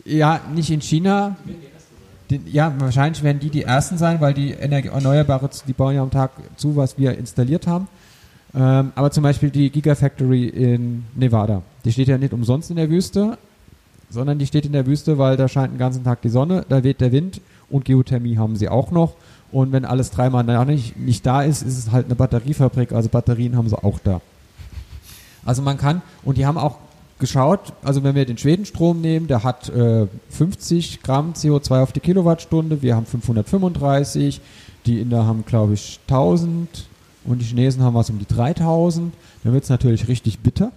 [0.03, 1.37] ja, nicht in China.
[2.29, 6.01] Den, ja, wahrscheinlich werden die die ersten sein, weil die Energie, Erneuerbare, die bauen ja
[6.01, 7.87] am Tag zu, was wir installiert haben.
[8.53, 12.89] Ähm, aber zum Beispiel die Gigafactory in Nevada, die steht ja nicht umsonst in der
[12.89, 13.37] Wüste,
[14.09, 16.83] sondern die steht in der Wüste, weil da scheint den ganzen Tag die Sonne, da
[16.83, 19.13] weht der Wind und Geothermie haben sie auch noch.
[19.53, 23.55] Und wenn alles dreimal nicht, nicht da ist, ist es halt eine Batteriefabrik, also Batterien
[23.55, 24.19] haben sie auch da.
[25.45, 26.77] Also man kann, und die haben auch
[27.19, 31.99] geschaut, also wenn wir den Schwedenstrom nehmen, der hat äh, 50 Gramm CO2 auf die
[31.99, 34.41] Kilowattstunde, wir haben 535,
[34.85, 36.87] die Inder haben glaube ich 1000
[37.25, 39.13] und die Chinesen haben was um die 3000,
[39.43, 40.71] dann wird es natürlich richtig bitter,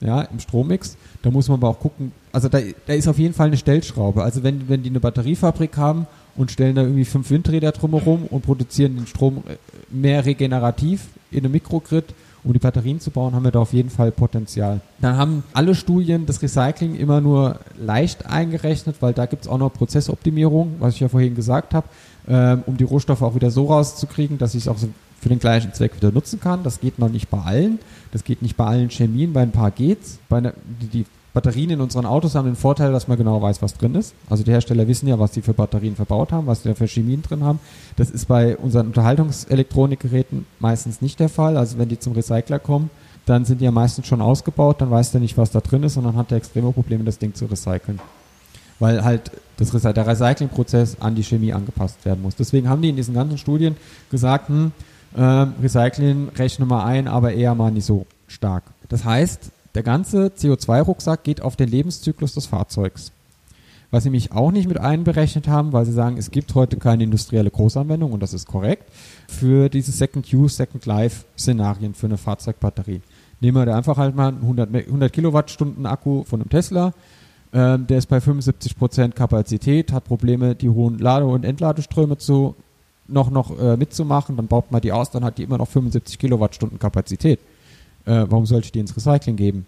[0.00, 0.96] ja, im Strommix.
[1.22, 4.22] Da muss man aber auch gucken, also da, da ist auf jeden Fall eine Stellschraube.
[4.22, 8.42] Also wenn, wenn die eine Batteriefabrik haben und stellen da irgendwie fünf Windräder drumherum und
[8.42, 9.56] produzieren den Strom äh,
[9.90, 12.06] mehr regenerativ in einem Mikrogrid,
[12.44, 14.80] um die Batterien zu bauen, haben wir da auf jeden Fall Potenzial.
[15.00, 19.58] Dann haben alle Studien das Recycling immer nur leicht eingerechnet, weil da gibt es auch
[19.58, 21.86] noch Prozessoptimierung, was ich ja vorhin gesagt habe,
[22.26, 24.88] ähm, um die Rohstoffe auch wieder so rauszukriegen, dass ich es auch so
[25.20, 26.64] für den gleichen Zweck wieder nutzen kann.
[26.64, 27.78] Das geht noch nicht bei allen.
[28.10, 30.18] Das geht nicht bei allen Chemien, bei ein paar geht's.
[30.28, 33.62] Bei einer, die, die Batterien in unseren Autos haben den Vorteil, dass man genau weiß,
[33.62, 34.14] was drin ist.
[34.28, 36.86] Also die Hersteller wissen ja, was die für Batterien verbaut haben, was die da für
[36.86, 37.58] Chemien drin haben.
[37.96, 41.56] Das ist bei unseren Unterhaltungselektronikgeräten meistens nicht der Fall.
[41.56, 42.90] Also wenn die zum Recycler kommen,
[43.24, 45.96] dann sind die ja meistens schon ausgebaut, dann weiß der nicht, was da drin ist
[45.96, 48.00] und dann hat der extreme Probleme, das Ding zu recyceln.
[48.78, 52.34] Weil halt das, der Recyclingprozess an die Chemie angepasst werden muss.
[52.36, 53.76] Deswegen haben die in diesen ganzen Studien
[54.10, 54.72] gesagt, hm,
[55.16, 58.64] ähm, Recycling rechne mal ein, aber eher mal nicht so stark.
[58.88, 63.12] Das heißt, der ganze CO2-Rucksack geht auf den Lebenszyklus des Fahrzeugs.
[63.90, 67.04] Was sie mich auch nicht mit einberechnet haben, weil sie sagen, es gibt heute keine
[67.04, 68.84] industrielle Großanwendung, und das ist korrekt,
[69.28, 73.02] für diese Second-Use, Second-Life-Szenarien für eine Fahrzeugbatterie.
[73.40, 76.94] Nehmen wir da einfach halt mal einen 100, Me- 100 Kilowattstunden Akku von einem Tesla,
[77.52, 82.54] ähm, der ist bei 75% Kapazität, hat Probleme, die hohen Lade- und Entladeströme zu
[83.08, 86.18] noch, noch äh, mitzumachen, dann baut man die aus, dann hat die immer noch 75
[86.18, 87.40] Kilowattstunden Kapazität.
[88.04, 89.66] Äh, warum sollte ich die ins Recycling geben?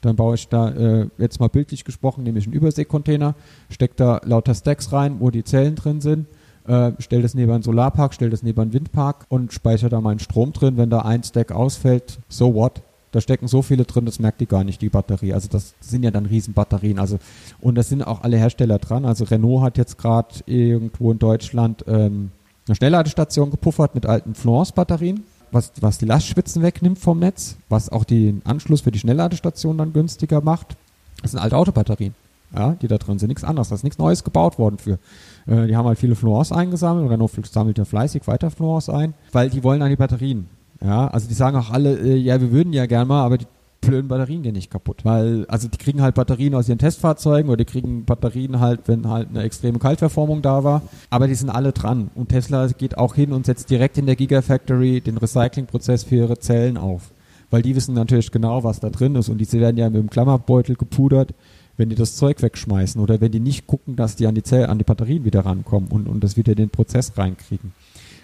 [0.00, 3.34] Dann baue ich da, äh, jetzt mal bildlich gesprochen, nehme ich einen Überseekontainer,
[3.68, 6.26] stecke da lauter Stacks rein, wo die Zellen drin sind,
[6.66, 10.20] äh, stelle das neben einen Solarpark, stelle das neben einen Windpark und speichere da meinen
[10.20, 10.76] Strom drin.
[10.76, 12.82] Wenn da ein Stack ausfällt, so what?
[13.12, 15.32] Da stecken so viele drin, das merkt die gar nicht, die Batterie.
[15.32, 16.98] Also das sind ja dann Riesenbatterien.
[16.98, 17.18] Also,
[17.60, 19.04] und da sind auch alle Hersteller dran.
[19.04, 22.30] Also Renault hat jetzt gerade irgendwo in Deutschland ähm,
[22.68, 28.04] eine Schnellladestation gepuffert mit alten Florence-Batterien, was, was die Lastspitzen wegnimmt vom Netz, was auch
[28.04, 30.76] den Anschluss für die Schnellladestation dann günstiger macht.
[31.22, 32.14] Das sind alte Autobatterien,
[32.54, 33.28] ja, die da drin sind.
[33.28, 33.68] Nichts anderes.
[33.68, 34.98] Da ist nichts Neues gebaut worden für.
[35.46, 37.10] Äh, die haben halt viele Florence eingesammelt.
[37.10, 40.48] Renault sammelt ja fleißig weiter Florence ein, weil die wollen an die Batterien.
[40.82, 43.46] Ja, also die sagen auch alle, äh, ja, wir würden ja gern mal, aber die
[43.80, 45.04] blöden Batterien gehen nicht kaputt.
[45.04, 49.08] Weil, also die kriegen halt Batterien aus ihren Testfahrzeugen oder die kriegen Batterien halt, wenn
[49.08, 50.82] halt eine extreme Kaltverformung da war.
[51.08, 52.10] Aber die sind alle dran.
[52.14, 56.38] Und Tesla geht auch hin und setzt direkt in der Gigafactory den Recyclingprozess für ihre
[56.38, 57.10] Zellen auf.
[57.50, 59.28] Weil die wissen natürlich genau, was da drin ist.
[59.28, 61.34] Und diese werden ja mit dem Klammerbeutel gepudert,
[61.76, 64.66] wenn die das Zeug wegschmeißen oder wenn die nicht gucken, dass die an die Zell,
[64.66, 67.72] an die Batterien wieder rankommen und, und das wieder in den Prozess reinkriegen.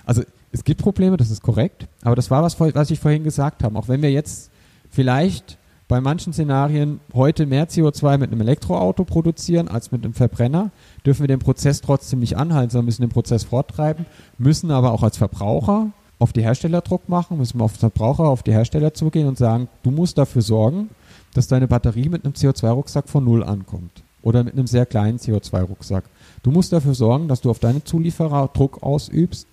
[0.04, 3.64] Also es gibt Probleme, das ist korrekt, aber das war was, was ich vorhin gesagt
[3.64, 3.76] habe.
[3.78, 4.50] Auch wenn wir jetzt
[4.96, 10.70] vielleicht bei manchen Szenarien heute mehr CO2 mit einem Elektroauto produzieren als mit einem Verbrenner,
[11.04, 14.06] dürfen wir den Prozess trotzdem nicht anhalten, sondern müssen den Prozess forttreiben,
[14.38, 18.42] müssen aber auch als Verbraucher auf die Hersteller Druck machen, müssen wir auf Verbraucher, auf
[18.42, 20.88] die Hersteller zugehen und sagen, du musst dafür sorgen,
[21.34, 26.04] dass deine Batterie mit einem CO2-Rucksack von Null ankommt oder mit einem sehr kleinen CO2-Rucksack.
[26.42, 29.46] Du musst dafür sorgen, dass du auf deine Zulieferer Druck ausübst,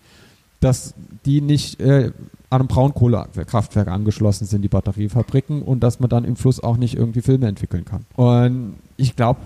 [0.61, 0.93] dass
[1.25, 2.13] die nicht äh,
[2.53, 6.95] an einem Braunkohlekraftwerk angeschlossen sind, die Batteriefabriken, und dass man dann im Fluss auch nicht
[6.95, 8.05] irgendwie Filme entwickeln kann.
[8.15, 9.39] Und ich glaube,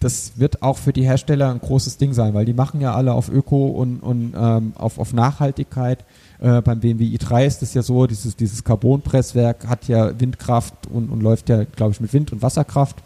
[0.00, 3.14] das wird auch für die Hersteller ein großes Ding sein, weil die machen ja alle
[3.14, 6.04] auf Öko und, und ähm, auf, auf Nachhaltigkeit.
[6.40, 11.08] Äh, beim BMW i3 ist es ja so, dieses, dieses Carbonpresswerk hat ja Windkraft und,
[11.08, 12.96] und läuft ja, glaube ich, mit Wind- und Wasserkraft.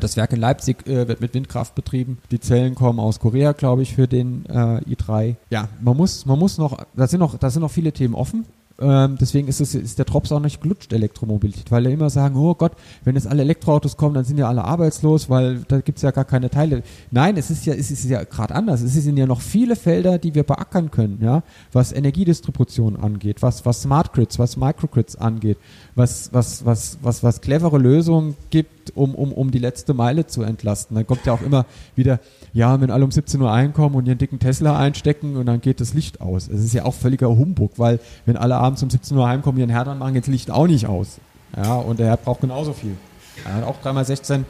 [0.00, 2.18] Das Werk in Leipzig äh, wird mit Windkraft betrieben.
[2.30, 5.36] Die Zellen kommen aus Korea, glaube ich, für den äh, i3.
[5.50, 8.46] Ja, man muss, man muss noch, da sind noch, da sind noch viele Themen offen.
[8.80, 12.36] Ähm, deswegen ist, es, ist der Drops auch nicht gelutscht, Elektromobilität, weil er immer sagen,
[12.36, 12.72] oh Gott,
[13.04, 16.10] wenn jetzt alle Elektroautos kommen, dann sind ja alle arbeitslos, weil da gibt es ja
[16.10, 16.82] gar keine Teile.
[17.10, 18.80] Nein, es ist ja, es ist ja gerade anders.
[18.80, 23.66] Es sind ja noch viele Felder, die wir beackern können, ja, was Energiedistribution angeht, was,
[23.66, 25.58] was Smart Grids, was Microgrids angeht,
[25.94, 30.42] was, was, was, was, was clevere Lösungen gibt, um, um, um die letzte Meile zu
[30.42, 30.94] entlasten.
[30.94, 31.66] Dann kommt ja auch immer
[31.96, 32.20] wieder,
[32.52, 35.80] ja, wenn alle um 17 Uhr einkommen und ihren dicken Tesla einstecken und dann geht
[35.80, 36.48] das Licht aus.
[36.48, 39.70] Es ist ja auch völliger Humbug, weil wenn alle abends um 17 Uhr heimkommen, ihren
[39.70, 41.18] Herd anmachen, geht das Licht auch nicht aus.
[41.56, 42.96] Ja, und der Herd braucht genauso viel.
[43.44, 44.44] Er hat auch 3x16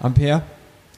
[0.00, 0.42] Ampere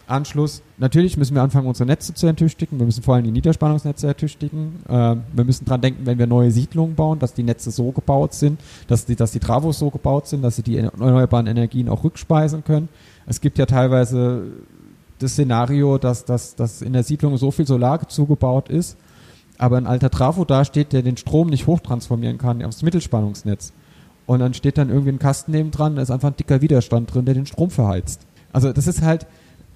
[0.06, 0.62] Anschluss.
[0.78, 2.78] Natürlich müssen wir anfangen, unsere Netze zu ertüchtigen.
[2.78, 4.80] Wir müssen vor allem die Niederspannungsnetze ertüchtigen.
[4.88, 8.34] Ähm, wir müssen dran denken, wenn wir neue Siedlungen bauen, dass die Netze so gebaut
[8.34, 12.04] sind, dass die, dass die Travos so gebaut sind, dass sie die erneuerbaren Energien auch
[12.04, 12.88] rückspeisen können.
[13.26, 14.44] Es gibt ja teilweise
[15.18, 18.96] das Szenario, dass, dass, dass in der Siedlung so viel Solar zugebaut ist,
[19.58, 23.72] aber ein alter Trafo dasteht, der den Strom nicht hochtransformieren kann aufs Mittelspannungsnetz.
[24.26, 27.12] Und dann steht dann irgendwie ein Kasten neben dran, da ist einfach ein dicker Widerstand
[27.12, 28.22] drin, der den Strom verheizt.
[28.52, 29.26] Also das ist halt,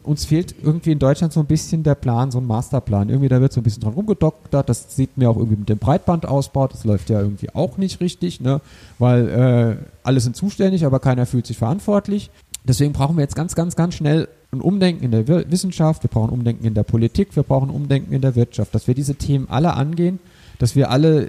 [0.09, 3.09] uns fehlt irgendwie in Deutschland so ein bisschen der Plan, so ein Masterplan.
[3.09, 4.69] Irgendwie da wird so ein bisschen dran rumgedoktert.
[4.69, 6.67] Das sieht mir auch irgendwie mit dem Breitbandausbau.
[6.69, 8.61] Das läuft ja irgendwie auch nicht richtig, ne?
[8.99, 12.31] Weil äh, alle sind zuständig, aber keiner fühlt sich verantwortlich.
[12.65, 16.31] Deswegen brauchen wir jetzt ganz, ganz, ganz schnell ein Umdenken in der Wissenschaft, wir brauchen
[16.31, 19.75] Umdenken in der Politik, wir brauchen Umdenken in der Wirtschaft, dass wir diese Themen alle
[19.75, 20.21] angehen,
[20.59, 21.29] dass wir alle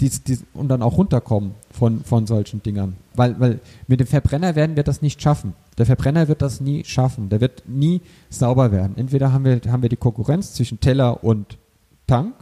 [0.00, 2.96] dies, dies, und dann auch runterkommen von, von solchen Dingern.
[3.14, 5.54] Weil, weil mit dem Verbrenner werden wir das nicht schaffen.
[5.78, 7.28] Der Verbrenner wird das nie schaffen.
[7.28, 8.00] Der wird nie
[8.30, 8.96] sauber werden.
[8.96, 11.58] Entweder haben wir, haben wir die Konkurrenz zwischen Teller und
[12.06, 12.34] Tank,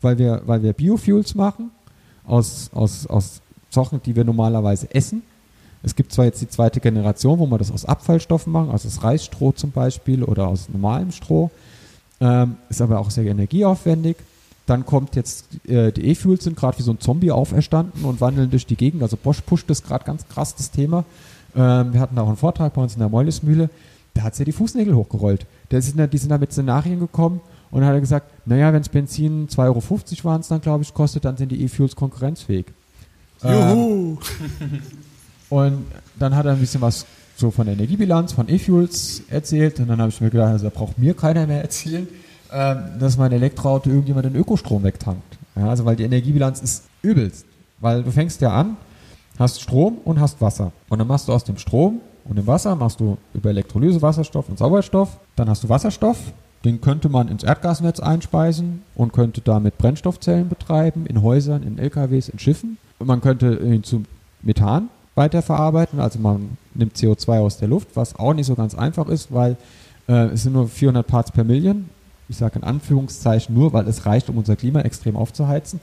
[0.00, 1.70] weil wir, weil wir Biofuels machen
[2.24, 5.22] aus, aus, aus Sachen, die wir normalerweise essen
[5.84, 9.04] es gibt zwar jetzt die zweite Generation, wo man das aus Abfallstoffen machen, also aus
[9.04, 11.50] Reisstroh zum Beispiel oder aus normalem Stroh,
[12.20, 14.16] ähm, ist aber auch sehr energieaufwendig.
[14.64, 18.48] Dann kommt jetzt, äh, die E-Fuels sind gerade wie so ein Zombie auferstanden und wandeln
[18.48, 19.02] durch die Gegend.
[19.02, 21.04] Also Bosch pusht das gerade ganz krass, das Thema.
[21.56, 23.70] Ähm, wir hatten auch einen Vortrag bei uns in der Meulismühle,
[24.14, 25.46] da hat sie ja die Fußnägel hochgerollt.
[25.70, 27.40] Der sind da, die sind da mit Szenarien gekommen
[27.70, 29.82] und dann hat er gesagt, naja, wenn es Benzin 2,50 Euro
[30.24, 32.66] waren es dann, glaube ich, kostet, dann sind die E-Fuels konkurrenzfähig.
[33.42, 34.18] Juhu!
[34.60, 34.78] Ähm,
[35.50, 35.86] Und
[36.18, 39.78] dann hat er ein bisschen was so von der Energiebilanz von E-Fuels erzählt.
[39.78, 42.08] Und dann habe ich mir gedacht, also da braucht mir keiner mehr erzählen,
[42.52, 45.38] ähm, dass mein Elektroauto irgendjemand den Ökostrom wegtankt.
[45.56, 47.44] Ja, also weil die Energiebilanz ist übelst.
[47.80, 48.76] Weil du fängst ja an,
[49.38, 50.72] hast Strom und hast Wasser.
[50.88, 54.48] Und dann machst du aus dem Strom und dem Wasser machst du über Elektrolyse Wasserstoff
[54.48, 55.18] und Sauerstoff.
[55.36, 56.18] Dann hast du Wasserstoff,
[56.64, 62.28] den könnte man ins Erdgasnetz einspeisen und könnte damit Brennstoffzellen betreiben in Häusern, in LKWs,
[62.28, 62.78] in Schiffen.
[62.98, 64.04] Und man könnte ihn zu
[64.42, 66.00] Methan weiterverarbeiten.
[66.00, 69.56] Also man nimmt CO2 aus der Luft, was auch nicht so ganz einfach ist, weil
[70.08, 71.90] äh, es sind nur 400 Parts per Million.
[72.28, 75.80] Ich sage in Anführungszeichen nur, weil es reicht, um unser Klima extrem aufzuheizen.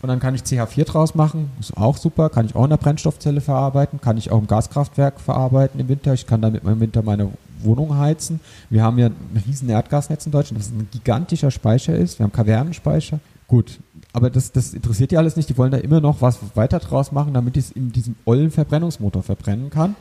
[0.00, 2.76] Und dann kann ich CH4 draus machen, ist auch super, kann ich auch in der
[2.76, 6.14] Brennstoffzelle verarbeiten, kann ich auch im Gaskraftwerk verarbeiten im Winter.
[6.14, 8.38] Ich kann damit im Winter meine Wohnung heizen.
[8.70, 12.18] Wir haben ja ein riesen Erdgasnetz in Deutschland, das ein gigantischer Speicher ist.
[12.20, 13.18] Wir haben Kavernenspeicher.
[13.48, 13.80] Gut,
[14.12, 15.48] aber das, das interessiert die alles nicht.
[15.48, 18.50] Die wollen da immer noch was weiter draus machen, damit ich es in diesem ollen
[18.50, 19.96] Verbrennungsmotor verbrennen kann.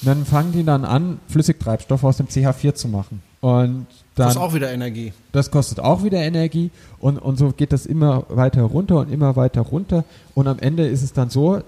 [0.00, 3.22] Und dann fangen die dann an, Flüssigtreibstoff aus dem CH4 zu machen.
[3.40, 3.86] Und
[4.20, 5.12] dann, Das ist auch wieder Energie.
[5.32, 6.70] das kostet auch wieder Energie
[7.00, 10.04] und, und so geht das immer weiter runter und immer weiter runter.
[10.34, 11.60] Und am Ende ist es dann so,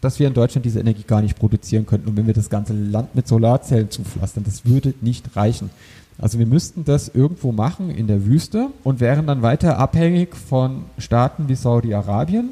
[0.00, 2.10] dass wir in Deutschland diese Energie gar nicht produzieren könnten.
[2.10, 5.70] Und wenn wir das ganze Land mit Solarzellen zupflastern, das würde nicht reichen.
[6.18, 10.84] Also wir müssten das irgendwo machen in der Wüste und wären dann weiter abhängig von
[10.98, 12.50] Staaten wie Saudi-Arabien,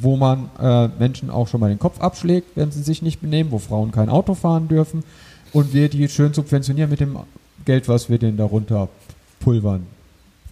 [0.00, 3.50] wo man äh, Menschen auch schon mal den Kopf abschlägt, wenn sie sich nicht benehmen,
[3.52, 5.04] wo Frauen kein Auto fahren dürfen
[5.52, 7.16] und wir die schön subventionieren mit dem
[7.70, 8.88] Geld, was wir denen darunter
[9.38, 9.86] pulvern,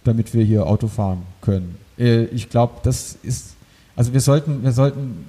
[0.05, 1.75] damit wir hier Auto fahren können.
[1.97, 3.55] Äh, ich glaube, das ist,
[3.97, 5.25] also wir sollten, wir sollten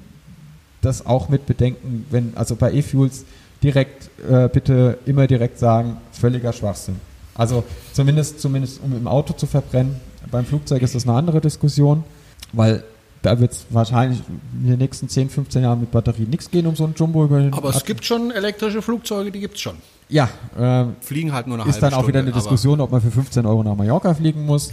[0.83, 3.25] das auch mit bedenken, wenn, also bei E-Fuels
[3.65, 6.95] direkt, äh, bitte immer direkt sagen, völliger Schwachsinn.
[7.35, 9.97] Also zumindest, zumindest um im Auto zu verbrennen.
[10.31, 12.05] Beim Flugzeug ist das eine andere Diskussion,
[12.53, 12.85] weil
[13.23, 14.21] da wird es wahrscheinlich
[14.62, 17.41] in den nächsten 10, 15 Jahren mit Batterie nichts gehen, um so ein Jumbo über
[17.41, 19.75] den Aber es At- gibt schon elektrische Flugzeuge, die gibt es schon.
[20.11, 20.28] Ja,
[20.59, 23.11] ähm, Fliegen halt nur eine ist dann auch wieder eine Stunde, Diskussion, ob man für
[23.11, 24.70] 15 Euro nach Mallorca fliegen muss.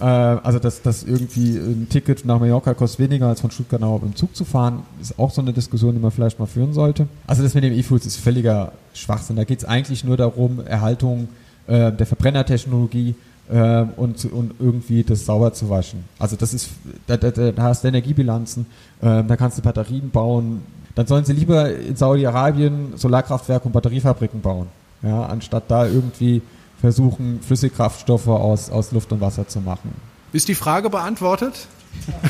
[0.00, 4.00] Äh, also dass das irgendwie ein Ticket nach Mallorca kostet weniger als von Stuttgart nach
[4.00, 7.06] dem Zug zu fahren, ist auch so eine Diskussion, die man vielleicht mal führen sollte.
[7.26, 9.36] Also das mit dem E-Fuels ist völliger Schwachsinn.
[9.36, 11.28] Da geht es eigentlich nur darum, Erhaltung
[11.66, 13.14] äh, der Verbrennertechnologie
[13.50, 16.04] äh, und, und irgendwie das sauber zu waschen.
[16.18, 16.70] Also das ist,
[17.06, 18.66] da, da, da hast du Energiebilanzen,
[19.00, 20.62] äh, da kannst du Batterien bauen.
[20.94, 24.68] Dann sollen sie lieber in Saudi-Arabien Solarkraftwerke und Batteriefabriken bauen,
[25.02, 26.42] ja, anstatt da irgendwie
[26.80, 29.94] versuchen, Flüssigkraftstoffe aus, aus Luft und Wasser zu machen.
[30.32, 31.66] Ist die Frage beantwortet?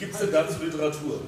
[0.00, 1.20] Gibt es denn dazu Literatur?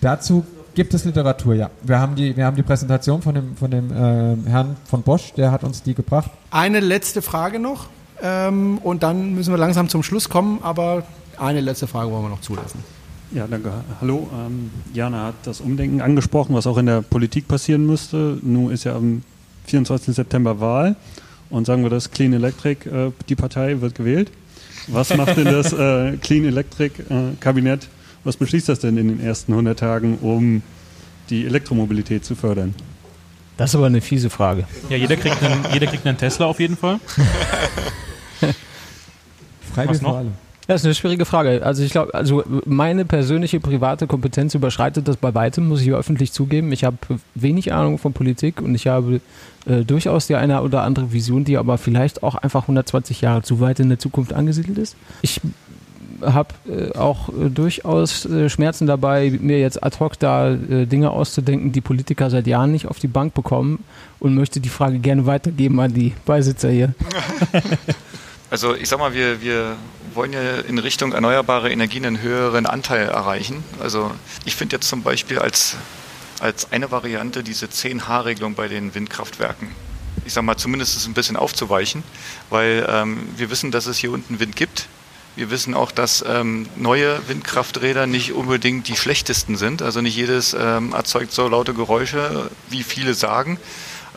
[0.00, 0.44] Dazu
[0.74, 1.70] gibt es Literatur, ja.
[1.82, 5.32] Wir haben die, wir haben die Präsentation von dem, von dem ähm, Herrn von Bosch,
[5.32, 6.30] der hat uns die gebracht.
[6.52, 7.86] Eine letzte Frage noch
[8.22, 11.02] ähm, und dann müssen wir langsam zum Schluss kommen, aber
[11.38, 12.84] eine letzte Frage wollen wir noch zulassen.
[13.30, 13.70] Ja, danke.
[14.00, 14.28] Hallo.
[14.32, 18.38] Ähm, Jana hat das Umdenken angesprochen, was auch in der Politik passieren müsste.
[18.42, 19.22] Nun ist ja am
[19.66, 20.14] 24.
[20.14, 20.96] September Wahl
[21.50, 24.30] und sagen wir das Clean Electric, äh, die Partei wird gewählt.
[24.86, 27.88] Was macht denn das äh, Clean Electric äh, Kabinett?
[28.24, 30.62] Was beschließt das denn in den ersten 100 Tagen, um
[31.28, 32.74] die Elektromobilität zu fördern?
[33.58, 34.64] Das ist aber eine fiese Frage.
[34.88, 36.98] Ja, jeder kriegt einen, jeder kriegt einen Tesla auf jeden Fall.
[39.76, 39.94] Noch?
[39.94, 40.32] für alle.
[40.68, 41.62] Das ist eine schwierige Frage.
[41.64, 46.30] Also ich glaube, also meine persönliche private Kompetenz überschreitet das bei weitem, muss ich öffentlich
[46.30, 46.72] zugeben.
[46.72, 46.98] Ich habe
[47.34, 49.22] wenig Ahnung von Politik und ich habe
[49.64, 53.60] äh, durchaus die eine oder andere Vision, die aber vielleicht auch einfach 120 Jahre zu
[53.60, 54.94] weit in der Zukunft angesiedelt ist.
[55.22, 55.40] Ich
[56.20, 61.12] habe äh, auch äh, durchaus äh, Schmerzen dabei, mir jetzt ad hoc da äh, Dinge
[61.12, 63.84] auszudenken, die Politiker seit Jahren nicht auf die Bank bekommen
[64.20, 66.92] und möchte die Frage gerne weitergeben an die Beisitzer hier.
[68.50, 69.76] Also ich sag mal, wir, wir
[70.14, 73.62] wollen ja in Richtung erneuerbare Energien einen höheren Anteil erreichen.
[73.78, 74.10] Also
[74.46, 75.76] ich finde jetzt zum Beispiel als,
[76.40, 79.68] als eine Variante diese 10H-Regelung bei den Windkraftwerken.
[80.24, 82.02] Ich sag mal, zumindest ist ein bisschen aufzuweichen,
[82.48, 84.88] weil ähm, wir wissen, dass es hier unten Wind gibt.
[85.36, 89.82] Wir wissen auch, dass ähm, neue Windkrafträder nicht unbedingt die schlechtesten sind.
[89.82, 93.58] Also nicht jedes ähm, erzeugt so laute Geräusche, wie viele sagen.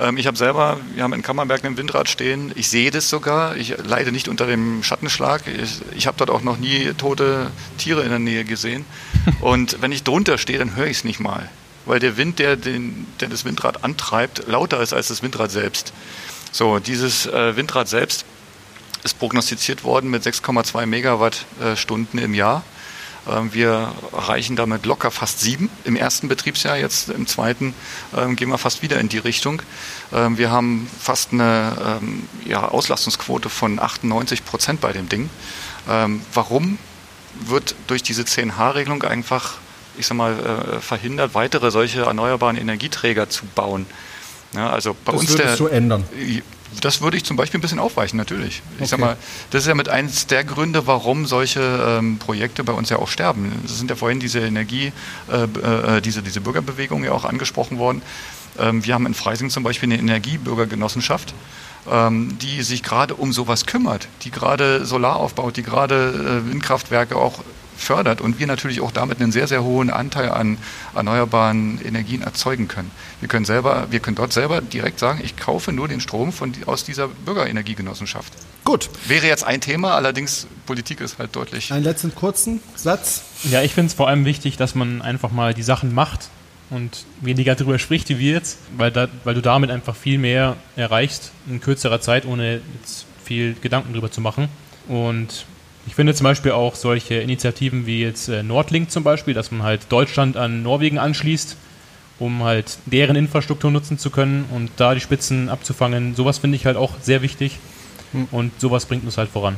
[0.01, 2.51] Ähm, ich habe selber, wir haben in Kammerberg ein Windrad stehen.
[2.55, 3.55] Ich sehe das sogar.
[3.55, 5.43] Ich leide nicht unter dem Schattenschlag.
[5.47, 8.85] Ich, ich habe dort auch noch nie tote Tiere in der Nähe gesehen.
[9.41, 11.49] Und wenn ich drunter stehe, dann höre ich es nicht mal.
[11.85, 15.93] Weil der Wind, der, den, der das Windrad antreibt, lauter ist als das Windrad selbst.
[16.51, 18.25] So, dieses äh, Windrad selbst
[19.03, 22.63] ist prognostiziert worden mit 6,2 Megawattstunden im Jahr.
[23.31, 26.77] Ähm, Wir erreichen damit locker fast sieben im ersten Betriebsjahr.
[26.77, 27.73] Jetzt im zweiten
[28.15, 29.61] ähm, gehen wir fast wieder in die Richtung.
[30.13, 31.99] Ähm, Wir haben fast eine
[32.45, 35.29] ja, Auslastungsquote von 98 Prozent bei dem Ding.
[36.33, 36.77] Warum
[37.39, 39.55] wird durch diese 10H-Regelung einfach,
[39.97, 43.85] ich sag mal, äh, verhindert, weitere solche erneuerbaren Energieträger zu bauen?
[44.53, 46.03] Ja, also bei Das uns würdest der, du ändern?
[46.79, 48.61] Das würde ich zum Beispiel ein bisschen aufweichen, natürlich.
[48.79, 49.05] Ich sag Okay.
[49.05, 49.17] mal,
[49.49, 51.59] das ist ja mit eins der Gründe, warum solche
[51.99, 53.51] ähm, Projekte bei uns ja auch sterben.
[53.65, 54.93] Es sind ja vorhin diese Energie,
[55.31, 55.43] äh,
[55.97, 58.01] äh, diese, diese Bürgerbewegung ja auch angesprochen worden.
[58.59, 61.33] Ähm, wir haben in Freising zum Beispiel eine Energiebürgergenossenschaft,
[61.91, 67.15] ähm, die sich gerade um sowas kümmert, die gerade Solar aufbaut, die gerade äh, Windkraftwerke
[67.15, 67.39] auch
[67.81, 70.57] fördert und wir natürlich auch damit einen sehr, sehr hohen Anteil an
[70.95, 72.91] erneuerbaren Energien erzeugen können.
[73.19, 76.53] Wir können selber, wir können dort selber direkt sagen, ich kaufe nur den Strom von,
[76.65, 78.33] aus dieser Bürgerenergiegenossenschaft.
[78.63, 78.89] Gut.
[79.07, 81.71] Wäre jetzt ein Thema, allerdings Politik ist halt deutlich.
[81.71, 83.23] Einen letzten kurzen Satz.
[83.43, 86.29] Ja, ich finde es vor allem wichtig, dass man einfach mal die Sachen macht
[86.69, 90.55] und weniger darüber spricht, wie wir jetzt, weil, da, weil du damit einfach viel mehr
[90.75, 94.47] erreichst in kürzerer Zeit, ohne jetzt viel Gedanken drüber zu machen.
[94.87, 95.45] Und
[95.87, 99.63] ich finde zum Beispiel auch solche Initiativen wie jetzt äh, Nordlink zum Beispiel, dass man
[99.63, 101.57] halt Deutschland an Norwegen anschließt,
[102.19, 106.15] um halt deren Infrastruktur nutzen zu können und da die Spitzen abzufangen.
[106.15, 107.57] Sowas finde ich halt auch sehr wichtig
[108.31, 109.55] und sowas bringt uns halt voran.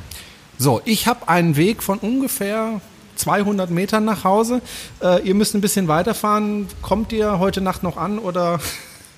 [0.57, 2.79] So, ich habe einen Weg von ungefähr
[3.15, 4.61] 200 Metern nach Hause.
[5.01, 6.67] Äh, ihr müsst ein bisschen weiterfahren.
[6.81, 8.59] Kommt ihr heute Nacht noch an oder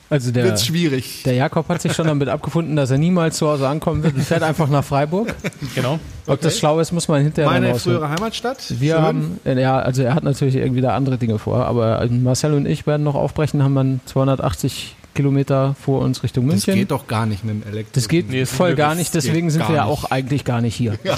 [0.09, 1.23] Also der, wird's schwierig?
[1.23, 4.21] der Jakob hat sich schon damit abgefunden, dass er niemals zu Hause ankommen wird und
[4.21, 5.33] fährt einfach nach Freiburg.
[5.73, 5.99] Genau.
[6.27, 7.99] Ob das schlau ist, muss man hinterher dann Meine rausfinden.
[7.99, 8.79] frühere Heimatstadt.
[8.79, 9.01] Wir Schön.
[9.01, 12.53] haben, äh, ja, also er hat natürlich irgendwie da andere Dinge vor, aber äh, Marcel
[12.53, 16.75] und ich werden noch aufbrechen, haben dann 280 Kilometer vor uns Richtung Das München.
[16.75, 17.91] geht doch gar nicht mit dem Elektro.
[17.93, 20.61] Das geht Nee, das voll gar das nicht, deswegen sind wir ja auch eigentlich gar
[20.61, 20.99] nicht hier.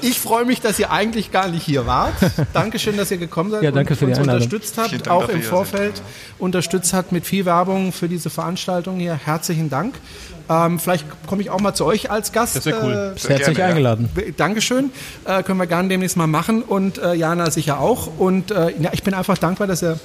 [0.00, 2.12] Ich freue mich, dass ihr eigentlich gar nicht hier wart.
[2.52, 4.42] Dankeschön, dass ihr gekommen seid Ja, danke und für die uns Einladung.
[4.42, 6.02] unterstützt habt, Dank auch im Vorfeld
[6.38, 9.14] unterstützt habt mit viel Werbung für diese Veranstaltung hier.
[9.14, 9.94] Herzlichen Dank.
[10.50, 12.54] Ähm, vielleicht komme ich auch mal zu euch als Gast.
[12.56, 13.14] Das cool.
[13.16, 13.66] Äh, Sehr Herzlich gerne, ja.
[13.66, 14.10] eingeladen.
[14.36, 14.90] Dankeschön.
[15.24, 18.08] Äh, können wir gerne demnächst mal machen und äh, Jana sicher auch.
[18.18, 19.98] Und äh, ja, ich bin einfach dankbar, dass ihr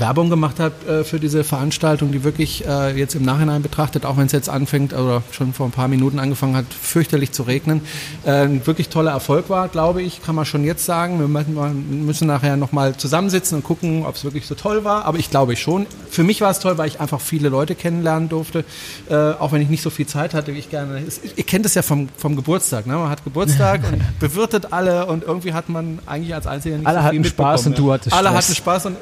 [0.00, 4.16] Werbung gemacht habt äh, für diese Veranstaltung, die wirklich äh, jetzt im Nachhinein betrachtet, auch
[4.16, 7.80] wenn es jetzt anfängt oder schon vor ein paar Minuten angefangen hat, fürchterlich zu regnen,
[8.24, 11.18] äh, ein wirklich toller Erfolg war, glaube ich, kann man schon jetzt sagen.
[11.20, 15.30] Wir müssen, nachher nochmal zusammensitzen und gucken, ob es wirklich so toll war, aber ich
[15.30, 15.86] glaube schon.
[16.10, 18.64] Für mich war es toll, weil ich einfach viele Leute kennenlernen durfte,
[19.08, 21.02] äh, auch wenn ich nicht so viel Zeit hatte, wie ich gerne.
[21.06, 22.94] Es, ihr kennt es ja vom, vom Geburtstag, ne?
[22.94, 27.02] man hat Geburtstag und bewirtet alle und irgendwie hat man eigentlich als Einziger nicht Alle
[27.02, 28.44] so viel hatten Spaß und du hattest Alle Stress.
[28.44, 28.96] hatten Spaß und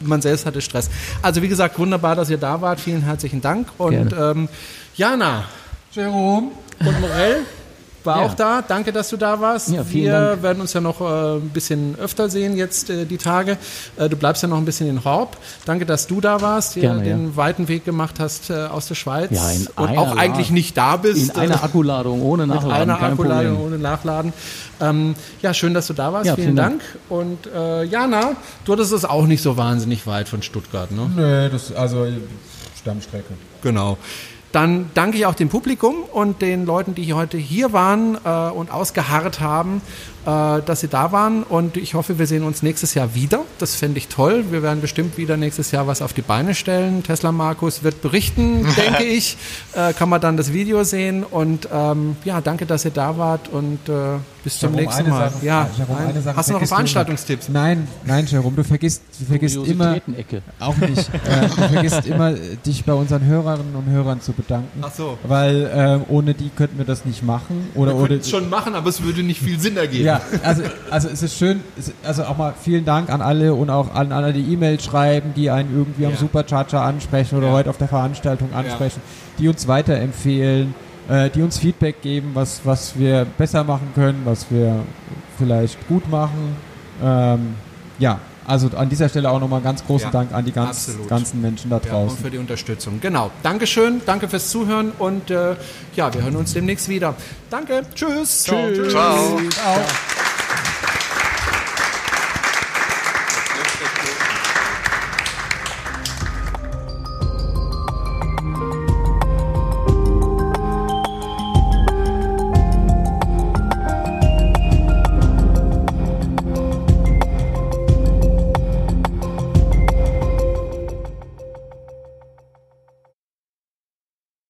[0.00, 0.90] man selbst hatte Stress.
[1.22, 2.80] Also wie gesagt, wunderbar, dass ihr da wart.
[2.80, 3.68] Vielen herzlichen Dank.
[3.78, 4.48] Und ähm,
[4.96, 5.44] Jana
[5.92, 6.52] Jerome.
[6.80, 7.44] und Morell
[8.08, 8.26] war Ja.
[8.26, 8.62] auch da.
[8.66, 9.68] Danke, dass du da warst.
[9.68, 10.42] Ja, Wir Dank.
[10.42, 13.56] werden uns ja noch äh, ein bisschen öfter sehen jetzt äh, die Tage.
[13.96, 15.36] Äh, du bleibst ja noch ein bisschen in Horb.
[15.66, 19.30] Danke, dass du da warst, Gerne, den weiten Weg gemacht hast äh, aus der Schweiz
[19.30, 20.54] Ja, in und einer auch eigentlich Ladung.
[20.54, 21.22] nicht da bist.
[21.22, 23.66] In einer Akkuladung, ohne mit Nachladen, einer kein Akkuladung Problem.
[23.74, 24.32] ohne Nachladen.
[24.80, 26.26] Ähm, ja, schön, dass du da warst.
[26.26, 26.80] Ja, vielen vielen Dank.
[26.80, 27.20] Dank.
[27.20, 28.32] Und äh, Jana,
[28.64, 31.10] du hattest es auch nicht so wahnsinnig weit von Stuttgart, ne?
[31.14, 32.06] Nö, das, also
[32.80, 33.34] Stammstrecke.
[33.62, 33.98] Genau.
[34.58, 38.72] Dann danke ich auch dem Publikum und den Leuten, die heute hier waren äh, und
[38.72, 39.80] ausgeharrt haben,
[40.24, 41.42] dass sie da waren.
[41.42, 43.40] Und ich hoffe, wir sehen uns nächstes Jahr wieder.
[43.58, 44.44] Das fände ich toll.
[44.50, 47.02] Wir werden bestimmt wieder nächstes Jahr was auf die Beine stellen.
[47.02, 49.36] Tesla Markus wird berichten, denke ich.
[49.74, 51.24] Äh, kann man dann das Video sehen.
[51.24, 55.30] Und ähm, ja, danke, dass ihr da wart und äh, bis zum Jerome, nächsten Mal.
[55.30, 56.66] Sache- ja, Jerome, Sache hast du noch vergisst du.
[56.74, 57.48] Veranstaltungstipps?
[57.48, 59.98] Nein, nein, Jerome, du vergisst, du vergisst immer,
[60.60, 64.80] auch nicht, äh, du vergisst immer, äh, dich bei unseren Hörerinnen und Hörern zu bedanken.
[64.82, 65.18] Ach so.
[65.24, 67.68] Weil äh, ohne die könnten wir das nicht machen.
[67.74, 70.04] Oder, Wir oder könnten es schon machen, aber es würde nicht viel Sinn ergeben.
[70.04, 71.60] Ja, also, also es ist schön,
[72.04, 75.50] also auch mal vielen Dank an alle und auch an alle, die E-Mails schreiben, die
[75.50, 76.18] einen irgendwie am Ja.
[76.18, 77.52] Supercharger ansprechen oder Ja.
[77.52, 79.00] heute auf der Veranstaltung ansprechen,
[79.38, 80.74] die uns weiterempfehlen,
[81.08, 84.76] äh, die uns Feedback geben, was, was wir besser machen können, was wir
[85.38, 86.56] vielleicht gut machen.
[87.02, 87.54] Ähm,
[87.98, 91.40] ja, also an dieser Stelle auch nochmal ganz großen Ja, Dank an die ganz, ganzen
[91.40, 92.18] Menschen da Ja, und draußen.
[92.18, 92.98] für die Unterstützung.
[93.00, 93.30] Genau.
[93.42, 95.54] Dankeschön, danke fürs Zuhören und äh,
[95.94, 97.14] ja, wir hören uns demnächst wieder.
[97.50, 98.44] Danke, tschüss.
[98.44, 98.68] Ciao.
[98.88, 99.38] Ciao.